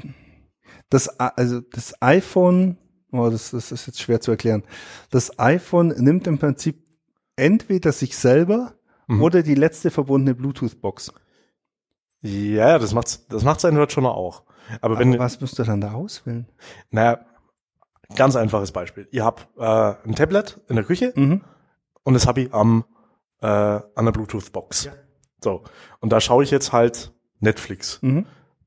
das 0.90 1.20
A- 1.20 1.32
also 1.36 1.60
das 1.60 1.94
iPhone, 2.00 2.78
oh, 3.12 3.28
das, 3.30 3.50
das 3.50 3.72
ist 3.72 3.86
jetzt 3.86 4.00
schwer 4.00 4.20
zu 4.20 4.30
erklären. 4.30 4.64
Das 5.10 5.38
iPhone 5.38 5.88
nimmt 5.88 6.26
im 6.26 6.38
Prinzip 6.38 6.82
entweder 7.36 7.92
sich 7.92 8.16
selber 8.16 8.74
Mhm. 9.10 9.22
oder 9.22 9.42
die 9.42 9.54
letzte 9.54 9.90
verbundene 9.90 10.34
Bluetooth-Box. 10.34 11.12
Ja, 12.22 12.78
das 12.78 12.94
macht's, 12.94 13.26
das 13.28 13.44
macht's 13.44 13.64
Android 13.64 13.92
schon 13.92 14.06
auch. 14.06 14.42
Aber 14.80 14.96
Aber 14.96 14.98
wenn, 14.98 15.18
was 15.18 15.40
musst 15.40 15.58
du 15.58 15.62
dann 15.64 15.80
da 15.80 15.92
auswählen? 15.92 16.46
naja, 16.90 17.20
ganz 18.16 18.36
einfaches 18.36 18.72
Beispiel. 18.72 19.08
Ihr 19.12 19.24
habt 19.24 19.46
äh, 19.58 19.64
ein 20.08 20.14
Tablet 20.14 20.60
in 20.68 20.76
der 20.76 20.84
Küche 20.84 21.12
Mhm. 21.14 21.42
und 22.02 22.14
das 22.14 22.26
habe 22.26 22.40
ich 22.42 22.54
am 22.54 22.84
äh, 23.40 23.46
an 23.46 24.04
der 24.04 24.12
Bluetooth-Box. 24.12 24.90
So 25.42 25.62
und 26.00 26.10
da 26.12 26.20
schaue 26.20 26.42
ich 26.42 26.50
jetzt 26.50 26.72
halt 26.72 27.12
Netflix. 27.40 28.00
Mhm. 28.02 28.26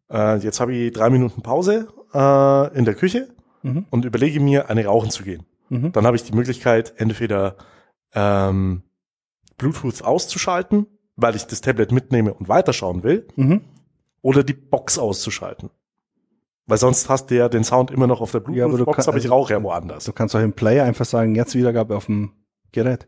Äh, 0.09 0.37
jetzt 0.37 0.59
habe 0.61 0.73
ich 0.73 0.91
drei 0.93 1.09
Minuten 1.09 1.41
Pause 1.41 1.87
äh, 2.13 2.77
in 2.77 2.85
der 2.85 2.95
Küche 2.95 3.27
Mhm. 3.63 3.85
und 3.91 4.05
überlege 4.05 4.39
mir, 4.39 4.69
eine 4.69 4.85
rauchen 4.85 5.11
zu 5.11 5.21
gehen. 5.23 5.45
Mhm. 5.69 5.91
Dann 5.91 6.07
habe 6.07 6.15
ich 6.15 6.23
die 6.23 6.33
Möglichkeit, 6.33 6.93
entweder 6.97 7.57
ähm, 8.15 8.81
Bluetooth 9.57 10.01
auszuschalten, 10.03 10.87
weil 11.21 11.35
ich 11.35 11.45
das 11.47 11.61
Tablet 11.61 11.91
mitnehme 11.91 12.33
und 12.33 12.49
weiterschauen 12.49 13.03
will, 13.03 13.27
Mhm. 13.35 13.61
oder 14.21 14.43
die 14.43 14.53
Box 14.53 14.97
auszuschalten. 14.97 15.69
Weil 16.67 16.77
sonst 16.77 17.09
hast 17.09 17.31
du 17.31 17.35
ja 17.35 17.49
den 17.49 17.63
Sound 17.63 17.91
immer 17.91 18.07
noch 18.07 18.21
auf 18.21 18.31
der 18.31 18.41
Ja, 18.51 18.65
aber 18.65 18.75
Bluetooth-Box, 18.75 18.97
kann- 18.97 19.07
aber 19.09 19.17
ich 19.17 19.25
also- 19.25 19.33
rauche 19.35 19.53
ja 19.53 19.63
woanders. 19.63 20.05
Du 20.05 20.13
kannst 20.13 20.35
auch 20.35 20.39
im 20.41 20.53
Player 20.53 20.85
einfach 20.85 21.05
sagen, 21.05 21.35
jetzt 21.35 21.55
Wiedergabe 21.55 21.95
auf 21.97 22.05
dem 22.05 22.31
Gerät. 22.71 23.07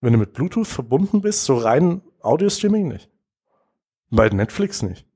Wenn 0.00 0.12
du 0.12 0.18
mit 0.18 0.32
Bluetooth 0.32 0.66
verbunden 0.66 1.20
bist, 1.20 1.44
so 1.44 1.56
rein 1.56 2.00
Audio-Streaming 2.22 2.88
nicht. 2.88 3.10
Bei 4.10 4.28
Netflix 4.28 4.82
nicht. 4.82 5.06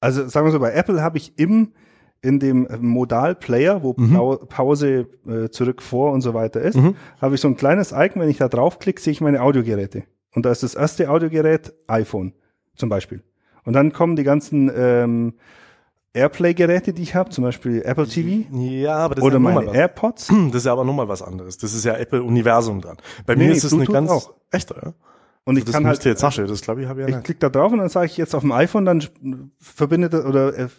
Also 0.00 0.26
sagen 0.28 0.46
wir 0.46 0.52
so, 0.52 0.58
bei 0.60 0.72
Apple 0.72 1.02
habe 1.02 1.18
ich 1.18 1.38
im 1.38 1.72
in 2.24 2.38
dem 2.38 2.68
Modal-Player, 2.80 3.82
wo 3.82 3.94
Mhm. 3.96 4.14
Pau- 4.14 4.36
Pause 4.36 5.08
äh, 5.26 5.48
zurück 5.50 5.82
vor 5.82 6.12
und 6.12 6.20
so 6.20 6.34
weiter 6.34 6.60
ist, 6.60 6.76
Mhm. 6.76 6.94
habe 7.20 7.34
ich 7.34 7.40
so 7.40 7.48
ein 7.48 7.56
kleines 7.56 7.90
Icon, 7.90 8.22
wenn 8.22 8.28
ich 8.28 8.36
da 8.38 8.46
draufklicke, 8.48 9.00
sehe 9.00 9.10
ich 9.10 9.20
meine 9.20 9.42
Audiogeräte. 9.42 10.04
Und 10.34 10.46
da 10.46 10.50
ist 10.50 10.62
das 10.62 10.74
erste 10.74 11.10
Audiogerät 11.10 11.72
iPhone 11.86 12.32
zum 12.74 12.88
Beispiel. 12.88 13.22
Und 13.64 13.74
dann 13.74 13.92
kommen 13.92 14.16
die 14.16 14.24
ganzen 14.24 14.70
ähm, 14.74 15.34
Airplay-Geräte, 16.14 16.92
die 16.92 17.02
ich 17.02 17.14
habe, 17.14 17.30
zum 17.30 17.44
Beispiel 17.44 17.82
Apple 17.84 18.06
TV 18.06 18.46
Ja, 18.54 18.96
aber 18.96 19.14
das 19.14 19.24
oder 19.24 19.36
ist 19.36 19.42
ja 19.42 19.48
meine 19.50 19.60
nochmal 19.66 19.76
AirPods. 19.76 20.30
was. 20.30 20.36
Das 20.48 20.56
ist 20.56 20.66
ja 20.66 20.72
aber 20.72 20.84
nochmal 20.84 21.08
was 21.08 21.22
anderes. 21.22 21.56
Das 21.58 21.72
ist 21.74 21.84
ja 21.84 21.94
Apple 21.96 22.22
Universum 22.22 22.80
dran. 22.80 22.96
Bei 23.24 23.34
Nee, 23.34 23.46
mir 23.46 23.52
ist 23.52 23.64
es 23.64 23.72
eine 23.72 23.84
ganz 23.86 24.10
auch. 24.10 24.34
echter, 24.50 24.76
ja. 24.84 24.92
Und 25.44 25.56
ich 25.58 25.64
das 25.64 25.72
kann 25.74 25.86
halt, 25.86 26.04
jetzt 26.04 26.22
nachstellen. 26.22 26.48
Das 26.48 26.60
glaube 26.60 26.82
ich 26.82 26.88
habe 26.88 27.02
ich 27.02 27.08
ja 27.08 27.18
ich 27.18 27.24
klicke 27.24 27.40
da 27.40 27.48
drauf 27.48 27.72
und 27.72 27.78
dann 27.78 27.88
sage 27.88 28.06
ich 28.06 28.16
jetzt 28.16 28.34
auf 28.34 28.42
dem 28.42 28.52
iPhone, 28.52 28.84
dann 28.84 29.02
verbindet 29.58 30.14
er 30.14 30.26
oder 30.26 30.54
er 30.54 30.70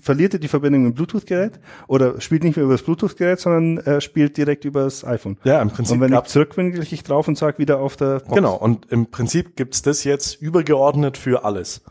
verliert 0.00 0.34
er 0.34 0.38
die 0.40 0.48
Verbindung 0.48 0.82
mit 0.82 0.92
dem 0.92 0.94
Bluetooth-Gerät 0.96 1.60
oder 1.86 2.20
spielt 2.20 2.44
nicht 2.44 2.56
mehr 2.56 2.64
über 2.64 2.74
das 2.74 2.82
Bluetooth-Gerät, 2.82 3.40
sondern 3.40 3.78
er 3.78 4.00
spielt 4.00 4.36
direkt 4.36 4.64
über 4.64 4.84
das 4.84 5.04
iPhone. 5.04 5.38
Ja, 5.44 5.62
im 5.62 5.70
Prinzip 5.70 5.94
Und 5.94 6.00
wenn 6.02 6.12
ich 6.12 6.22
zurück 6.24 6.54
bin, 6.56 6.72
klicke 6.72 6.94
ich 6.94 7.02
drauf 7.02 7.26
und 7.28 7.38
sage 7.38 7.58
wieder 7.58 7.80
auf 7.80 7.96
der 7.96 8.20
Box. 8.20 8.34
Genau, 8.34 8.54
und 8.56 8.90
im 8.92 9.10
Prinzip 9.10 9.56
gibt's 9.56 9.80
das 9.82 10.04
jetzt 10.04 10.40
übergeordnet 10.42 11.16
für 11.16 11.44
alles. 11.44 11.82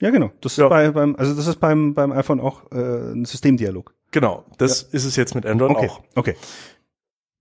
Ja, 0.00 0.10
genau. 0.10 0.30
Das 0.42 0.56
Ja. 0.58 0.64
ist 0.66 0.70
bei, 0.70 0.90
beim, 0.90 1.16
also 1.16 1.34
das 1.34 1.46
ist 1.46 1.56
beim, 1.58 1.94
beim 1.94 2.12
iPhone 2.12 2.38
auch 2.40 2.70
äh, 2.70 2.76
ein 3.12 3.24
Systemdialog. 3.24 3.94
Genau, 4.10 4.44
das 4.58 4.82
ist 4.82 5.04
es 5.06 5.16
jetzt 5.16 5.34
mit 5.34 5.46
Android 5.46 5.70
Okay. 5.70 5.88
auch. 5.88 6.00
Okay. 6.14 6.34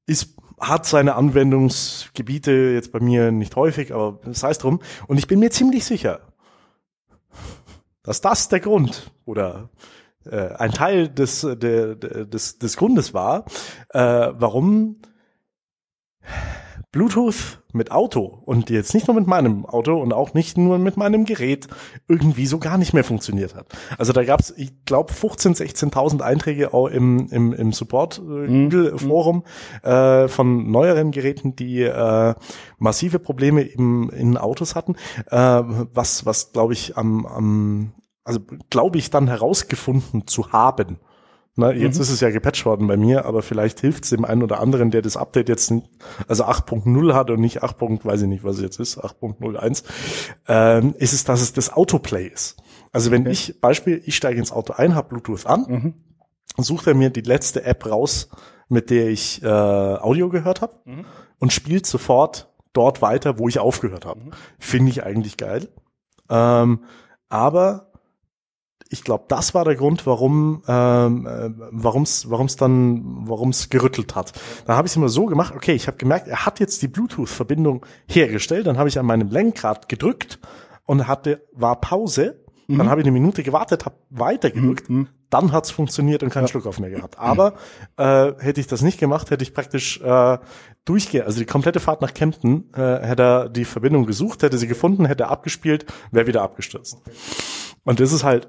Ist, 0.08 0.36
hat 0.60 0.86
seine 0.86 1.16
Anwendungsgebiete 1.16 2.52
jetzt 2.52 2.92
bei 2.94 3.00
mir 3.02 3.32
nicht 3.32 3.56
häufig, 3.56 3.94
aber 3.94 4.20
das 4.24 4.44
heißt 4.44 4.64
drum. 4.64 4.80
Und 5.08 5.18
ich 5.18 5.28
bin 5.28 5.40
mir 5.40 5.50
ziemlich 5.52 5.84
sicher, 5.84 6.22
dass 8.06 8.22
das 8.22 8.48
der 8.48 8.60
Grund 8.60 9.12
oder 9.26 9.70
äh, 10.26 10.54
ein 10.56 10.72
Teil 10.72 11.10
des, 11.10 11.42
der, 11.42 11.96
des, 11.96 12.60
des 12.60 12.78
Grundes 12.78 13.14
war, 13.14 13.46
äh, 13.90 14.00
warum 14.00 15.02
Bluetooth 16.92 17.62
mit 17.76 17.92
Auto 17.92 18.42
und 18.46 18.70
jetzt 18.70 18.94
nicht 18.94 19.08
nur 19.08 19.16
mit 19.16 19.28
meinem 19.28 19.66
Auto 19.66 20.02
und 20.02 20.14
auch 20.14 20.34
nicht 20.34 20.58
nur 20.58 20.80
mit 20.80 20.98
meinem 20.98 21.26
Gerät 21.26 21.68
irgendwie 22.08 22.48
so 22.48 22.58
gar 22.58 22.78
nicht 22.78 22.94
mehr 22.94 23.04
funktioniert 23.04 23.54
hat. 23.56 23.68
Also 23.98 24.14
da 24.14 24.24
gab's, 24.24 24.54
ich 24.56 24.86
glaube, 24.86 25.14
15.000, 25.14 25.92
16.000 25.92 26.22
Einträge 26.22 26.74
auch 26.74 26.88
im, 26.88 27.28
im, 27.30 27.54
im 27.54 27.72
Support-Forum 27.74 29.44
äh, 29.84 30.28
von 30.28 30.72
neueren 30.72 31.12
Geräten, 31.12 31.56
die 31.56 31.82
äh, 31.82 32.34
massive 32.80 33.20
Probleme 33.20 33.62
im, 33.62 34.10
in 34.10 34.38
Autos 34.38 34.76
hatten, 34.76 34.96
äh, 35.30 35.38
was, 35.38 36.26
was 36.26 36.54
glaube 36.54 36.74
ich 36.74 36.98
am, 36.98 37.26
am 37.26 37.92
also 38.24 38.40
glaube 38.70 38.98
ich 38.98 39.10
dann 39.10 39.28
herausgefunden 39.28 40.28
zu 40.28 40.52
haben. 40.52 41.00
Na, 41.58 41.72
jetzt 41.72 41.98
ist 42.00 42.10
es 42.10 42.20
ja 42.20 42.32
gepatcht 42.32 42.66
worden 42.66 42.86
bei 42.88 42.98
mir, 42.98 43.24
aber 43.26 43.42
vielleicht 43.42 43.80
hilft 43.80 44.04
es 44.04 44.10
dem 44.10 44.26
einen 44.26 44.44
oder 44.44 44.60
anderen, 44.60 44.92
der 44.92 45.02
das 45.02 45.16
Update 45.16 45.48
jetzt, 45.48 45.72
also 46.28 46.44
8.0 46.44 47.14
hat 47.14 47.30
und 47.30 47.40
nicht 47.40 47.64
8. 47.64 47.80
weiß 48.04 48.24
ich 48.24 48.28
nicht, 48.28 48.44
was 48.44 48.58
es 48.58 48.62
jetzt 48.62 48.80
ist, 48.80 48.98
8.01, 48.98 49.84
ähm, 50.50 50.94
ist 50.98 51.14
es, 51.14 51.24
dass 51.24 51.42
es 51.42 51.54
das 51.54 51.72
Autoplay 51.72 52.28
ist. 52.28 52.58
Also 52.92 53.10
wenn 53.12 53.22
Okay. 53.22 53.32
ich, 53.32 53.62
Beispiel, 53.62 54.02
ich 54.06 54.18
steige 54.18 54.38
ins 54.40 54.52
Auto 54.52 54.74
ein, 54.74 54.96
habe 54.96 55.08
Bluetooth 55.10 55.46
an, 55.46 55.66
Mhm. 55.68 55.94
sucht 56.58 56.88
er 56.88 56.94
mir 56.94 57.10
die 57.10 57.22
letzte 57.22 57.64
App 57.64 57.86
raus, 57.90 58.30
mit 58.68 58.90
der 58.90 59.08
ich 59.10 59.42
äh, 59.42 59.48
Audio 59.48 60.28
gehört 60.28 60.60
habe 60.62 60.74
Mhm. 60.84 61.06
und 61.40 61.54
spielt 61.54 61.86
sofort 61.86 62.52
dort 62.74 63.02
weiter, 63.02 63.40
wo 63.40 63.48
ich 63.48 63.60
aufgehört 63.60 64.06
habe. 64.06 64.20
Mhm. 64.20 64.32
Finde 64.60 64.92
ich 64.92 65.04
eigentlich 65.06 65.38
geil. 65.38 65.70
Ähm, 66.30 66.84
aber 67.30 67.94
ich 68.90 69.04
glaube, 69.04 69.26
das 69.28 69.54
war 69.54 69.66
der 69.66 69.76
Grund, 69.76 70.06
warum 70.06 70.62
ähm, 70.68 71.26
äh, 71.26 71.50
warum's 71.72 72.30
warum's 72.30 72.56
dann 72.56 73.28
warum's 73.28 73.70
gerüttelt 73.70 74.16
hat. 74.16 74.34
Da 74.66 74.78
habe 74.78 74.88
ich 74.88 74.92
es 74.92 74.96
immer 74.96 75.10
so 75.10 75.26
gemacht. 75.26 75.56
Okay, 75.56 75.74
ich 75.74 75.88
habe 75.88 75.98
gemerkt, 75.98 76.28
er 76.28 76.46
hat 76.46 76.60
jetzt 76.60 76.82
die 76.82 76.88
Bluetooth-Verbindung 76.88 77.86
hergestellt. 78.08 78.68
Dann 78.68 78.78
habe 78.78 78.90
ich 78.90 79.00
an 79.00 79.06
meinem 79.06 79.30
Lenkrad 79.30 79.90
gedrückt 79.90 80.40
und 80.86 81.08
hatte 81.08 81.48
war 81.54 81.82
Pause. 81.82 82.46
Dann 82.68 82.90
habe 82.90 83.02
ich 83.02 83.06
eine 83.06 83.12
Minute 83.12 83.44
gewartet, 83.44 83.86
habe 83.86 83.96
weiter 84.10 84.50
gedrückt. 84.50 84.90
Mhm. 84.90 85.08
Dann 85.30 85.52
hat's 85.52 85.70
funktioniert 85.70 86.24
und 86.24 86.32
keinen 86.32 86.48
Schluck 86.48 86.66
auf 86.66 86.80
mehr 86.80 86.90
gehabt. 86.90 87.20
Aber 87.20 87.54
äh, 87.98 88.34
hätte 88.40 88.60
ich 88.60 88.66
das 88.66 88.82
nicht 88.82 89.00
gemacht, 89.00 89.30
hätte 89.30 89.44
ich 89.44 89.54
praktisch 89.54 90.02
äh, 90.02 90.40
durchgehen, 90.84 91.26
also 91.26 91.40
die 91.40 91.46
komplette 91.46 91.80
Fahrt 91.80 92.02
nach 92.02 92.14
Kempten, 92.14 92.72
äh, 92.74 93.06
hätte 93.06 93.22
er 93.22 93.50
die 93.50 93.66
Verbindung 93.66 94.08
gesucht, 94.08 94.42
hätte 94.42 94.58
sie 94.58 94.68
gefunden, 94.68 95.06
hätte 95.06 95.28
abgespielt, 95.28 95.86
wäre 96.12 96.26
wieder 96.26 96.42
abgestürzt. 96.42 97.02
Und 97.84 98.00
das 98.00 98.12
ist 98.12 98.24
halt, 98.24 98.48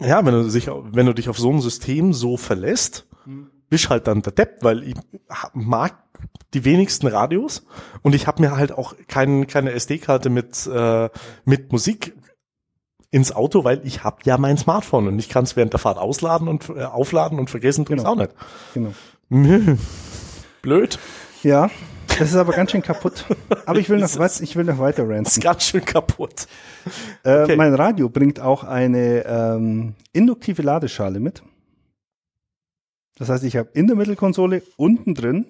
ja, 0.00 0.24
wenn 0.24 0.34
du 0.34 0.48
dich, 0.48 0.68
wenn 0.68 1.06
du 1.06 1.12
dich 1.12 1.28
auf 1.28 1.38
so 1.38 1.50
ein 1.50 1.60
System 1.60 2.12
so 2.12 2.36
verlässt, 2.36 3.06
bist 3.68 3.88
halt 3.90 4.06
dann 4.06 4.22
der 4.22 4.32
Depp, 4.32 4.58
weil 4.62 4.82
ich 4.82 4.94
mag 5.54 5.96
die 6.54 6.64
wenigsten 6.64 7.06
Radios 7.06 7.64
und 8.02 8.14
ich 8.14 8.26
habe 8.26 8.42
mir 8.42 8.56
halt 8.56 8.72
auch 8.72 8.94
kein, 9.08 9.46
keine 9.46 9.72
SD-Karte 9.72 10.28
mit, 10.28 10.66
äh, 10.66 11.08
mit 11.44 11.72
Musik 11.72 12.14
ins 13.10 13.32
Auto, 13.32 13.64
weil 13.64 13.80
ich 13.84 14.04
habe 14.04 14.18
ja 14.24 14.38
mein 14.38 14.56
Smartphone 14.58 15.08
und 15.08 15.18
ich 15.18 15.28
kann 15.28 15.44
es 15.44 15.56
während 15.56 15.72
der 15.72 15.80
Fahrt 15.80 15.98
ausladen 15.98 16.48
und 16.48 16.68
äh, 16.68 16.82
aufladen 16.84 17.38
und 17.38 17.50
vergessen 17.50 17.84
tue 17.84 17.96
Genau. 17.96 18.10
auch 18.10 18.16
nicht. 18.16 18.30
Genau. 18.74 18.92
Blöd. 20.62 20.98
Ja, 21.42 21.70
das 22.18 22.30
ist 22.30 22.36
aber 22.36 22.52
ganz 22.52 22.70
schön 22.70 22.82
kaputt. 22.82 23.24
Aber 23.66 23.78
ich 23.78 23.88
will 23.88 23.98
noch, 23.98 24.04
Ist 24.10 24.18
was, 24.18 24.40
ich 24.40 24.56
will 24.56 24.64
noch 24.64 24.78
weiter 24.78 25.04
Ist 25.04 25.10
ranten. 25.10 25.40
ganz 25.40 25.64
schön 25.64 25.84
kaputt. 25.84 26.46
Äh, 27.24 27.42
okay. 27.42 27.56
Mein 27.56 27.74
Radio 27.74 28.08
bringt 28.08 28.40
auch 28.40 28.64
eine 28.64 29.24
ähm, 29.26 29.94
induktive 30.12 30.62
Ladeschale 30.62 31.20
mit. 31.20 31.42
Das 33.18 33.28
heißt, 33.28 33.44
ich 33.44 33.56
habe 33.56 33.68
in 33.74 33.86
der 33.86 33.96
Mittelkonsole 33.96 34.62
unten 34.76 35.14
drin 35.14 35.46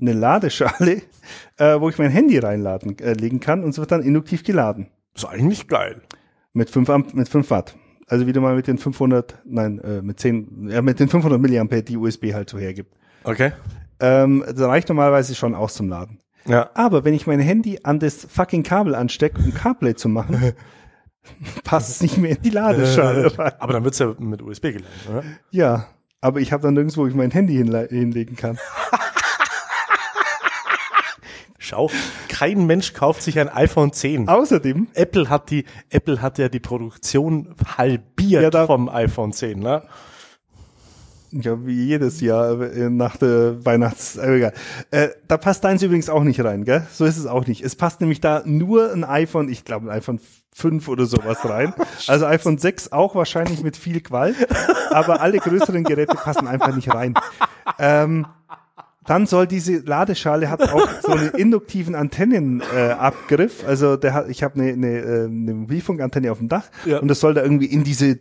eine 0.00 0.12
Ladeschale, 0.12 1.02
äh, 1.58 1.80
wo 1.80 1.88
ich 1.88 1.98
mein 1.98 2.10
Handy 2.10 2.38
reinladen 2.38 2.98
äh, 2.98 3.12
legen 3.14 3.40
kann 3.40 3.62
und 3.64 3.70
es 3.70 3.78
wird 3.78 3.90
dann 3.92 4.02
induktiv 4.02 4.44
geladen 4.44 4.88
Ist 5.14 5.24
eigentlich 5.26 5.68
geil. 5.68 6.02
mit 6.52 6.70
5 6.70 6.88
Amp, 6.90 7.14
mit 7.14 7.28
5 7.28 7.50
Watt. 7.50 7.76
Also 8.08 8.26
wieder 8.26 8.40
mal 8.40 8.54
mit 8.54 8.66
den 8.66 8.78
500, 8.78 9.38
nein, 9.44 9.78
äh, 9.80 10.02
mit 10.02 10.20
10, 10.20 10.68
ja, 10.70 10.82
mit 10.82 11.00
den 11.00 11.08
500 11.08 11.40
Milliampere, 11.40 11.82
die 11.82 11.96
USB 11.96 12.34
halt 12.34 12.50
so 12.50 12.58
hergibt. 12.58 12.94
Okay. 13.24 13.52
Ähm, 14.02 14.44
das 14.46 14.60
reicht 14.60 14.88
normalerweise 14.88 15.34
schon 15.34 15.54
aus 15.54 15.74
zum 15.74 15.88
Laden. 15.88 16.20
Ja. 16.44 16.70
Aber 16.74 17.04
wenn 17.04 17.14
ich 17.14 17.26
mein 17.26 17.40
Handy 17.40 17.78
an 17.84 18.00
das 18.00 18.26
fucking 18.28 18.64
Kabel 18.64 18.94
anstecke, 18.94 19.40
um 19.40 19.54
CarPlay 19.54 19.94
zu 19.94 20.08
machen, 20.08 20.52
passt 21.64 21.90
es 21.90 22.02
nicht 22.02 22.18
mehr 22.18 22.32
in 22.36 22.42
die 22.42 22.50
Ladeschale 22.50 23.38
rein. 23.38 23.52
Aber 23.60 23.72
dann 23.72 23.84
wird's 23.84 24.00
ja 24.00 24.14
mit 24.18 24.42
USB 24.42 24.72
geladen, 24.72 24.86
oder? 25.08 25.22
Ja, 25.50 25.86
aber 26.20 26.40
ich 26.40 26.52
habe 26.52 26.62
dann 26.62 26.74
nirgendwo, 26.74 27.02
wo 27.02 27.06
ich 27.06 27.14
mein 27.14 27.30
Handy 27.30 27.54
hinle 27.54 27.86
hinlegen 27.88 28.36
kann. 28.36 28.58
Schau, 31.58 31.90
kein 32.28 32.66
Mensch 32.66 32.92
kauft 32.92 33.22
sich 33.22 33.38
ein 33.38 33.48
iPhone 33.48 33.92
10. 33.92 34.28
Außerdem, 34.28 34.88
Apple 34.94 35.30
hat 35.30 35.48
die, 35.50 35.64
Apple 35.90 36.20
hat 36.20 36.38
ja 36.38 36.48
die 36.48 36.58
Produktion 36.58 37.54
halbiert 37.78 38.52
Ja, 38.52 38.66
vom 38.66 38.88
iPhone 38.88 39.32
10, 39.32 39.60
ne? 39.60 39.84
Ja, 41.32 41.66
wie 41.66 41.84
jedes 41.86 42.20
Jahr 42.20 42.60
äh, 42.60 42.90
nach 42.90 43.16
der 43.16 43.64
Weihnachts... 43.64 44.16
Äh, 44.16 44.36
egal. 44.36 44.52
Äh, 44.90 45.08
da 45.28 45.36
passt 45.36 45.64
deins 45.64 45.82
übrigens 45.82 46.08
auch 46.08 46.22
nicht 46.24 46.42
rein, 46.44 46.64
gell? 46.64 46.86
So 46.92 47.04
ist 47.04 47.16
es 47.16 47.26
auch 47.26 47.46
nicht. 47.46 47.62
Es 47.64 47.74
passt 47.74 48.00
nämlich 48.00 48.20
da 48.20 48.42
nur 48.44 48.92
ein 48.92 49.04
iPhone, 49.04 49.48
ich 49.48 49.64
glaube 49.64 49.86
ein 49.90 49.96
iPhone 49.96 50.20
5 50.54 50.88
oder 50.88 51.06
sowas 51.06 51.38
rein. 51.48 51.72
Also 52.08 52.26
iPhone 52.26 52.58
6 52.58 52.92
auch 52.92 53.14
wahrscheinlich 53.14 53.62
mit 53.62 53.76
viel 53.76 54.00
Qual, 54.00 54.34
aber 54.90 55.20
alle 55.20 55.38
größeren 55.38 55.84
Geräte 55.84 56.14
passen 56.16 56.46
einfach 56.48 56.74
nicht 56.74 56.92
rein. 56.92 57.14
Ähm, 57.78 58.26
dann 59.06 59.26
soll 59.26 59.46
diese 59.46 59.78
Ladeschale 59.78 60.50
hat 60.50 60.62
auch 60.62 60.88
so 61.02 61.12
einen 61.12 61.30
induktiven 61.30 61.94
Antennenabgriff. 61.94 63.62
Äh, 63.62 63.66
also 63.66 63.96
der 63.96 64.14
hat, 64.14 64.28
ich 64.28 64.42
habe 64.42 64.60
eine, 64.60 64.72
eine, 64.72 64.98
äh, 64.98 65.24
eine 65.24 65.54
Mobilfunkantenne 65.54 66.30
auf 66.30 66.38
dem 66.38 66.48
Dach 66.48 66.64
Ja. 66.84 66.98
und 66.98 67.08
das 67.08 67.20
soll 67.20 67.34
da 67.34 67.42
irgendwie 67.42 67.66
in 67.66 67.84
diese 67.84 68.18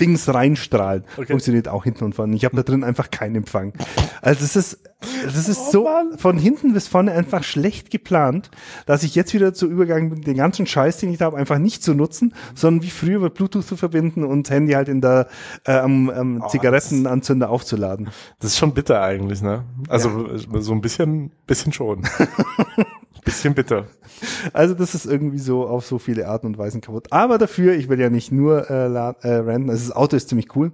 Dings 0.00 0.32
reinstrahlen. 0.32 1.04
Okay. 1.16 1.26
Funktioniert 1.26 1.68
auch 1.68 1.84
hinten 1.84 2.04
und 2.04 2.14
vorne. 2.14 2.34
Ich 2.34 2.44
habe 2.44 2.56
da 2.56 2.62
drin 2.62 2.84
einfach 2.84 3.10
keinen 3.10 3.36
Empfang. 3.36 3.72
Also 4.20 4.44
es 4.44 4.56
ist, 4.56 4.78
das 5.24 5.48
ist 5.48 5.68
Oh 5.68 5.70
so 5.70 5.88
von 6.16 6.38
hinten 6.38 6.72
bis 6.72 6.88
vorne 6.88 7.12
einfach 7.12 7.44
schlecht 7.44 7.90
geplant, 7.90 8.50
dass 8.86 9.02
ich 9.02 9.14
jetzt 9.14 9.34
wieder 9.34 9.54
zu 9.54 9.66
übergegangen 9.66 10.10
bin, 10.10 10.20
den 10.22 10.36
ganzen 10.36 10.66
Scheiß, 10.66 10.98
den 10.98 11.12
ich 11.12 11.18
da 11.18 11.26
habe, 11.26 11.36
einfach 11.36 11.58
nicht 11.58 11.82
zu 11.82 11.94
nutzen, 11.94 12.34
sondern 12.54 12.82
wie 12.82 12.90
früher 12.90 13.20
mit 13.20 13.34
Bluetooth 13.34 13.66
zu 13.66 13.76
verbinden 13.76 14.24
und 14.24 14.50
Handy 14.50 14.72
halt 14.72 14.88
in 14.88 15.00
der 15.00 15.28
äh, 15.64 15.72
am, 15.72 16.10
am 16.10 16.42
Oh, 16.42 16.48
Zigarettenanzünder 16.48 17.50
aufzuladen. 17.50 18.10
Das 18.40 18.52
ist 18.52 18.58
schon 18.58 18.74
bitter 18.74 19.02
eigentlich, 19.02 19.42
ne? 19.42 19.64
Also 19.88 20.36
so 20.36 20.72
ein 20.72 20.80
bisschen, 20.80 21.30
bisschen 21.46 21.72
schon. 21.72 22.02
bisschen 23.24 23.54
bitter. 23.54 23.86
Also 24.52 24.74
das 24.74 24.94
ist 24.94 25.06
irgendwie 25.06 25.38
so 25.38 25.66
auf 25.66 25.84
so 25.86 25.98
viele 25.98 26.28
Arten 26.28 26.46
und 26.46 26.58
Weisen 26.58 26.80
kaputt. 26.80 27.08
Aber 27.10 27.38
dafür, 27.38 27.74
ich 27.74 27.88
will 27.88 27.98
ja 27.98 28.10
nicht 28.10 28.30
nur 28.30 28.70
äh, 28.70 28.86
äh, 28.86 29.34
ranten, 29.36 29.70
also 29.70 29.88
das 29.88 29.96
Auto 29.96 30.16
ist 30.16 30.28
ziemlich 30.28 30.54
cool. 30.54 30.72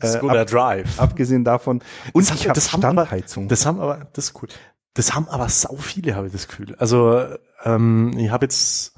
Äh, 0.00 0.06
Skoda 0.08 0.42
ab, 0.42 0.46
Drive. 0.48 1.00
abgesehen 1.00 1.42
davon. 1.44 1.82
Und 2.12 2.28
Das 2.30 2.36
ich 2.36 2.44
habe 2.48 2.54
das 2.54 2.72
haben 2.72 2.84
aber- 2.84 3.06
Standheizung. 3.06 3.48
Das 3.48 3.64
haben 3.66 3.80
aber, 3.80 4.06
das 4.12 4.26
ist 4.26 4.42
cool. 4.42 4.48
Das 4.94 5.14
haben 5.14 5.28
aber 5.28 5.48
sau 5.48 5.74
viele, 5.76 6.14
habe 6.16 6.26
ich 6.26 6.32
das 6.32 6.46
Gefühl. 6.48 6.74
Also 6.76 7.24
ähm, 7.64 8.12
ich 8.18 8.30
habe 8.30 8.44
jetzt 8.44 8.92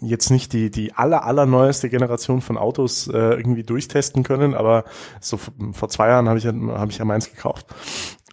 jetzt 0.00 0.30
nicht 0.30 0.52
die 0.52 0.70
die 0.70 0.92
aller 0.94 1.24
allerneueste 1.24 1.88
Generation 1.88 2.40
von 2.42 2.56
Autos 2.56 3.08
äh, 3.08 3.16
irgendwie 3.16 3.64
durchtesten 3.64 4.22
können, 4.22 4.54
aber 4.54 4.84
so 5.20 5.38
vor 5.72 5.88
zwei 5.88 6.08
Jahren 6.08 6.28
habe 6.28 6.38
ich 6.38 6.44
ja, 6.44 6.52
habe 6.52 6.90
ich 6.92 6.98
ja 6.98 7.04
meins 7.04 7.30
gekauft. 7.30 7.66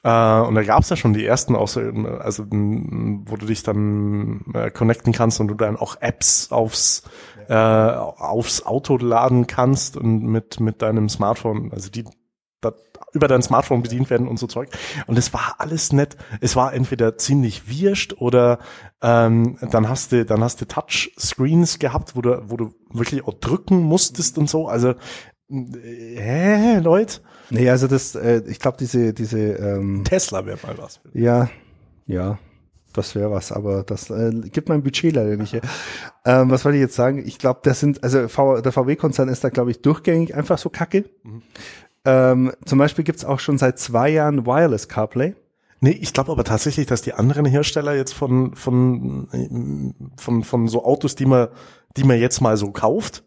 Äh, 0.05 0.41
und 0.41 0.53
da 0.53 0.61
gab's 0.61 0.89
ja 0.91 0.95
schon 0.95 1.15
die 1.15 1.25
ersten 1.25 1.55
auch 1.55 1.67
so, 1.67 1.79
also 1.79 2.45
wo 2.45 3.37
du 3.37 3.47
dich 3.47 3.63
dann 3.63 4.45
äh, 4.53 4.69
connecten 4.69 5.13
kannst 5.13 5.39
und 5.39 5.47
du 5.47 5.55
dann 5.55 5.77
auch 5.77 5.97
Apps 5.99 6.51
aufs 6.51 7.09
äh, 7.49 7.55
aufs 7.55 8.63
Auto 8.67 8.97
laden 8.97 9.47
kannst 9.47 9.97
und 9.97 10.21
mit 10.21 10.59
mit 10.59 10.83
deinem 10.83 11.09
Smartphone, 11.09 11.71
also 11.73 11.89
die 11.89 12.05
da, 12.61 12.73
über 13.13 13.27
dein 13.27 13.41
Smartphone 13.41 13.81
bedient 13.81 14.11
werden 14.11 14.27
und 14.27 14.37
so 14.37 14.45
Zeug. 14.45 14.69
Und 15.07 15.17
es 15.17 15.33
war 15.33 15.55
alles 15.57 15.91
nett. 15.91 16.17
Es 16.39 16.55
war 16.55 16.75
entweder 16.75 17.17
ziemlich 17.17 17.67
wirscht 17.67 18.13
oder 18.13 18.59
ähm, 19.01 19.57
dann 19.71 19.89
hast 19.89 20.11
du 20.11 20.23
dann 20.23 20.43
hast 20.43 20.61
du 20.61 20.65
Touchscreens 20.67 21.79
gehabt, 21.79 22.15
wo 22.15 22.21
du 22.21 22.43
wo 22.47 22.57
du 22.57 22.75
wirklich 22.91 23.25
auch 23.25 23.33
drücken 23.33 23.81
musstest 23.81 24.37
und 24.37 24.51
so. 24.51 24.67
Also 24.67 24.89
äh, 25.49 26.15
hä, 26.15 26.77
Leute, 26.77 27.21
Nee, 27.49 27.69
also 27.69 27.87
das, 27.87 28.15
äh, 28.15 28.41
ich 28.47 28.59
glaube, 28.59 28.77
diese, 28.79 29.13
diese, 29.13 29.39
ähm, 29.39 30.03
Tesla 30.03 30.45
wäre 30.45 30.57
mal 30.63 30.77
was. 30.77 30.99
ja, 31.13 31.49
ja, 32.07 32.37
das 32.93 33.15
wäre 33.15 33.31
was, 33.31 33.51
aber 33.51 33.83
das 33.83 34.09
äh, 34.09 34.31
gibt 34.51 34.69
mein 34.69 34.83
Budget 34.83 35.13
leider 35.13 35.35
nicht. 35.37 35.59
Ähm, 36.27 36.49
was 36.49 36.65
wollte 36.65 36.77
ich 36.77 36.81
jetzt 36.81 36.95
sagen? 36.95 37.21
Ich 37.23 37.37
glaube, 37.37 37.59
das 37.61 37.79
sind, 37.79 38.03
also 38.03 38.27
v, 38.27 38.61
der 38.61 38.71
VW-Konzern 38.71 39.29
ist 39.29 39.43
da, 39.43 39.49
glaube 39.49 39.69
ich, 39.69 39.83
durchgängig 39.83 40.33
einfach 40.33 40.57
so 40.57 40.71
kacke. 40.71 41.05
Ähm, 42.03 42.51
zum 42.65 42.79
Beispiel 42.79 43.03
gibt's 43.03 43.23
auch 43.23 43.39
schon 43.39 43.59
seit 43.59 43.77
zwei 43.77 44.09
Jahren 44.09 44.47
Wireless 44.47 44.87
CarPlay. 44.87 45.35
Nee, 45.81 45.91
ich 45.91 46.13
glaube 46.13 46.31
aber 46.31 46.43
tatsächlich, 46.43 46.87
dass 46.87 47.03
die 47.03 47.13
anderen 47.13 47.45
Hersteller 47.45 47.93
jetzt 47.93 48.15
von, 48.15 48.55
von, 48.55 50.03
von, 50.17 50.43
von 50.43 50.67
so 50.67 50.83
Autos, 50.83 51.13
die 51.13 51.27
man, 51.27 51.49
die 51.95 52.05
man 52.05 52.19
jetzt 52.19 52.41
mal 52.41 52.57
so 52.57 52.71
kauft, 52.71 53.23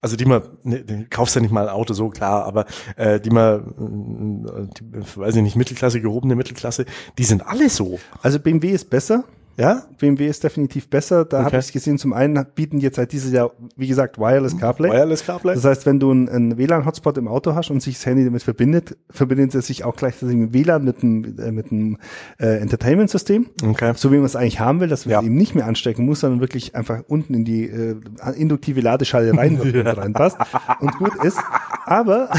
also 0.00 0.16
die 0.16 0.24
man, 0.26 0.42
ne, 0.62 0.84
du 0.84 1.06
kaufst 1.10 1.34
ja 1.34 1.40
nicht 1.40 1.50
mal 1.50 1.68
ein 1.68 1.74
Auto, 1.74 1.92
so 1.92 2.08
klar, 2.08 2.44
aber 2.44 2.66
äh, 2.96 3.20
die 3.20 3.30
man, 3.30 4.44
äh, 4.46 4.74
die, 4.78 5.16
weiß 5.16 5.36
ich 5.36 5.42
nicht, 5.42 5.56
Mittelklasse, 5.56 6.00
gehobene 6.00 6.36
Mittelklasse, 6.36 6.86
die 7.18 7.24
sind 7.24 7.46
alle 7.46 7.68
so. 7.68 7.98
Also 8.22 8.38
BMW 8.38 8.70
ist 8.70 8.90
besser. 8.90 9.24
Ja? 9.58 9.82
BMW 9.98 10.28
ist 10.28 10.44
definitiv 10.44 10.88
besser. 10.88 11.24
Da 11.24 11.38
Okay. 11.40 11.46
habe 11.46 11.58
ich 11.58 11.72
gesehen, 11.72 11.98
zum 11.98 12.12
einen 12.12 12.46
bieten 12.54 12.78
jetzt 12.78 12.94
seit 12.94 13.10
dieses 13.10 13.32
Jahr, 13.32 13.50
wie 13.76 13.88
gesagt, 13.88 14.16
Wireless 14.18 14.56
CarPlay. 14.56 14.88
Wireless 14.90 15.26
CarPlay? 15.26 15.54
Das 15.54 15.64
heißt, 15.64 15.84
wenn 15.84 15.98
du 15.98 16.12
einen, 16.12 16.28
einen 16.28 16.58
WLAN-Hotspot 16.58 17.18
im 17.18 17.26
Auto 17.26 17.56
hast 17.56 17.70
und 17.70 17.82
sich 17.82 17.96
das 17.96 18.06
Handy 18.06 18.24
damit 18.24 18.44
verbindet, 18.44 18.96
verbindet 19.10 19.54
es 19.56 19.66
sich 19.66 19.82
auch 19.84 19.96
gleichzeitig 19.96 20.36
mit 20.36 20.52
WLAN 20.54 20.84
mit 20.84 21.02
einem, 21.02 21.36
äh, 21.40 21.50
mit 21.50 21.72
einem 21.72 21.98
äh, 22.38 22.58
Entertainment-System. 22.60 23.46
Okay. 23.64 23.92
So 23.96 24.12
wie 24.12 24.16
man 24.16 24.26
es 24.26 24.36
eigentlich 24.36 24.60
haben 24.60 24.78
will, 24.78 24.86
dass 24.88 25.06
man 25.06 25.12
Ja. 25.12 25.18
es 25.20 25.26
eben 25.26 25.34
nicht 25.36 25.56
mehr 25.56 25.66
anstecken 25.66 26.06
muss, 26.06 26.20
sondern 26.20 26.40
wirklich 26.40 26.76
einfach 26.76 27.00
unten 27.08 27.34
in 27.34 27.44
die 27.44 27.64
äh, 27.64 27.96
induktive 28.36 28.80
Ladeschale 28.80 29.36
rein, 29.36 29.56
reinpasst 29.60 30.36
und 30.80 30.96
gut 30.98 31.24
ist. 31.24 31.38
Aber 31.84 32.30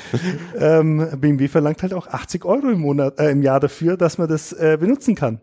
ähm, 0.58 1.06
BMW 1.20 1.48
verlangt 1.48 1.82
halt 1.82 1.92
auch 1.92 2.06
80 2.06 2.44
Euro 2.44 2.70
im 2.70 2.80
Monat, 2.80 3.18
äh, 3.18 3.30
im 3.30 3.42
Jahr 3.42 3.60
dafür, 3.60 3.96
dass 3.96 4.16
man 4.16 4.28
das 4.28 4.52
äh, 4.52 4.78
benutzen 4.80 5.14
kann. 5.14 5.40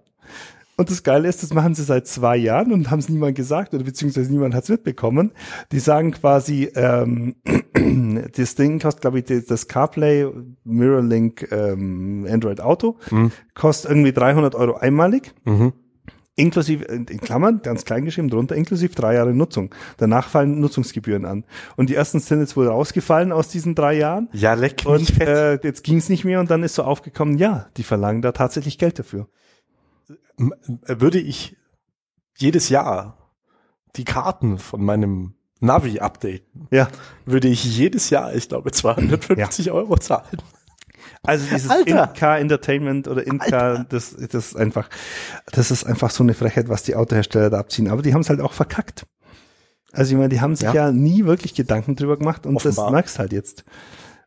Und 0.80 0.90
das 0.90 1.04
Geile 1.04 1.28
ist, 1.28 1.44
das 1.44 1.54
machen 1.54 1.76
sie 1.76 1.84
seit 1.84 2.08
zwei 2.08 2.38
Jahren 2.38 2.72
und 2.72 2.90
haben 2.90 3.00
es 3.00 3.10
niemand 3.10 3.36
gesagt 3.36 3.74
oder 3.74 3.84
beziehungsweise 3.84 4.32
niemand 4.32 4.56
hat 4.56 4.64
es 4.64 4.70
mitbekommen. 4.70 5.32
Die 5.74 5.80
sagen 5.80 6.12
quasi, 6.12 6.72
ähm, 6.74 7.36
das 8.38 8.56
Ding 8.56 8.80
kostet, 8.80 9.02
glaube 9.02 9.20
ich, 9.20 9.26
das- 9.46 9.68
CarPlay 9.68 10.28
Mirrorlink 10.64 11.52
ähm, 11.52 12.26
Android 12.30 12.62
Auto 12.62 12.98
kostet 13.56 13.92
irgendwie 13.92 14.14
300 14.14 14.56
Euro 14.56 14.76
einmalig. 14.78 15.34
Mhm. 15.44 15.74
Inklusive, 16.36 16.86
in 16.86 17.06
Klammern, 17.20 17.60
ganz 17.62 17.84
klein 17.84 18.06
geschrieben, 18.06 18.30
drunter, 18.30 18.56
inklusive 18.56 18.96
drei 18.96 19.16
Jahre 19.16 19.34
Nutzung. 19.34 19.76
Danach 19.98 20.30
fallen 20.30 20.62
Nutzungsgebühren 20.62 21.26
an. 21.26 21.44
Und 21.76 21.90
die 21.90 21.96
ersten 21.96 22.22
sind 22.22 22.40
jetzt 22.40 22.56
wohl 22.56 22.68
rausgefallen 22.68 23.34
aus 23.34 23.50
diesen 23.50 23.76
drei 23.76 23.98
Jahren. 23.98 24.30
Ja, 24.32 24.54
leck 24.54 24.86
mich 24.86 24.88
Und 24.88 25.12
fett. 25.12 25.28
äh, 25.28 25.60
jetzt 25.68 25.84
ging 25.84 25.98
es 25.98 26.08
nicht 26.08 26.24
mehr 26.24 26.40
und 26.40 26.50
dann 26.50 26.64
ist 26.64 26.76
so 26.76 26.84
aufgekommen, 26.84 27.38
ja, 27.38 27.68
die 27.76 27.84
verlangen 27.84 28.22
da 28.22 28.32
tatsächlich 28.32 28.78
Geld 28.78 28.98
dafür. 28.98 29.28
Würde 30.40 31.20
ich 31.20 31.58
jedes 32.38 32.70
Jahr 32.70 33.18
die 33.96 34.06
Karten 34.06 34.58
von 34.60 34.84
meinem 34.84 35.34
Navi 35.60 36.00
updaten, 36.00 36.68
Ja. 36.72 36.88
würde 37.26 37.50
ich 37.50 37.64
jedes 37.66 38.10
Jahr, 38.10 38.34
ich 38.34 38.48
glaube, 38.48 38.72
250 38.72 39.72
Euro 39.72 39.98
zahlen. 39.98 40.42
Also 41.24 41.46
dieses. 41.54 41.70
In-Car 41.86 42.40
Entertainment 42.40 43.08
oder 43.10 43.26
In-Car, 43.28 43.84
das, 43.90 44.16
das 44.16 44.34
ist 44.52 44.56
einfach, 44.56 44.90
das 45.52 45.70
ist 45.72 45.84
einfach 45.86 46.12
so 46.12 46.24
eine 46.24 46.34
Frechheit, 46.34 46.70
was 46.70 46.84
die 46.84 46.96
Autohersteller 46.96 47.50
da 47.50 47.60
abziehen. 47.60 47.90
Aber 47.90 48.02
die 48.02 48.14
haben 48.14 48.22
es 48.22 48.30
halt 48.30 48.40
auch 48.40 48.54
verkackt. 48.54 49.06
Also 49.92 50.12
ich 50.14 50.18
meine, 50.18 50.30
die 50.30 50.40
haben 50.40 50.56
sich 50.56 50.66
ja, 50.68 50.74
Ja. 50.74 50.92
nie 50.94 51.26
wirklich 51.26 51.56
Gedanken 51.56 51.96
drüber 51.98 52.16
gemacht 52.16 52.46
und 52.46 52.56
Offenbar. 52.56 52.86
das 52.86 52.92
merkst 52.94 53.20
halt 53.20 53.34
jetzt. 53.34 53.66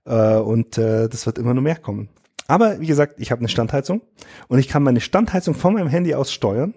Äh, 0.05 0.35
und 0.37 0.77
äh, 0.77 1.09
das 1.09 1.25
wird 1.25 1.39
immer 1.39 1.55
nur 1.55 1.63
mehr 1.63 1.77
kommen. 1.77 2.09
Aber 2.47 2.81
wie 2.81 2.87
gesagt, 2.87 3.15
ich 3.19 3.31
habe 3.31 3.41
eine 3.41 3.49
Standheizung 3.49 4.03
und 4.49 4.59
ich 4.59 4.69
kann 4.69 4.83
meine 4.83 5.01
Standheizung 5.01 5.55
von 5.55 5.75
meinem 5.75 5.89
Handy 5.89 6.15
aus 6.15 6.33
steuern. 6.33 6.75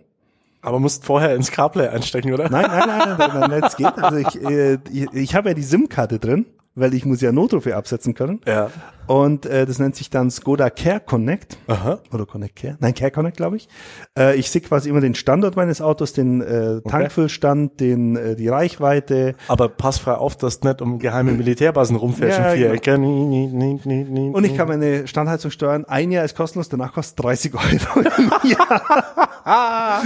Aber 0.62 0.80
musst 0.80 1.06
vorher 1.06 1.36
ins 1.36 1.52
CarPlay 1.52 1.90
einstecken, 1.90 2.34
oder? 2.34 2.50
Nein, 2.50 2.66
nein, 2.68 2.84
nein, 2.88 3.16
nein, 3.18 3.32
nein, 3.34 3.50
nein 3.52 3.62
das 3.62 3.78
geht. 3.78 3.98
Also 4.00 4.18
ich, 4.18 4.44
äh, 4.44 4.80
ich, 4.92 5.14
ich 5.14 5.36
habe 5.36 5.50
ja 5.50 5.54
die 5.54 5.62
SIM-Karte 5.62 6.18
drin, 6.18 6.48
weil 6.76 6.94
ich 6.94 7.06
muss 7.06 7.22
ja 7.22 7.32
Notrufe 7.32 7.76
absetzen 7.76 8.14
können. 8.14 8.42
Ja. 8.46 8.70
Und 9.08 9.46
äh, 9.46 9.66
das 9.66 9.80
nennt 9.80 9.96
sich 9.96 10.10
dann 10.10 10.32
Skoda 10.32 10.70
Care 10.70 11.00
Connect. 11.00 11.58
Aha. 11.68 12.00
Oder 12.12 12.26
Connect 12.26 12.56
Care? 12.56 12.76
Nein, 12.80 12.94
Care 12.94 13.12
Connect, 13.12 13.38
glaube 13.38 13.58
ich. 13.58 13.70
Äh, 14.18 14.36
ich 14.36 14.50
sehe 14.50 14.62
quasi 14.62 14.90
immer 14.90 15.00
den 15.00 15.16
Standort 15.16 15.56
meines 15.56 15.80
Autos, 15.80 16.14
den 16.14 16.42
äh, 16.42 16.82
Tankfüllstand, 16.82 17.80
den 17.80 18.16
äh, 18.16 18.36
die 18.36 18.48
Reichweite. 18.48 19.36
Aber 19.48 19.70
pass 19.70 20.00
frei 20.00 20.16
auf, 20.16 20.36
dass 20.36 20.60
du 20.60 20.68
nicht 20.68 20.82
um 20.82 21.00
geheime 21.00 21.32
Militärbasen 21.34 21.96
rumfährst 21.96 22.58
Ja, 22.58 22.98
nie, 22.98 23.48
nie, 23.48 23.80
nie, 23.86 24.30
Und 24.32 24.44
ich 24.44 24.56
kann 24.58 24.68
meine 24.68 25.08
Standheizung 25.08 25.52
steuern. 25.52 25.86
Ein 25.86 26.12
Jahr 26.12 26.26
ist 26.26 26.36
kostenlos, 26.36 26.70
danach 26.70 26.94
kostet 26.94 27.24
30 27.24 27.54
Euro 27.54 28.02
im 28.18 28.32
Jahr. 28.50 30.04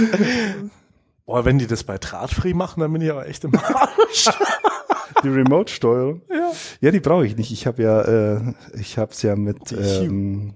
Boah, 1.30 1.44
wenn 1.44 1.60
die 1.60 1.68
das 1.68 1.84
bei 1.84 1.96
Drahtfree 1.96 2.54
machen, 2.54 2.80
dann 2.80 2.92
bin 2.92 3.02
ich 3.02 3.10
aber 3.12 3.28
echt 3.28 3.44
im 3.44 3.54
Arsch. 3.54 4.28
Die 5.22 5.28
Remote-Steuerung. 5.28 6.22
ja. 6.28 6.50
Ja, 6.80 6.90
die 6.90 6.98
brauche 6.98 7.24
ich 7.24 7.36
nicht. 7.36 7.52
Ich 7.52 7.68
habe 7.68 7.80
ja, 7.84 8.00
äh, 8.02 8.54
ich 8.74 8.98
habe 8.98 9.12
es 9.12 9.22
ja 9.22 9.36
mit, 9.36 9.70
ähm, 9.70 10.54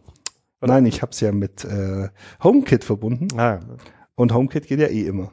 nein, 0.61 0.85
ich 0.87 1.01
habe 1.01 1.13
es 1.13 1.21
ja 1.21 1.31
mit 1.31 1.65
äh, 1.65 2.09
HomeKit 2.43 2.83
verbunden. 2.83 3.29
Ah, 3.39 3.61
Und 4.17 4.35
HomeKit 4.35 4.67
geht 4.67 4.81
ja 4.81 4.89
eh 4.89 5.07
immer. 5.07 5.31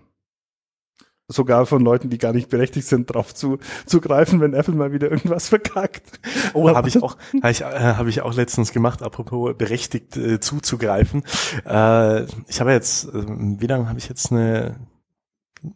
Sogar 1.27 1.65
von 1.65 1.81
Leuten, 1.81 2.11
die 2.11 2.19
gar 2.19 2.33
nicht 2.33 2.49
berechtigt 2.49 2.85
sind, 2.87 3.11
drauf 3.11 3.33
zu, 3.33 3.57
zugreifen, 3.87 4.41
wenn 4.41 4.53
Apple 4.53 4.75
mal 4.75 4.91
wieder 4.91 5.09
irgendwas 5.09 5.47
verkackt. 5.49 6.19
Oh, 6.53 6.69
habe 6.69 6.87
ich 6.87 7.01
auch, 7.01 7.17
habe 7.41 7.51
ich, 7.51 7.61
äh, 7.61 7.63
hab 7.63 8.05
ich 8.05 8.21
auch 8.21 8.35
letztens 8.35 8.73
gemacht, 8.73 9.01
apropos 9.01 9.55
berechtigt 9.57 10.17
äh, 10.17 10.39
zuzugreifen. 10.39 11.23
Äh, 11.65 12.25
ich 12.47 12.59
habe 12.59 12.73
jetzt, 12.73 13.05
äh, 13.05 13.23
wie 13.25 13.67
lange 13.67 13.87
habe 13.89 13.97
ich 13.97 14.07
jetzt 14.07 14.31
eine, 14.31 14.75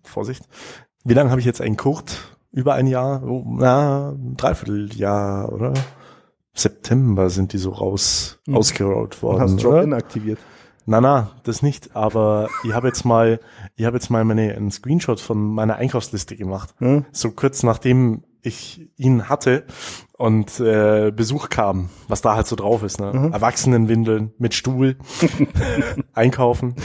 Vorsicht, 0.04 0.48
wie 1.04 1.14
lange 1.14 1.30
habe 1.30 1.40
ich 1.40 1.46
jetzt 1.46 1.62
einen 1.62 1.78
Kurt? 1.78 2.18
Über 2.52 2.74
ein 2.74 2.88
Jahr? 2.88 3.22
Oh, 3.24 3.44
na, 3.46 4.12
ein 4.12 4.36
Dreivierteljahr, 4.38 5.52
oder? 5.52 5.74
September 6.54 7.30
sind 7.30 7.52
die 7.54 7.58
so 7.58 7.72
raus, 7.72 8.40
Mhm. 8.48 8.56
ausgerollt 8.58 9.22
worden. 9.22 9.42
hast? 9.42 9.64
Drop-In 9.64 9.94
aktiviert. 9.94 10.40
Na, 10.86 11.02
na, 11.02 11.32
das 11.44 11.62
nicht. 11.64 11.96
Aber 11.96 12.48
ich 12.64 12.74
habe 12.74 12.88
jetzt 12.88 13.04
mal, 13.06 13.40
ich 13.76 13.86
habe 13.86 13.98
jetzt 13.98 14.10
mal 14.10 14.24
meine, 14.24 14.54
einen 14.56 14.72
Screenshot 14.72 15.20
von 15.20 15.38
meiner 15.54 15.76
Einkaufsliste 15.78 16.36
gemacht. 16.38 16.76
Hm? 16.78 17.06
So 17.12 17.32
kurz 17.32 17.64
nachdem 17.64 18.24
ich 18.42 18.88
ihn 18.96 19.28
hatte 19.28 19.66
und 20.18 20.60
äh, 20.60 21.12
Besuch 21.12 21.50
kam, 21.50 21.90
was 22.08 22.22
da 22.22 22.36
halt 22.36 22.46
so 22.48 22.56
drauf 22.56 22.84
ist. 22.84 23.00
Ne? 23.02 23.12
Mhm. 23.14 23.34
Erwachsenenwindeln 23.34 24.32
mit 24.38 24.54
Stuhl, 24.54 24.98
einkaufen. 26.14 26.76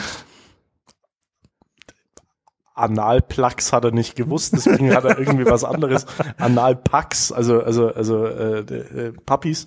Analplugs 2.80 3.72
hat 3.72 3.84
er 3.84 3.92
nicht 3.92 4.16
gewusst, 4.16 4.54
deswegen 4.54 4.94
hat 4.94 5.04
er 5.04 5.18
irgendwie 5.18 5.46
was 5.46 5.64
anderes. 5.64 6.06
Analpacks, 6.38 7.32
also 7.32 7.62
also 7.62 7.88
also 7.88 8.26
äh, 8.26 8.58
äh, 8.60 9.12
Puppies. 9.24 9.66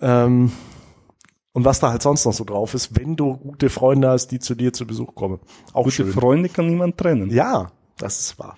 Ähm, 0.00 0.52
und 1.52 1.64
was 1.64 1.80
da 1.80 1.90
halt 1.90 2.02
sonst 2.02 2.26
noch 2.26 2.34
so 2.34 2.44
drauf 2.44 2.74
ist, 2.74 2.98
wenn 2.98 3.16
du 3.16 3.36
gute 3.36 3.70
Freunde 3.70 4.10
hast, 4.10 4.28
die 4.28 4.38
zu 4.38 4.54
dir 4.54 4.72
zu 4.72 4.86
Besuch 4.86 5.14
kommen. 5.14 5.40
Auch 5.72 5.84
Gute 5.84 5.96
schön. 5.96 6.12
Freunde 6.12 6.48
kann 6.50 6.66
niemand 6.66 6.98
trennen. 6.98 7.30
Ja, 7.30 7.72
das 7.96 8.20
ist 8.20 8.38
wahr. 8.38 8.56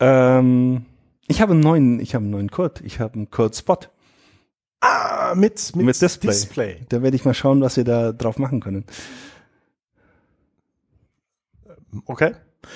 Ähm, 0.00 0.86
ich 1.28 1.40
habe 1.40 1.52
einen 1.52 1.60
neuen, 1.60 2.00
ich 2.00 2.16
habe 2.16 2.24
einen 2.24 2.32
neuen 2.32 2.50
Code. 2.50 2.82
Ich 2.84 2.98
habe 2.98 3.14
einen 3.14 3.30
Code 3.30 3.54
Spot. 3.54 3.78
Ah, 4.80 5.34
mit, 5.36 5.76
mit, 5.76 5.86
Mit 5.86 6.02
Display. 6.02 6.30
Display. 6.32 6.80
Da 6.88 7.02
werde 7.02 7.14
ich 7.14 7.24
mal 7.24 7.34
schauen, 7.34 7.60
was 7.60 7.76
wir 7.76 7.84
da 7.84 8.12
drauf 8.12 8.38
machen 8.38 8.60
können. 8.60 8.84
Okay. 12.06 12.34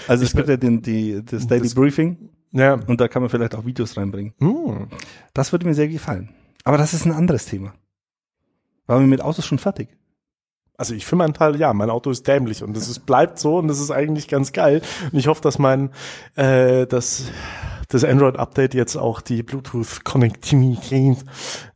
Also 0.08 0.24
Ich 0.24 0.30
es 0.30 0.36
gibt 0.36 0.48
ja 0.48 0.56
den, 0.56 0.82
die, 0.82 1.22
das 1.24 1.46
Daily 1.46 1.62
Das- 1.64 1.74
Briefing 1.74 2.30
Ja. 2.52 2.74
und 2.74 3.00
da 3.00 3.08
kann 3.08 3.22
man 3.22 3.28
vielleicht 3.30 3.54
auch 3.54 3.64
Videos 3.64 3.96
reinbringen. 3.96 4.32
Hm. 4.38 4.88
Das 5.32 5.52
würde 5.52 5.66
mir 5.66 5.74
sehr 5.74 5.88
gefallen. 5.88 6.30
Aber 6.64 6.78
das 6.78 6.94
ist 6.94 7.04
ein 7.04 7.12
anderes 7.12 7.46
Thema. 7.46 7.74
Waren 8.86 9.00
wir 9.02 9.06
mit 9.08 9.20
Autos 9.22 9.44
schon 9.46 9.58
fertig? 9.58 9.88
Also 10.76 10.94
ich 10.94 11.06
für 11.06 11.14
meinen 11.16 11.34
Teil, 11.34 11.56
ja, 11.60 11.72
mein 11.72 11.88
Auto 11.90 12.10
ist 12.10 12.26
dämlich 12.26 12.62
und 12.64 12.76
es 12.76 12.98
bleibt 12.98 13.38
so 13.38 13.58
und 13.58 13.68
das 13.68 13.78
ist 13.80 13.90
eigentlich 13.92 14.26
ganz 14.28 14.52
geil. 14.52 14.82
Und 15.12 15.18
ich 15.18 15.28
hoffe, 15.28 15.40
dass 15.40 15.58
mein, 15.58 15.90
äh, 16.34 16.86
dass 16.86 17.26
das 17.88 18.02
Android-Update 18.02 18.74
jetzt 18.74 18.96
auch 18.96 19.20
die 19.20 19.42
Bluetooth-Konnektivität 19.44 21.24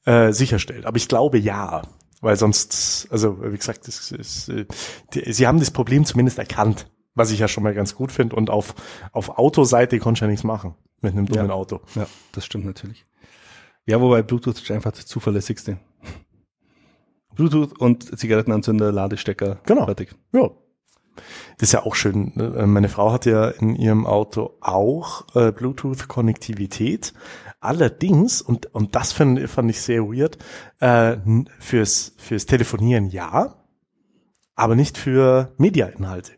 äh, 0.05 0.33
sicherstellt. 0.33 0.87
Aber 0.87 0.97
ich 0.97 1.07
glaube 1.09 1.39
ja, 1.39 1.83
weil 2.21 2.37
sonst, 2.37 3.07
also 3.11 3.39
wie 3.43 3.57
gesagt, 3.57 3.87
das 3.87 4.11
ist, 4.11 4.49
äh, 4.49 4.67
die, 5.15 5.33
sie 5.33 5.47
haben 5.47 5.61
das 5.61 5.71
Problem 5.71 6.05
zumindest 6.05 6.39
erkannt, 6.39 6.87
was 7.19 7.31
ich 7.31 7.39
ja 7.41 7.49
schon 7.49 7.65
mal 7.65 7.75
ganz 7.75 7.95
gut 7.95 8.13
finde. 8.13 8.37
Und 8.37 8.51
auf, 8.51 8.75
auf 9.13 9.39
Autoseite 9.39 9.99
konnte 9.99 10.19
ich 10.19 10.23
ja 10.23 10.27
nichts 10.29 10.45
machen 10.45 10.75
mit 11.01 11.13
einem 11.13 11.27
dummen 11.27 11.49
Ja. 11.49 11.53
Auto. 11.53 11.81
Ja, 11.95 12.07
das 12.33 12.47
stimmt 12.47 12.65
natürlich. 12.65 13.05
Ja, 13.87 14.01
wobei 14.01 14.23
Bluetooth 14.23 14.57
ist 14.61 14.71
einfach 14.71 14.93
das 14.93 15.07
zuverlässigste. 15.07 15.79
Bluetooth 17.35 17.79
und 17.79 18.19
Zigarettenanzünder, 18.19 18.91
Ladestecker. 18.93 19.61
Genau. 19.65 19.85
Fertig. 19.85 20.15
Ja. 20.33 20.51
Das 21.57 21.69
ist 21.69 21.73
ja 21.73 21.85
auch 21.85 21.95
schön. 21.95 22.33
ne? 22.35 22.67
Meine 22.67 22.89
Frau 22.89 23.13
hat 23.13 23.27
ja 23.27 23.49
in 23.49 23.75
ihrem 23.75 24.07
Auto 24.07 24.57
auch 24.61 25.25
äh, 25.35 25.53
Bluetooth-Konnektivität. 25.53 27.13
Allerdings, 27.61 28.41
und, 28.41 28.73
und 28.75 28.95
das 28.95 29.13
fand, 29.13 29.49
fand 29.49 29.71
ich 29.71 29.81
sehr 29.81 30.03
weird, 30.05 30.39
äh, 30.81 31.17
fürs, 31.59 32.15
fürs 32.19 32.47
Telefonieren 32.47 33.09
ja, 33.09 33.57
aber 34.55 34.77
nicht 34.77 34.99
für 34.99 35.55
Media-Inhalte. 35.59 36.33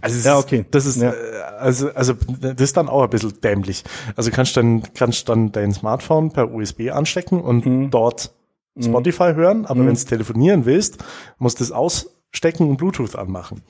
Also 0.00 0.28
Ja, 0.28 0.38
okay. 0.38 0.64
Das 0.70 0.86
ist 0.86 1.00
Ja. 1.00 1.10
äh, 1.12 1.14
also 1.58 1.90
also 1.92 2.14
das 2.40 2.54
ist 2.60 2.76
dann 2.76 2.88
auch 2.88 3.02
ein 3.02 3.10
bisschen 3.10 3.40
dämlich. 3.40 3.84
Also 4.16 4.30
kannst 4.30 4.56
dann 4.56 4.82
kannst 4.94 5.28
dann 5.28 5.52
dein 5.52 5.72
Smartphone 5.72 6.30
per 6.32 6.52
USB 6.52 6.90
anstecken 6.90 7.40
und 7.40 7.66
Mhm. 7.66 7.90
dort 7.90 8.32
Spotify 8.80 9.32
hören, 9.34 9.66
aber 9.66 9.84
wenn 9.84 9.94
du 9.94 10.04
telefonieren 10.04 10.64
willst, 10.64 10.98
musst 11.38 11.58
du 11.58 11.64
es 11.64 11.72
ausstecken 11.72 12.68
und 12.68 12.76
Bluetooth 12.76 13.16
anmachen. 13.16 13.62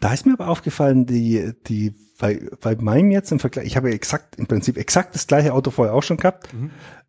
Da 0.00 0.12
ist 0.12 0.26
mir 0.26 0.32
aber 0.32 0.48
aufgefallen, 0.48 1.06
die, 1.06 1.52
die, 1.68 1.94
bei, 2.18 2.40
bei 2.60 2.74
meinem 2.74 3.12
jetzt 3.12 3.30
im 3.30 3.38
Vergleich, 3.38 3.64
ich 3.66 3.76
habe 3.76 3.92
exakt, 3.92 4.34
im 4.36 4.46
Prinzip 4.48 4.76
exakt 4.76 5.14
das 5.14 5.28
gleiche 5.28 5.52
Auto 5.54 5.70
vorher 5.70 5.94
auch 5.94 6.02
schon 6.02 6.16
gehabt, 6.16 6.48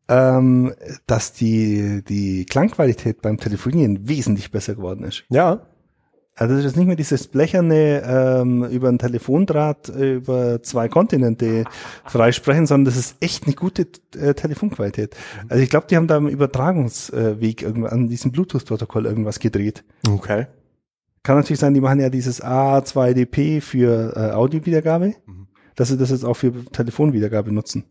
ähm, 0.08 0.74
dass 1.08 1.34
die, 1.34 2.04
die 2.08 2.46
Klangqualität 2.46 3.22
beim 3.24 3.38
Telefonieren 3.40 4.08
wesentlich 4.08 4.52
besser 4.52 4.76
geworden 4.76 5.04
ist. 5.04 5.24
Ja, 5.30 5.62
Also 6.40 6.56
das 6.56 6.66
ist 6.66 6.78
nicht 6.78 6.86
mehr 6.86 6.96
dieses 6.96 7.28
blecherne 7.28 8.04
ähm, 8.06 8.64
über 8.66 8.90
ein 8.90 9.00
Telefondraht 9.00 9.90
äh, 9.90 10.14
über 10.16 10.62
zwei 10.62 10.88
Kontinente 10.88 11.66
freisprechen, 12.06 12.68
sondern 12.68 12.86
das 12.86 12.96
ist 12.96 13.16
echt 13.22 13.46
eine 13.46 13.56
gute 13.56 13.88
äh, 14.16 14.36
Telefonqualität. 14.36 15.16
Also 15.50 15.64
ich 15.64 15.70
glaube, 15.72 15.88
die 15.90 15.96
haben 15.98 16.06
da 16.08 16.16
im 16.18 16.28
Übertragungsweg 16.28 17.64
irgendwann 17.64 17.92
an 17.92 18.08
diesem 18.08 18.32
Bluetooth-Protokoll 18.32 19.08
irgendwas 19.08 19.40
gedreht. 19.40 19.84
okay. 20.08 20.46
Kann 21.24 21.36
natürlich 21.38 21.60
sein, 21.60 21.74
die 21.74 21.82
machen 21.82 22.00
ja 22.00 22.10
dieses 22.10 22.42
A2DP 22.42 23.60
für 23.60 24.14
äh, 24.16 24.32
Audiowiedergabe, 24.32 25.16
Mhm. 25.26 25.48
dass 25.76 25.90
sie 25.90 25.98
das 25.98 26.12
jetzt 26.12 26.24
auch 26.24 26.36
für 26.36 26.54
Telefonwiedergabe 26.72 27.52
nutzen. 27.52 27.84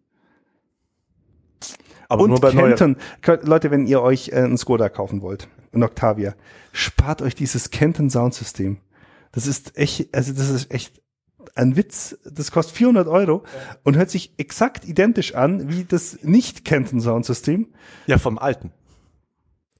Aber 2.08 2.24
Und 2.24 2.30
nur 2.30 2.40
bei. 2.40 2.50
Kenton, 2.52 2.96
Könnt- 3.22 3.46
Leute, 3.46 3.70
wenn 3.70 3.86
ihr 3.86 4.00
euch 4.02 4.28
äh, 4.28 4.36
einen 4.36 4.58
Skoda 4.58 4.88
kaufen 4.88 5.22
wollt, 5.22 5.48
ein 5.72 5.82
Octavia, 5.82 6.34
spart 6.72 7.22
euch 7.22 7.34
dieses 7.34 7.70
Kenton 7.70 8.10
Soundsystem. 8.10 8.78
Das 9.32 9.46
ist 9.46 9.76
echt, 9.76 10.14
also 10.14 10.32
das 10.32 10.48
ist 10.50 10.70
echt 10.72 11.02
ein 11.54 11.76
Witz. 11.76 12.16
Das 12.24 12.50
kostet 12.50 12.76
400 12.76 13.06
Euro 13.08 13.44
und 13.84 13.96
hört 13.96 14.10
sich 14.10 14.32
exakt 14.38 14.84
identisch 14.86 15.34
an 15.34 15.68
wie 15.70 15.84
das 15.84 16.18
nicht 16.22 16.64
Kenton 16.64 17.00
Soundsystem. 17.00 17.68
Ja, 18.06 18.18
vom 18.18 18.38
alten. 18.38 18.72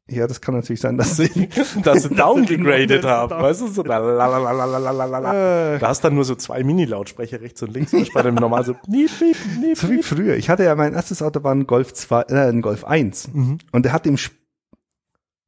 Ja, 0.09 0.29
das 0.29 0.41
kann 0.41 0.55
natürlich 0.55 0.81
sein, 0.81 0.97
dass 0.97 1.17
sie 1.17 1.49
Dass 1.83 2.05
sie 2.05 2.15
downgegradet 2.15 3.03
Down- 3.05 3.11
haben. 3.11 3.43
Weißt 3.43 3.61
du, 3.61 3.67
so 3.67 3.83
lalalalalalala. 3.83 5.75
Äh. 5.75 5.79
Da 5.81 5.89
hast 5.89 6.03
dann 6.05 6.15
nur 6.15 6.25
so 6.25 6.37
zwei 6.37 6.63
Mini-Lautsprecher 6.63 7.41
rechts 7.41 7.61
und 7.63 7.73
links. 7.75 7.93
Und 7.93 8.13
bei 8.15 8.23
dem 8.23 8.37
normal 8.37 8.65
so 8.65 8.77
niep, 8.87 9.11
niep, 9.21 9.37
niep, 9.61 9.77
So 9.77 9.91
wie 9.91 10.03
früher. 10.03 10.37
Ich 10.37 10.49
hatte 10.49 10.63
ja 10.65 10.75
mein 10.77 10.95
erstes 10.95 11.23
Auto 11.23 11.43
war 11.43 11.53
ein 11.53 11.67
Golf 11.67 11.93
2, 11.93 12.23
äh, 12.29 12.49
ein 12.51 12.63
Golf 12.63 12.85
1. 12.85 13.33
Mhm. 13.33 13.59
Und 13.73 13.85
der 13.85 13.93
hat 13.93 14.07
im, 14.07 14.17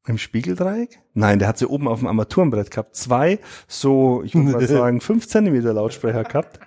im 0.09 0.19
Spiegeldreieck? 0.19 0.99
Nein, 1.15 1.39
der 1.39 1.47
hat 1.47 1.59
sie 1.59 1.67
oben 1.67 1.87
auf 1.87 2.01
dem 2.01 2.09
Armaturenbrett 2.09 2.71
gehabt. 2.73 2.97
Zwei, 2.97 3.39
so, 3.69 4.23
ich 4.25 4.35
würde 4.35 4.51
mal 4.51 4.67
sagen, 4.67 5.01
fünf 5.01 5.29
Zentimeter 5.29 5.73
Lautsprecher 5.73 6.25
gehabt. 6.25 6.59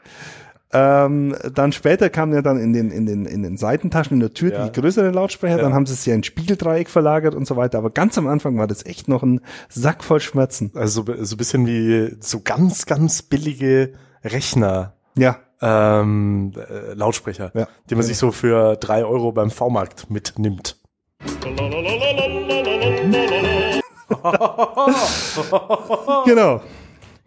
Ähm, 0.74 1.36
dann 1.54 1.72
später 1.74 2.10
kamen 2.10 2.34
ja 2.34 2.42
dann 2.42 2.58
in 2.60 2.72
den, 2.74 2.92
in 2.92 3.06
den, 3.06 3.26
in 3.26 3.44
den 3.44 3.58
Seitentaschen 3.58 4.14
in 4.16 4.20
der 4.22 4.34
Tür 4.34 4.52
Ja. 4.54 4.68
die 4.68 4.80
größeren 4.80 5.14
Lautsprecher, 5.14 5.58
dann 5.58 5.72
Ja. 5.72 5.76
haben 5.76 5.86
sie 5.86 5.94
es 5.94 6.06
ja 6.06 6.16
in 6.16 6.24
Spiegeldreieck 6.24 6.90
verlagert 6.90 7.36
und 7.36 7.46
so 7.46 7.58
weiter. 7.58 7.78
Aber 7.78 7.90
ganz 7.90 8.18
am 8.18 8.28
Anfang 8.28 8.58
war 8.58 8.68
das 8.68 8.86
echt 8.86 9.08
noch 9.08 9.24
ein 9.24 9.42
Sack 9.70 10.04
voll 10.04 10.20
Schmerzen. 10.22 10.72
Also 10.76 11.04
so, 11.06 11.24
so 11.26 11.36
ein 11.36 11.38
bisschen 11.38 11.68
wie 11.68 12.16
so 12.22 12.40
ganz, 12.42 12.86
ganz 12.86 13.22
billige 13.22 13.94
Rechner. 14.24 14.94
Ja. 15.18 15.38
Ähm, 15.62 16.54
äh, 16.56 16.94
Lautsprecher, 16.94 17.52
Ja. 17.54 17.68
die 17.90 17.96
man 17.96 18.04
sich 18.04 18.18
so 18.18 18.32
für 18.32 18.78
drei 18.78 19.04
Euro 19.06 19.32
beim 19.32 19.52
V-Markt 19.52 20.10
mitnimmt. 20.10 20.78
Genau. 26.26 26.62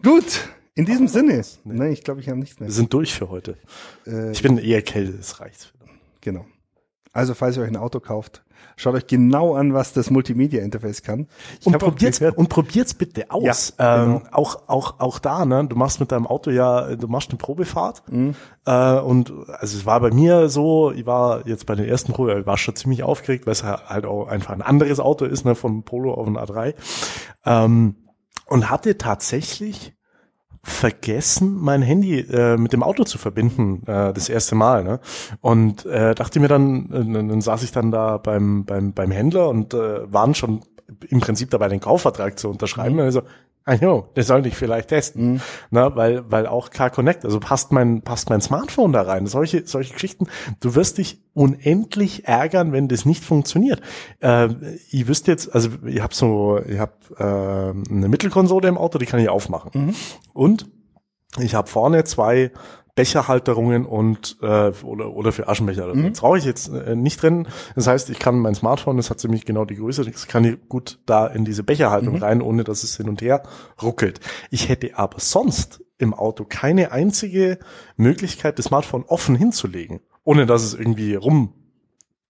Gut. 0.03 0.49
In 0.77 0.87
diesem 0.87 1.07
Sinne. 1.07 1.43
Nein, 1.65 1.93
ich 1.93 2.03
glaube, 2.03 2.21
ich 2.21 2.29
habe 2.29 2.39
nichts 2.39 2.59
mehr. 2.59 2.69
Wir 2.69 2.75
sind 2.75 2.93
durch 2.93 3.15
für 3.15 3.31
heute. 3.31 3.57
Äh, 4.07 4.33
Ich 4.33 4.43
bin 4.43 4.59
eher 4.59 4.83
kälter, 4.83 5.17
das 5.17 5.41
reicht. 5.41 5.73
Genau. 6.21 6.47
Also, 7.13 7.35
falls 7.35 7.57
ihr 7.57 7.63
euch 7.63 7.69
ein 7.69 7.77
Auto 7.77 8.01
kauft, 8.01 8.43
schaut 8.75 8.95
euch 8.97 9.07
genau 9.07 9.55
an, 9.55 9.73
was 9.73 9.93
das 9.93 10.11
Multimedia-Interface 10.11 11.03
kann. 11.03 11.29
Ich 11.61 11.67
Und 11.69 11.79
probiert's, 11.79 12.21
und 12.21 12.49
probiert's 12.49 12.93
bitte 12.95 13.31
aus. 13.31 13.75
Ja, 13.79 14.03
ähm, 14.03 14.19
genau. 14.19 14.23
auch, 14.33 14.69
auch, 14.69 14.99
auch 14.99 15.21
da, 15.21 15.45
ne? 15.45 15.65
Du 15.65 15.77
machst 15.77 16.01
mit 16.01 16.11
deinem 16.11 16.27
Auto 16.27 16.51
ja, 16.51 16.97
du 16.97 17.07
machst 17.07 17.31
eine 17.31 17.39
Probefahrt. 17.39 18.03
Mhm. 18.11 18.35
Äh, 18.67 18.99
und 18.99 19.33
also 19.47 19.79
es 19.79 19.87
war 19.87 20.01
bei 20.01 20.11
mir 20.11 20.49
so, 20.49 20.91
ich 20.91 21.07
war 21.07 21.47
jetzt 21.47 21.67
bei 21.67 21.77
der 21.77 21.87
ersten 21.87 22.13
Probe, 22.13 22.41
ich 22.41 22.47
war 22.47 22.59
schon 22.59 22.75
ziemlich 22.75 23.05
aufgeregt, 23.05 23.47
weil 23.47 23.53
es 23.53 23.63
halt 23.63 24.07
auch 24.07 24.27
einfach 24.27 24.53
ein 24.53 24.63
anderes 24.63 24.99
Auto 24.99 25.25
ist, 25.25 25.45
ne, 25.45 25.55
vom 25.55 25.85
Polo 25.85 26.15
auf 26.15 26.27
ein 26.27 26.37
A3. 26.37 26.75
Ähm, 27.45 27.95
und 28.47 28.71
hatte 28.71 28.99
tatsächlich 28.99 29.95
vergessen, 30.65 31.57
mein 31.61 31.83
Handy 31.83 32.21
äh, 32.21 32.57
mit 32.57 32.73
dem 32.73 32.83
Auto 32.83 33.05
zu 33.05 33.19
verbinden, 33.19 33.83
äh, 33.87 34.13
das 34.13 34.29
erste 34.29 34.55
Mal. 34.55 34.83
Ne? 34.83 34.99
Und 35.41 35.85
äh, 35.87 36.15
dachte 36.15 36.41
mir 36.41 36.49
dann, 36.49 36.91
äh, 36.91 37.29
dann 37.29 37.41
saß 37.41 37.63
ich 37.63 37.71
dann 37.71 37.91
da 37.91 38.17
beim, 38.17 38.65
beim, 38.65 38.93
beim 38.93 39.11
Händler 39.11 39.49
und 39.51 39.75
äh, 39.75 40.13
waren 40.13 40.35
schon 40.35 40.63
im 41.09 41.21
Prinzip 41.21 41.51
dabei, 41.51 41.69
den 41.69 41.81
Kaufvertrag 41.81 42.39
zu 42.39 42.49
unterschreiben. 42.49 42.99
Also, 43.01 43.23
ah 43.65 43.75
jo, 43.75 44.09
das 44.15 44.27
sollte 44.27 44.49
ich 44.49 44.57
vielleicht 44.57 44.89
testen. 44.89 45.41
Na, 45.71 45.95
weil, 45.97 46.31
weil 46.31 46.47
auch 46.47 46.71
Car-Connect, 46.71 47.25
also 47.25 47.41
passt 47.41 47.73
mein, 47.73 48.03
passt 48.03 48.31
mein 48.31 48.41
Smartphone 48.41 48.93
da 48.93 49.03
rein. 49.03 49.27
Solche, 49.27 49.67
solche 49.67 49.93
Geschichten. 49.95 50.27
Du 50.61 50.75
wirst 50.75 50.99
dich 50.99 51.23
unendlich 51.33 52.29
ärgern, 52.29 52.73
wenn 52.73 52.89
das 52.89 53.05
nicht 53.05 53.25
funktioniert. 53.25 53.81
Äh, 54.21 54.49
ich 54.91 55.09
wüsste 55.09 55.31
jetzt, 55.31 55.55
also 55.55 55.71
ich 55.85 56.01
habe 56.01 56.15
so, 56.15 56.61
ich 56.67 56.79
habe 56.79 56.93
äh, 57.17 57.93
eine 57.93 58.09
Mittelkonsole 58.09 58.69
im 58.69 58.79
Auto, 58.79 58.99
die 58.99 59.07
kann 59.07 59.21
ich 59.21 59.29
aufmachen. 59.29 59.71
Und 60.33 60.67
ich 61.39 61.55
habe 61.55 61.69
vorne 61.69 62.05
zwei 62.05 62.53
Becherhalterungen 62.95 63.87
und 63.87 64.37
äh, 64.41 64.71
oder 64.85 65.13
oder 65.15 65.33
für 65.33 65.49
Aschenbecher. 65.49 65.93
Mhm. 65.95 66.11
Das 66.11 66.21
brauche 66.21 66.39
ich 66.39 66.45
jetzt 66.45 66.69
äh, 66.69 66.95
nicht 66.95 67.21
drin. 67.23 67.49
Das 67.75 67.87
heißt, 67.89 68.09
ich 68.11 68.19
kann 68.19 68.39
mein 68.39 68.55
Smartphone, 68.55 68.97
das 68.97 69.11
hat 69.11 69.19
ziemlich 69.19 69.45
genau 69.45 69.65
die 69.65 69.77
Größe, 69.77 70.05
das 70.05 70.29
kann 70.29 70.45
ich 70.45 70.69
gut 70.69 71.01
da 71.07 71.27
in 71.27 71.45
diese 71.45 71.63
Mhm. 71.63 71.67
Becherhaltung 71.67 72.17
rein, 72.19 72.41
ohne 72.41 72.63
dass 72.63 72.85
es 72.85 72.97
hin 72.97 73.09
und 73.09 73.21
her 73.21 73.43
ruckelt. 73.83 74.21
Ich 74.51 74.69
hätte 74.69 74.97
aber 74.97 75.19
sonst 75.19 75.83
im 75.99 76.15
Auto 76.15 76.45
keine 76.49 76.93
einzige 76.93 77.59
Möglichkeit, 77.97 78.59
das 78.59 78.67
Smartphone 78.67 79.05
offen 79.05 79.35
hinzulegen, 79.37 80.01
ohne 80.23 80.47
dass 80.47 80.63
es 80.63 80.75
irgendwie 80.75 81.15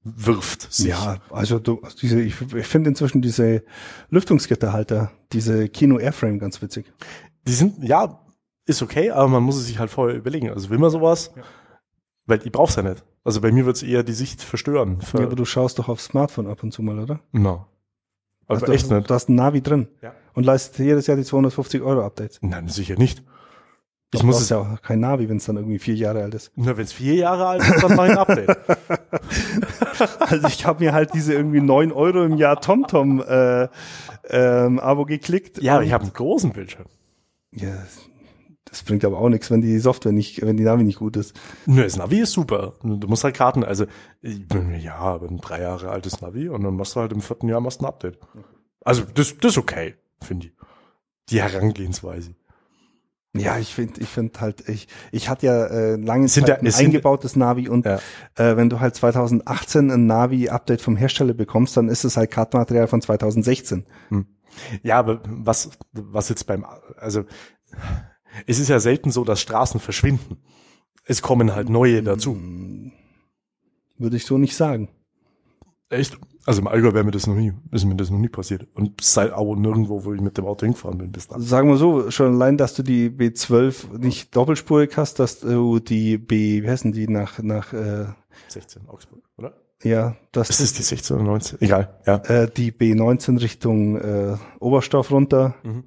rumwirft. 0.04 0.72
sich. 0.72 0.86
Ja, 0.88 1.18
also 1.30 1.58
du, 1.58 1.80
diese, 2.00 2.20
ich, 2.20 2.34
ich 2.54 2.66
finde 2.66 2.90
inzwischen 2.90 3.22
diese 3.22 3.64
Lüftungsgitterhalter, 4.10 5.10
diese 5.32 5.68
Kino 5.68 5.98
Airframe 5.98 6.38
ganz 6.38 6.60
witzig. 6.62 6.92
Die 7.46 7.52
sind, 7.52 7.82
ja, 7.84 8.20
ist 8.66 8.82
okay, 8.82 9.10
aber 9.10 9.28
man 9.28 9.42
muss 9.42 9.56
es 9.56 9.66
sich 9.66 9.78
halt 9.78 9.90
vorher 9.90 10.16
überlegen. 10.16 10.50
Also 10.50 10.70
will 10.70 10.78
man 10.78 10.90
sowas? 10.90 11.32
Ja. 11.36 11.42
Weil 12.26 12.40
ich 12.44 12.52
brauch's 12.52 12.76
ja 12.76 12.82
nicht. 12.82 13.04
Also 13.24 13.40
bei 13.40 13.52
mir 13.52 13.66
wird's 13.66 13.82
eher 13.82 14.02
die 14.02 14.12
Sicht 14.12 14.42
verstören. 14.42 14.98
Ja, 15.14 15.24
aber 15.24 15.36
du 15.36 15.44
schaust 15.44 15.78
doch 15.78 15.88
aufs 15.88 16.06
Smartphone 16.06 16.46
ab 16.46 16.62
und 16.62 16.72
zu 16.72 16.82
mal, 16.82 16.98
oder? 16.98 17.20
no. 17.32 17.66
Also 18.46 18.66
Hast 18.66 18.72
echt 18.74 18.90
du, 18.90 18.94
nicht. 18.96 19.08
Du 19.08 19.14
hast 19.14 19.30
ein 19.30 19.36
Navi 19.36 19.62
drin 19.62 19.88
Ja. 20.02 20.12
und 20.34 20.44
leistest 20.44 20.78
jedes 20.78 21.06
Jahr 21.06 21.16
die 21.16 21.24
250 21.24 21.80
Euro 21.80 22.04
Updates. 22.04 22.38
Nein, 22.42 22.68
sicher 22.68 22.94
nicht. 22.96 23.22
Ich 24.12 24.20
Ich 24.20 24.22
muss 24.22 24.38
es, 24.40 24.50
ja 24.50 24.58
auch 24.58 24.82
kein 24.82 25.00
Navi, 25.00 25.30
wenn 25.30 25.38
es 25.38 25.46
dann 25.46 25.56
irgendwie 25.56 25.78
vier 25.78 25.94
Jahre 25.94 26.22
alt 26.22 26.34
ist. 26.34 26.52
na, 26.54 26.76
wenn 26.76 26.84
es 26.84 26.92
vier 26.92 27.14
Jahre 27.14 27.46
alt 27.46 27.62
ist, 27.62 27.82
dann 27.82 27.96
mache 27.96 28.06
ich 28.08 28.12
ein 28.12 28.18
Update. 28.18 28.56
Also 30.20 30.48
ich 30.48 30.66
habe 30.66 30.82
mir 30.84 30.92
halt 30.92 31.14
diese 31.14 31.32
irgendwie 31.34 31.60
neun 31.60 31.92
Euro 31.92 32.24
im 32.24 32.36
Jahr 32.36 32.60
TomTom 32.60 33.22
äh, 33.26 33.68
ähm, 34.28 34.78
Abo 34.80 35.04
geklickt. 35.04 35.62
ja, 35.62 35.78
Und- 35.78 35.84
ich 35.84 35.92
habe 35.92 36.04
einen 36.04 36.12
großen 36.12 36.52
Bildschirm. 36.52 36.86
Ja, 37.52 37.72
das 38.74 38.82
bringt 38.82 39.04
aber 39.04 39.18
auch 39.18 39.28
nichts, 39.28 39.50
wenn 39.50 39.60
die 39.60 39.78
Software 39.78 40.10
nicht, 40.12 40.42
wenn 40.42 40.56
die 40.56 40.64
Navi 40.64 40.82
nicht 40.82 40.98
gut 40.98 41.16
ist. 41.16 41.34
Nö, 41.66 41.82
das 41.84 41.96
Navi 41.96 42.20
ist 42.20 42.32
super. 42.32 42.74
Du 42.82 43.06
musst 43.06 43.22
halt 43.24 43.36
Karten, 43.36 43.62
also 43.62 43.86
ja, 44.22 44.96
aber 44.96 45.28
ein 45.28 45.38
drei 45.38 45.60
Jahre 45.62 45.90
altes 45.90 46.20
Navi 46.20 46.48
und 46.48 46.62
dann 46.64 46.74
machst 46.76 46.96
du 46.96 47.00
halt 47.00 47.12
im 47.12 47.20
vierten 47.20 47.48
Jahr 47.48 47.60
machst 47.60 47.80
ein 47.80 47.86
Update. 47.86 48.18
Also 48.84 49.02
das, 49.14 49.38
das 49.38 49.52
ist 49.52 49.58
okay, 49.58 49.94
finde 50.22 50.48
ich. 50.48 50.52
Die 51.30 51.40
Herangehensweise. 51.40 52.34
Ja, 53.36 53.58
ich 53.58 53.74
finde, 53.74 54.00
ich 54.00 54.08
finde 54.08 54.40
halt, 54.40 54.68
ich, 54.68 54.86
ich 55.10 55.28
hatte 55.28 55.46
ja 55.46 55.66
äh, 55.66 55.96
lange 55.96 56.28
sind 56.28 56.46
Zeit 56.46 56.48
ja- 56.56 56.60
ein 56.60 56.66
es 56.66 56.76
sind- 56.76 56.86
eingebautes 56.86 57.34
Navi 57.34 57.68
und 57.68 57.84
Ja. 57.84 57.98
äh, 58.36 58.56
wenn 58.56 58.70
du 58.70 58.78
halt 58.80 58.94
2018 58.94 59.90
ein 59.90 60.06
Navi-Update 60.06 60.80
vom 60.80 60.96
Hersteller 60.96 61.34
bekommst, 61.34 61.76
dann 61.76 61.88
ist 61.88 62.04
es 62.04 62.16
halt 62.16 62.30
Kartenmaterial 62.30 62.86
von 62.86 63.00
2016. 63.02 63.86
Ja, 64.84 64.98
aber 65.00 65.20
was, 65.24 65.70
was 65.92 66.28
jetzt 66.28 66.44
beim, 66.46 66.64
also 66.96 67.24
es 68.46 68.58
ist 68.58 68.68
ja 68.68 68.80
selten 68.80 69.10
so, 69.10 69.24
dass 69.24 69.40
Straßen 69.40 69.80
verschwinden. 69.80 70.38
Es 71.04 71.22
kommen 71.22 71.54
halt 71.54 71.68
neue 71.68 72.02
dazu. 72.02 72.36
Würde 73.98 74.16
ich 74.16 74.24
so 74.24 74.38
nicht 74.38 74.56
sagen. 74.56 74.88
Echt? 75.90 76.18
Also 76.46 76.60
im 76.60 76.68
Allgäu 76.68 76.92
wäre 76.92 77.04
mir 77.04 77.10
das 77.10 77.26
noch 77.26 77.36
nie, 77.36 77.52
ist 77.70 77.84
mir 77.86 77.94
das 77.96 78.10
noch 78.10 78.18
nie 78.18 78.28
passiert. 78.28 78.66
Und 78.74 79.00
seit 79.00 79.32
auch 79.32 79.54
nirgendwo, 79.56 80.04
wo 80.04 80.12
ich 80.12 80.20
mit 80.20 80.36
dem 80.36 80.44
Auto 80.44 80.66
hingefahren 80.66 80.98
bin 80.98 81.10
bis 81.10 81.28
dann. 81.28 81.40
sagen 81.40 81.68
wir 81.68 81.76
so, 81.78 82.10
schon 82.10 82.34
allein, 82.34 82.58
dass 82.58 82.74
du 82.74 82.82
die 82.82 83.08
B12 83.08 83.98
nicht 83.98 84.36
doppelspurig 84.36 84.94
hast, 84.96 85.20
dass 85.20 85.40
du 85.40 85.78
die 85.78 86.18
B, 86.18 86.62
wie 86.62 86.68
heißen 86.68 86.92
die, 86.92 87.08
nach, 87.08 87.38
nach, 87.38 87.72
äh, 87.72 88.06
16 88.48 88.88
Augsburg, 88.88 89.22
oder? 89.38 89.54
ja, 89.82 90.16
dass 90.32 90.48
Das 90.48 90.60
ist 90.60 90.78
die 90.78 90.82
16 90.82 91.16
oder 91.16 91.24
19. 91.24 91.62
Egal, 91.62 91.98
ja. 92.06 92.16
äh, 92.16 92.50
die 92.54 92.72
B19 92.72 93.40
Richtung 93.40 93.96
äh, 93.96 94.36
Oberstoff 94.60 95.10
runter, 95.10 95.54
Mhm. 95.62 95.84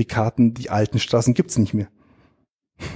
Die 0.00 0.06
Karten, 0.06 0.54
die 0.54 0.70
alten 0.70 0.98
Straßen 0.98 1.34
gibt's 1.34 1.58
nicht 1.58 1.74
mehr. 1.74 1.88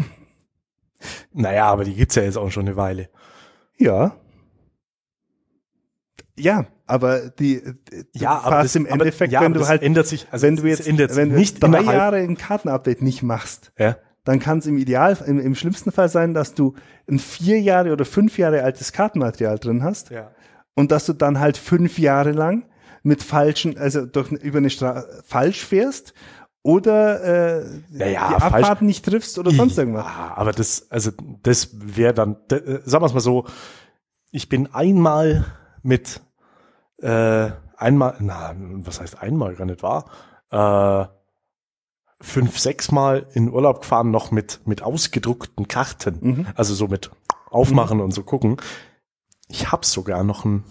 Naja, 1.35 1.67
aber 1.67 1.85
die 1.85 1.95
gibt's 1.95 2.15
ja 2.15 2.23
jetzt 2.23 2.39
auch 2.39 2.51
schon 2.51 2.67
eine 2.67 2.77
Weile. 2.77 3.11
Ja. 3.77 4.17
Ja, 6.39 6.67
aber 6.87 7.29
die, 7.29 7.63
die 7.63 8.19
Ja, 8.19 8.41
aber 8.41 8.63
das, 8.63 8.75
im 8.75 8.87
Endeffekt, 8.87 9.35
aber, 9.35 9.43
ja, 9.43 9.47
wenn 9.47 9.53
du 9.53 9.69
halt, 9.69 9.83
ändert 9.83 10.07
sich, 10.07 10.27
also 10.31 10.47
wenn 10.47 10.57
du 10.57 10.67
es 10.67 10.87
jetzt, 10.87 11.17
wenn 11.17 11.29
du 11.29 11.37
nicht 11.37 11.63
drei 11.63 11.83
Jahre 11.83 12.17
ein 12.17 12.39
Kartenupdate 12.39 13.05
nicht 13.05 13.23
machst, 13.23 13.73
ja, 13.79 13.97
dann 14.25 14.41
kann 14.41 14.59
es 14.59 14.67
im 14.67 14.79
Ideal, 14.79 15.17
im, 15.27 15.39
im 15.39 15.55
schlimmsten 15.55 15.93
Fall 15.93 16.09
sein, 16.09 16.35
dass 16.35 16.55
du 16.55 16.75
ein 17.09 17.19
vier 17.19 17.61
Jahre 17.61 17.93
oder 17.93 18.05
fünf 18.05 18.39
Jahre 18.39 18.63
altes 18.63 18.93
Kartenmaterial 18.93 19.59
drin 19.59 19.83
hast 19.83 20.11
ja. 20.11 20.33
und 20.75 20.91
dass 20.91 21.07
du 21.07 21.13
dann 21.13 21.39
halt 21.39 21.59
fünf 21.59 21.99
Jahre 21.99 22.33
lang 22.33 22.65
mit 23.03 23.23
falschen, 23.23 23.77
also 23.77 24.07
durch, 24.07 24.33
über 24.33 24.59
eine 24.59 24.71
Straße 24.71 25.23
falsch 25.27 25.65
fährst 25.65 26.15
oder 26.65 27.23
äh, 27.63 27.81
Ja, 27.93 28.07
ja, 28.07 28.29
die 28.29 28.35
falsch- 28.43 28.55
Abfahrten 28.63 28.87
nicht 28.89 29.05
triffst 29.05 29.39
oder 29.39 29.53
sonst 29.53 29.79
irgendwas. 29.79 30.07
Ja, 30.07 30.33
aber 30.35 30.51
das, 30.53 30.91
also 30.91 31.13
das 31.43 31.69
wäre 31.75 32.15
dann, 32.15 32.37
d- 32.51 32.57
äh, 32.57 32.81
sagen 32.85 33.03
wir 33.03 33.07
es 33.07 33.15
mal 33.15 33.21
so, 33.21 33.45
ich 34.33 34.49
bin 34.49 34.75
einmal 34.75 35.45
mit 35.83 36.21
äh, 36.99 37.51
einmal, 37.77 38.17
na, 38.21 38.55
was 38.59 39.01
heißt 39.01 39.21
einmal 39.23 39.55
gar 39.55 39.67
nicht 39.67 39.83
wahr? 39.83 40.07
Äh, 40.51 41.07
fünf, 42.21 42.59
sechs 42.59 42.91
Mal 42.91 43.27
in 43.35 43.53
Urlaub 43.53 43.83
gefahren, 43.83 44.11
noch 44.11 44.31
mit, 44.31 44.61
mit 44.65 44.83
ausgedruckten 44.83 45.69
Karten. 45.69 46.19
Mhm. 46.21 46.47
Also 46.55 46.75
so 46.75 46.89
mit 46.89 47.11
aufmachen 47.51 48.01
und 48.01 48.13
so 48.13 48.23
gucken. 48.23 48.57
Ich 49.49 49.71
habe 49.71 49.85
sogar 49.85 50.25
noch 50.25 50.47
einen, 50.47 50.65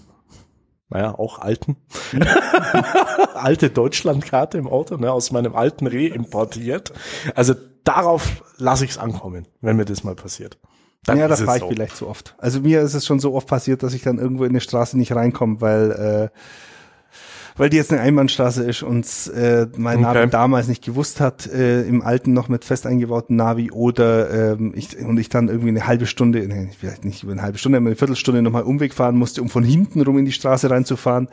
naja, 0.90 1.18
auch 1.18 1.40
alten, 1.40 1.78
alte 3.34 3.70
Deutschlandkarte 3.70 4.58
im 4.58 4.68
Auto, 4.68 4.98
ne, 4.98 5.12
aus 5.12 5.32
meinem 5.32 5.56
alten 5.56 5.88
Reh 5.88 6.08
importiert. 6.08 6.94
Also 7.36 7.56
darauf 7.84 8.44
lasse 8.58 8.86
ich 8.86 8.92
es 8.92 8.98
ankommen, 8.98 9.48
wenn 9.62 9.76
mir 9.76 9.86
das 9.86 10.04
mal 10.04 10.16
passiert. 10.16 10.58
Dann 11.06 11.18
ja, 11.18 11.28
da 11.28 11.36
fahre 11.36 11.58
ich 11.58 11.64
so. 11.64 11.70
vielleicht 11.70 11.98
zu 11.98 12.08
oft. 12.08 12.36
Also 12.38 12.62
mir 12.62 12.82
ist 12.82 12.94
es 12.94 13.06
schon 13.06 13.20
so 13.20 13.34
oft 13.34 13.48
passiert, 13.48 13.84
dass 13.84 13.94
ich 13.94 14.04
dann 14.04 14.20
irgendwo 14.20 14.46
in 14.46 14.52
eine 14.52 14.62
Straße 14.62 14.98
nicht 14.98 15.14
reinkomme, 15.14 15.60
weil 15.60 16.32
äh, 16.32 16.40
weil 17.58 17.70
die 17.70 17.78
jetzt 17.78 17.91
eine 17.91 18.01
Einbahnstraße 18.01 18.64
ist 18.64 18.84
und 18.84 19.06
äh, 19.36 19.68
mein 19.78 20.04
Okay. 20.04 20.20
Navi 20.20 20.30
damals 20.30 20.68
nicht 20.68 20.84
gewusst 20.84 21.20
hat, 21.20 21.47
äh, 21.47 21.84
im 21.84 22.01
alten 22.01 22.34
noch 22.34 22.49
mit 22.49 22.66
fest 22.66 22.86
eingebauten 22.86 23.36
Navi 23.36 23.72
oder 23.72 24.54
ähm, 24.54 24.74
ich 24.76 24.97
und 24.97 25.18
ich 25.18 25.30
dann 25.30 25.47
irgendwie 25.49 25.70
eine 25.70 25.88
halbe 25.88 26.06
Stunde, 26.06 26.39
nee, 26.47 26.70
vielleicht 26.78 27.06
nicht 27.06 27.24
über 27.24 27.32
eine 27.32 27.41
halbe 27.41 27.58
Stunde, 27.58 27.78
aber 27.78 27.88
eine 27.88 27.95
Viertelstunde 27.95 28.41
nochmal 28.41 28.64
Umweg 28.64 28.93
fahren 28.93 29.16
musste, 29.16 29.41
um 29.41 29.49
von 29.49 29.64
hinten 29.64 30.01
rum 30.01 30.18
in 30.18 30.26
die 30.26 30.32
Straße 30.32 30.70
reinzufahren 30.70 31.28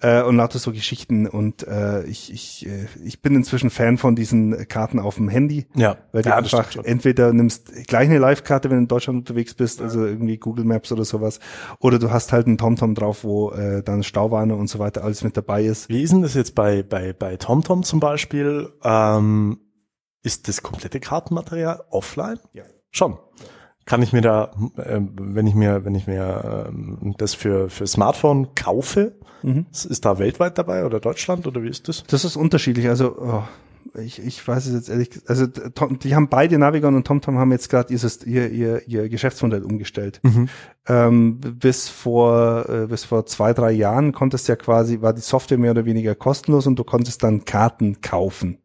äh, 0.00 0.22
und 0.22 0.36
lauter 0.36 0.58
so 0.58 0.72
Geschichten 0.72 1.26
und 1.26 1.66
äh, 1.66 2.04
ich 2.04 2.32
ich 2.32 2.66
äh, 2.66 2.86
ich 3.04 3.22
bin 3.22 3.34
inzwischen 3.34 3.70
Fan 3.70 3.98
von 3.98 4.14
diesen 4.14 4.68
Karten 4.68 4.98
auf 4.98 5.16
dem 5.16 5.28
Handy. 5.28 5.66
Ja, 5.74 5.96
Weil 6.12 6.22
du 6.22 6.28
ja, 6.28 6.36
einfach 6.36 6.76
entweder 6.84 7.32
nimmst 7.32 7.86
gleich 7.86 8.08
eine 8.08 8.18
Live-Karte, 8.18 8.70
wenn 8.70 8.76
du 8.76 8.82
in 8.82 8.88
Deutschland 8.88 9.18
unterwegs 9.20 9.54
bist, 9.54 9.80
also 9.80 10.04
irgendwie 10.04 10.36
Google 10.36 10.64
Maps 10.64 10.92
oder 10.92 11.04
sowas, 11.04 11.40
oder 11.78 11.98
du 11.98 12.10
hast 12.10 12.32
halt 12.32 12.46
einen 12.46 12.58
TomTom 12.58 12.94
drauf, 12.94 13.24
wo 13.24 13.50
äh, 13.52 13.82
dann 13.82 14.02
Stauwarner 14.02 14.56
und 14.56 14.68
so 14.68 14.78
weiter 14.78 15.04
alles 15.04 15.24
mit 15.24 15.36
dabei 15.36 15.61
ist. 15.66 15.88
Wie 15.88 16.02
ist 16.02 16.12
denn 16.12 16.22
das 16.22 16.34
jetzt 16.34 16.54
bei, 16.54 16.82
bei, 16.82 17.12
bei 17.12 17.36
TomTom 17.36 17.82
zum 17.82 18.00
Beispiel? 18.00 18.72
Ähm, 18.84 19.58
ist 20.22 20.48
das 20.48 20.62
komplette 20.62 21.00
Kartenmaterial 21.00 21.82
offline? 21.90 22.38
Ja. 22.52 22.64
Schon. 22.90 23.18
Kann 23.84 24.02
ich 24.02 24.12
mir 24.12 24.20
da, 24.20 24.52
äh, 24.76 25.00
wenn 25.00 25.46
ich 25.46 25.54
mir, 25.54 25.84
wenn 25.84 25.94
ich 25.94 26.06
mir 26.06 26.68
ähm, 26.68 27.14
das 27.18 27.34
für, 27.34 27.68
für 27.68 27.86
Smartphone 27.86 28.54
kaufe, 28.54 29.16
Mhm. 29.44 29.66
ist 29.72 30.04
da 30.04 30.20
weltweit 30.20 30.56
dabei 30.56 30.86
oder 30.86 31.00
Deutschland 31.00 31.48
oder 31.48 31.64
wie 31.64 31.68
ist 31.68 31.88
das? 31.88 32.04
Das 32.04 32.24
ist 32.24 32.36
unterschiedlich. 32.36 32.88
Also 32.88 33.16
oh, 33.18 33.42
ich, 33.94 34.24
ich 34.24 34.46
weiß 34.46 34.66
es 34.66 34.74
jetzt 34.74 34.88
ehrlich. 34.88 35.10
Also 35.26 35.46
Tom, 35.46 35.98
die 35.98 36.14
haben 36.14 36.28
beide 36.28 36.58
Navigon 36.58 36.94
und 36.94 37.06
TomTom 37.06 37.38
haben 37.38 37.52
jetzt 37.52 37.68
gerade 37.68 37.92
ihr, 37.92 38.50
ihr, 38.50 38.88
ihr, 38.88 39.08
Geschäftsmodell 39.08 39.62
umgestellt. 39.62 40.20
Ähm, 40.86 41.40
bis 41.40 41.88
vor 41.88 42.68
äh, 42.68 42.86
bis 42.86 43.04
vor 43.04 43.26
zwei 43.26 43.52
drei 43.52 43.72
Jahren 43.72 44.12
konntest 44.12 44.48
ja 44.48 44.56
quasi 44.56 45.00
war 45.00 45.12
die 45.12 45.20
Software 45.20 45.58
mehr 45.58 45.72
oder 45.72 45.84
weniger 45.84 46.14
kostenlos 46.14 46.66
und 46.66 46.78
du 46.78 46.84
konntest 46.84 47.22
dann 47.22 47.44
Karten 47.44 48.00
kaufen. 48.00 48.61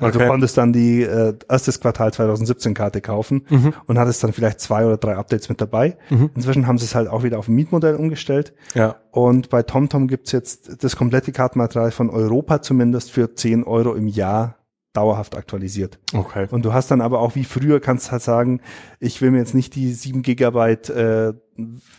Also 0.00 0.18
Okay. 0.18 0.24
du 0.26 0.30
konntest 0.30 0.56
dann 0.58 0.72
die 0.72 1.02
äh, 1.02 1.34
erstes 1.48 1.78
Quartal 1.80 2.12
2017 2.12 2.74
Karte 2.74 3.00
kaufen 3.00 3.46
und 3.86 3.98
hattest 3.98 4.24
dann 4.24 4.32
vielleicht 4.32 4.60
zwei 4.60 4.84
oder 4.86 4.96
drei 4.96 5.16
Updates 5.16 5.48
mit 5.48 5.60
dabei. 5.60 5.96
Inzwischen 6.34 6.66
haben 6.66 6.78
sie 6.78 6.86
es 6.86 6.94
halt 6.94 7.08
auch 7.08 7.22
wieder 7.22 7.38
auf 7.38 7.48
ein 7.48 7.54
Mietmodell 7.54 7.94
umgestellt. 7.94 8.52
Ja. 8.74 8.96
Und 9.12 9.50
bei 9.50 9.62
TomTom 9.62 10.08
gibt's 10.08 10.32
jetzt 10.32 10.82
das 10.82 10.96
komplette 10.96 11.32
Kartenmaterial 11.32 11.90
von 11.90 12.10
Europa 12.10 12.62
zumindest 12.62 13.10
für 13.12 13.34
10 13.34 13.64
Euro 13.64 13.94
im 13.94 14.08
Jahr 14.08 14.56
dauerhaft 14.92 15.36
aktualisiert. 15.36 16.00
Okay. 16.12 16.48
Und 16.50 16.64
du 16.64 16.72
hast 16.72 16.90
dann 16.90 17.00
aber 17.00 17.20
auch 17.20 17.36
wie 17.36 17.44
früher 17.44 17.78
kannst 17.78 18.10
halt 18.10 18.22
sagen, 18.22 18.60
ich 18.98 19.22
will 19.22 19.30
mir 19.30 19.38
jetzt 19.38 19.54
nicht 19.54 19.76
die 19.76 19.92
7 19.92 20.22
Gigabyte 20.22 20.90
äh, 20.90 21.32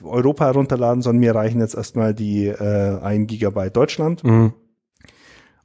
Europa 0.03 0.45
herunterladen, 0.45 1.01
sondern 1.01 1.19
mir 1.21 1.33
reichen 1.35 1.61
jetzt 1.61 1.75
erstmal 1.75 2.13
die 2.13 2.47
äh, 2.47 2.99
1 3.01 3.27
Gigabyte 3.27 3.75
Deutschland. 3.77 4.23
Mhm. 4.25 4.53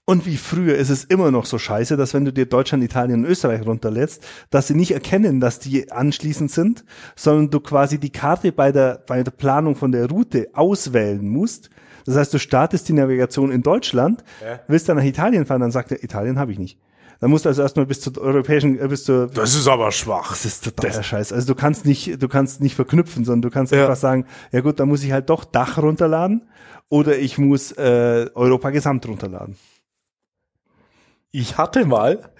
Und 0.08 0.24
wie 0.24 0.36
früher 0.36 0.76
ist 0.76 0.88
es 0.90 1.02
immer 1.02 1.32
noch 1.32 1.46
so 1.46 1.58
scheiße, 1.58 1.96
dass 1.96 2.14
wenn 2.14 2.24
du 2.24 2.32
dir 2.32 2.46
Deutschland, 2.46 2.84
Italien 2.84 3.24
und 3.24 3.30
Österreich 3.30 3.66
runterlädst, 3.66 4.22
dass 4.50 4.68
sie 4.68 4.74
nicht 4.74 4.92
erkennen, 4.92 5.40
dass 5.40 5.58
die 5.58 5.90
anschließend 5.90 6.48
sind, 6.50 6.84
sondern 7.16 7.50
du 7.50 7.58
quasi 7.58 7.98
die 7.98 8.10
Karte 8.10 8.52
bei 8.52 8.70
der, 8.70 9.02
bei 9.08 9.24
der 9.24 9.32
Planung 9.32 9.74
von 9.74 9.90
der 9.90 10.08
Route 10.08 10.46
auswählen 10.52 11.28
musst. 11.28 11.70
Das 12.04 12.14
heißt, 12.16 12.32
du 12.32 12.38
startest 12.38 12.88
die 12.88 12.92
Navigation 12.92 13.50
in 13.50 13.62
Deutschland, 13.64 14.22
Ja. 14.44 14.60
willst 14.68 14.88
dann 14.88 14.96
nach 14.96 15.02
Italien 15.04 15.44
fahren, 15.44 15.60
dann 15.60 15.72
sagt 15.72 15.90
er, 15.90 16.04
Italien 16.04 16.38
habe 16.38 16.52
ich 16.52 16.60
nicht. 16.60 16.78
Dann 17.18 17.30
musst 17.30 17.44
du 17.44 17.48
also 17.48 17.62
erstmal 17.62 17.86
bis 17.86 18.00
zur 18.00 18.16
europäischen, 18.18 18.78
äh, 18.78 18.86
bis 18.86 19.02
zur, 19.04 19.26
Das 19.26 19.56
ist 19.56 19.66
aber 19.66 19.90
schwach. 19.90 20.28
das 20.30 20.44
ist 20.44 20.62
totaler 20.62 21.02
Scheiß. 21.02 21.32
Also 21.32 21.48
du 21.48 21.56
kannst 21.56 21.84
nicht, 21.84 22.22
du 22.22 22.28
kannst 22.28 22.60
nicht 22.60 22.76
verknüpfen, 22.76 23.24
sondern 23.24 23.42
du 23.42 23.50
kannst 23.50 23.72
Ja. 23.72 23.82
einfach 23.82 23.96
sagen, 23.96 24.26
ja 24.52 24.60
gut, 24.60 24.78
dann 24.78 24.86
muss 24.88 25.02
ich 25.02 25.10
halt 25.10 25.30
doch 25.30 25.44
Dach 25.44 25.78
runterladen 25.78 26.42
oder 26.88 27.18
ich 27.18 27.38
muss 27.38 27.72
äh, 27.72 28.30
Europa 28.34 28.70
Gesamt 28.70 29.08
runterladen. 29.08 29.56
Ich 31.38 31.58
hatte 31.58 31.84
mal 31.84 32.30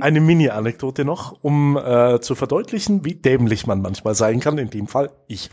eine 0.00 0.18
Mini-Anekdote 0.22 1.04
noch, 1.04 1.38
um 1.42 1.76
äh, 1.76 2.18
zu 2.22 2.34
verdeutlichen, 2.34 3.04
wie 3.04 3.14
dämlich 3.14 3.66
man 3.66 3.82
manchmal 3.82 4.14
sein 4.14 4.40
kann. 4.40 4.56
In 4.56 4.70
dem 4.70 4.86
Fall 4.86 5.10
ich. 5.26 5.50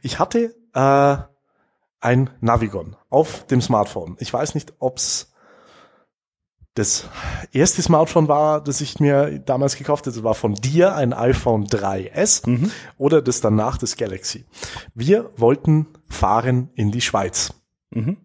Ich 0.00 0.20
hatte 0.20 0.54
äh, 0.72 1.16
ein 2.00 2.30
Navigon 2.40 2.94
auf 3.08 3.46
dem 3.48 3.60
Smartphone. 3.60 4.16
Ich 4.20 4.32
weiß 4.32 4.54
nicht, 4.54 4.74
ob's 4.78 5.32
Das 6.74 7.08
erste 7.50 7.82
Smartphone 7.82 8.28
war, 8.28 8.62
das 8.62 8.80
ich 8.80 9.00
mir 9.00 9.40
damals 9.40 9.74
gekauft 9.76 10.06
habe, 10.06 10.22
war 10.22 10.36
von 10.36 10.54
dir 10.54 10.94
ein 10.94 11.12
iPhone 11.12 11.66
3S 11.66 12.48
Mhm. 12.48 12.70
oder 12.96 13.20
das 13.22 13.40
danach 13.40 13.76
das 13.76 13.96
Galaxy. 13.96 14.46
Wir 14.94 15.30
wollten 15.36 15.88
fahren 16.08 16.70
in 16.76 16.92
die 16.92 17.00
Schweiz 17.00 17.54
Mhm. 17.92 18.18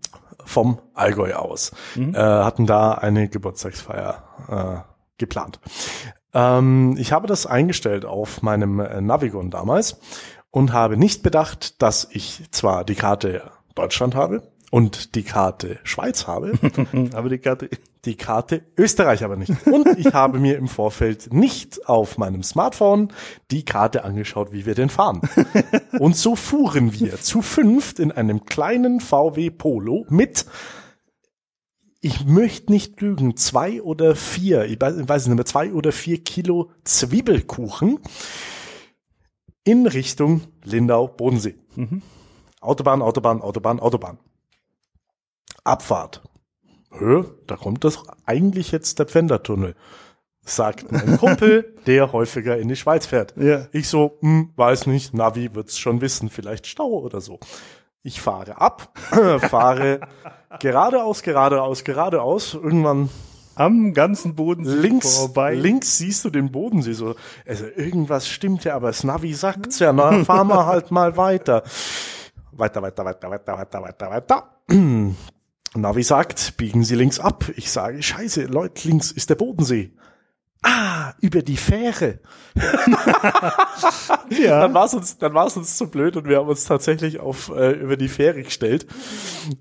Vom 0.45 0.79
Allgäu 0.93 1.33
aus, 1.33 1.71
äh, 2.13 2.13
hatten 2.13 2.65
da 2.65 2.93
eine 2.93 3.27
Geburtstagsfeier 3.27 4.23
äh, 4.49 4.89
geplant. 5.17 5.59
Ähm, 6.33 6.95
ich 6.97 7.11
habe 7.11 7.27
das 7.27 7.45
eingestellt 7.45 8.05
auf 8.05 8.41
meinem 8.41 8.79
äh, 8.79 9.01
Navigon 9.01 9.51
damals 9.51 9.99
und 10.51 10.73
habe 10.73 10.97
nicht 10.97 11.23
bedacht, 11.23 11.81
dass 11.81 12.07
ich 12.11 12.43
zwar 12.51 12.83
die 12.83 12.95
Karte 12.95 13.51
Deutschland 13.73 14.15
habe 14.15 14.43
und 14.71 15.15
die 15.15 15.23
Karte 15.23 15.79
Schweiz 15.83 16.27
habe, 16.27 16.53
Aber 17.13 17.29
die 17.29 17.39
Karte, 17.39 17.69
die 18.05 18.15
Karte 18.15 18.63
Österreich 18.77 19.23
aber 19.23 19.35
nicht. 19.35 19.51
Und 19.67 19.87
ich 19.97 20.13
habe 20.13 20.39
mir 20.39 20.57
im 20.57 20.67
Vorfeld 20.67 21.33
nicht 21.33 21.87
auf 21.87 22.17
meinem 22.17 22.43
Smartphone 22.43 23.11
die 23.51 23.65
Karte 23.65 24.03
angeschaut, 24.03 24.51
wie 24.51 24.65
wir 24.65 24.75
denn 24.75 24.89
fahren. 24.89 25.21
Und 25.99 26.15
so 26.15 26.35
fuhren 26.35 26.93
wir 26.93 27.19
zu 27.19 27.41
fünft 27.41 27.99
in 27.99 28.11
einem 28.11 28.45
kleinen 28.45 28.99
VW 28.99 29.49
Polo 29.49 30.05
mit, 30.09 30.45
ich 32.01 32.25
möchte 32.25 32.71
nicht 32.71 33.01
lügen, 33.01 33.35
zwei 33.35 33.81
oder 33.81 34.15
vier, 34.15 34.65
ich 34.65 34.79
weiß, 34.79 34.97
ich 34.97 35.09
weiß 35.09 35.25
nicht 35.25 35.35
mehr, 35.35 35.45
zwei 35.45 35.73
oder 35.73 35.91
vier 35.91 36.23
Kilo 36.23 36.69
Zwiebelkuchen 36.83 37.99
in 39.63 39.87
Richtung 39.87 40.41
Lindau-Bodensee. 40.63 41.55
Autobahn, 42.61 43.01
Autobahn, 43.01 43.41
Autobahn, 43.41 43.79
Autobahn. 43.79 44.19
Abfahrt. 45.63 46.21
Hö, 46.97 47.23
da 47.47 47.55
kommt 47.55 47.83
das 47.83 48.03
eigentlich 48.25 48.71
jetzt 48.71 48.99
der 48.99 49.05
Pfändertunnel, 49.05 49.75
sagt 50.43 50.91
mein 50.91 51.17
Kumpel, 51.17 51.75
der 51.87 52.13
häufiger 52.13 52.57
in 52.57 52.67
die 52.67 52.75
Schweiz 52.75 53.05
fährt. 53.05 53.33
Ja. 53.37 53.67
Ich 53.71 53.89
so, 53.89 54.17
hm, 54.21 54.53
weiß 54.55 54.87
nicht, 54.87 55.13
Navi 55.13 55.53
wird's 55.53 55.77
schon 55.77 56.01
wissen, 56.01 56.29
vielleicht 56.29 56.67
Stau 56.67 56.87
oder 56.87 57.21
so. 57.21 57.39
Ich 58.03 58.21
fahre 58.21 58.61
ab, 58.61 58.97
fahre 59.49 60.01
geradeaus, 60.59 61.23
geradeaus, 61.23 61.83
geradeaus, 61.83 62.53
irgendwann 62.53 63.09
am 63.55 63.93
ganzen 63.93 64.35
Bodensee 64.35 64.75
links, 64.75 65.17
vorbei. 65.17 65.55
links 65.55 65.97
siehst 65.97 66.25
du 66.25 66.29
den 66.29 66.51
Bodensee 66.51 66.93
so. 66.93 67.15
Also 67.47 67.65
irgendwas 67.65 68.27
stimmt 68.27 68.63
ja, 68.65 68.75
aber 68.75 68.87
das 68.87 69.03
Navi 69.03 69.33
sagt's 69.33 69.79
ja, 69.79 69.93
na, 69.93 70.23
fahren 70.25 70.47
wir 70.47 70.65
halt 70.65 70.91
mal 70.91 71.17
weiter. 71.17 71.63
Weiter, 72.51 72.81
weiter, 72.81 73.05
weiter, 73.05 73.29
weiter, 73.29 73.57
weiter, 73.57 73.81
weiter, 73.81 74.09
weiter. 74.09 74.51
Navi 75.75 76.03
sagt, 76.03 76.57
biegen 76.57 76.83
Sie 76.83 76.95
links 76.95 77.19
ab. 77.19 77.45
Ich 77.55 77.71
sage, 77.71 78.01
scheiße, 78.01 78.45
Leute, 78.45 78.87
links 78.87 79.11
ist 79.11 79.29
der 79.29 79.35
Bodensee. 79.35 79.93
Ah, 80.67 81.13
über 81.21 81.43
die 81.43 81.57
Fähre. 81.57 82.19
ja. 84.29 84.61
Dann 84.61 84.73
war 84.73 84.85
es 84.85 84.95
uns, 84.95 85.17
dann 85.19 85.35
war 85.35 85.45
es 85.45 85.55
uns 85.55 85.77
zu 85.77 85.91
blöd 85.91 86.17
und 86.17 86.27
wir 86.27 86.37
haben 86.37 86.49
uns 86.49 86.63
tatsächlich 86.63 87.19
auf 87.19 87.49
äh, 87.55 87.71
über 87.73 87.97
die 87.97 88.07
Fähre 88.07 88.41
gestellt 88.41 88.87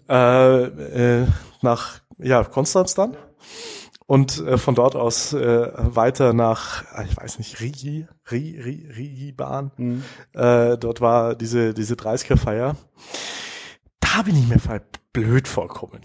äh, 0.08 0.62
äh, 0.62 1.26
nach 1.60 2.00
ja 2.16 2.42
Konstanz 2.44 2.94
dann 2.94 3.18
und 4.06 4.38
äh, 4.46 4.56
von 4.56 4.74
dort 4.74 4.96
aus 4.96 5.34
äh, 5.34 5.72
weiter 5.74 6.32
nach 6.32 6.84
ah, 6.92 7.02
ich 7.02 7.14
weiß 7.14 7.38
nicht 7.38 7.60
Rigi 7.60 8.06
Ri, 8.30 8.58
Ri, 8.64 8.90
Rigi 8.96 9.32
Bahn. 9.32 9.72
Äh, 10.32 10.78
dort 10.78 11.02
war 11.02 11.34
diese 11.34 11.74
diese 11.74 11.96
30er 11.96 12.38
Feier. 12.38 12.76
Da 14.14 14.22
bin 14.22 14.36
ich 14.36 14.46
mir 14.46 14.60
blöd 15.12 15.48
vorkommen. 15.48 16.00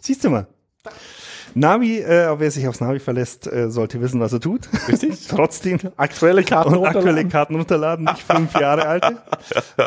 Siehst 0.00 0.22
du 0.22 0.30
mal. 0.30 0.46
Navi, 1.54 1.98
äh, 1.98 2.38
wer 2.38 2.50
sich 2.52 2.68
aufs 2.68 2.80
Navi 2.80 3.00
verlässt, 3.00 3.50
äh, 3.50 3.68
sollte 3.68 4.00
wissen, 4.00 4.20
was 4.20 4.32
er 4.32 4.40
tut. 4.40 4.68
Richtig? 4.86 5.26
Trotzdem. 5.28 5.80
Aktuelle 5.96 6.44
Karten 6.44 6.76
Und 6.76 6.86
aktuelle. 6.86 7.26
Karten 7.26 7.56
runterladen, 7.56 8.04
nicht 8.04 8.22
fünf 8.22 8.54
Jahre 8.60 8.86
alte. 8.86 9.22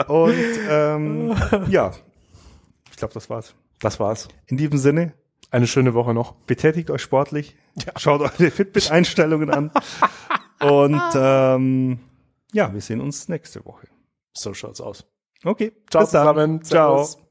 Und 0.10 0.36
ähm, 0.70 1.36
ja, 1.70 1.92
ich 2.92 2.98
glaube, 2.98 3.14
das 3.14 3.30
war's. 3.30 3.54
Das 3.80 4.00
war's. 4.02 4.28
In 4.48 4.58
diesem 4.58 4.78
Sinne, 4.78 5.14
Eine 5.50 5.68
schöne 5.68 5.94
Woche 5.94 6.14
noch. 6.14 6.34
betätigt 6.34 6.90
euch 6.90 7.02
sportlich, 7.02 7.56
schaut 7.96 8.20
eure 8.20 8.52
Fitbit-Einstellungen 8.52 9.50
an. 9.50 9.72
Und 10.60 11.02
ähm, 11.16 12.00
ja, 12.52 12.74
wir 12.74 12.82
sehen 12.82 13.00
uns 13.00 13.30
nächste 13.30 13.64
Woche. 13.66 13.88
So 14.34 14.54
schaut's 14.54 14.82
aus. 14.82 15.06
Okay, 15.44 15.72
Ciao 15.90 16.04
bis 16.04 16.12
dann. 16.12 16.22
zusammen. 16.22 16.64
Ciao. 16.64 17.04
Servus. 17.04 17.27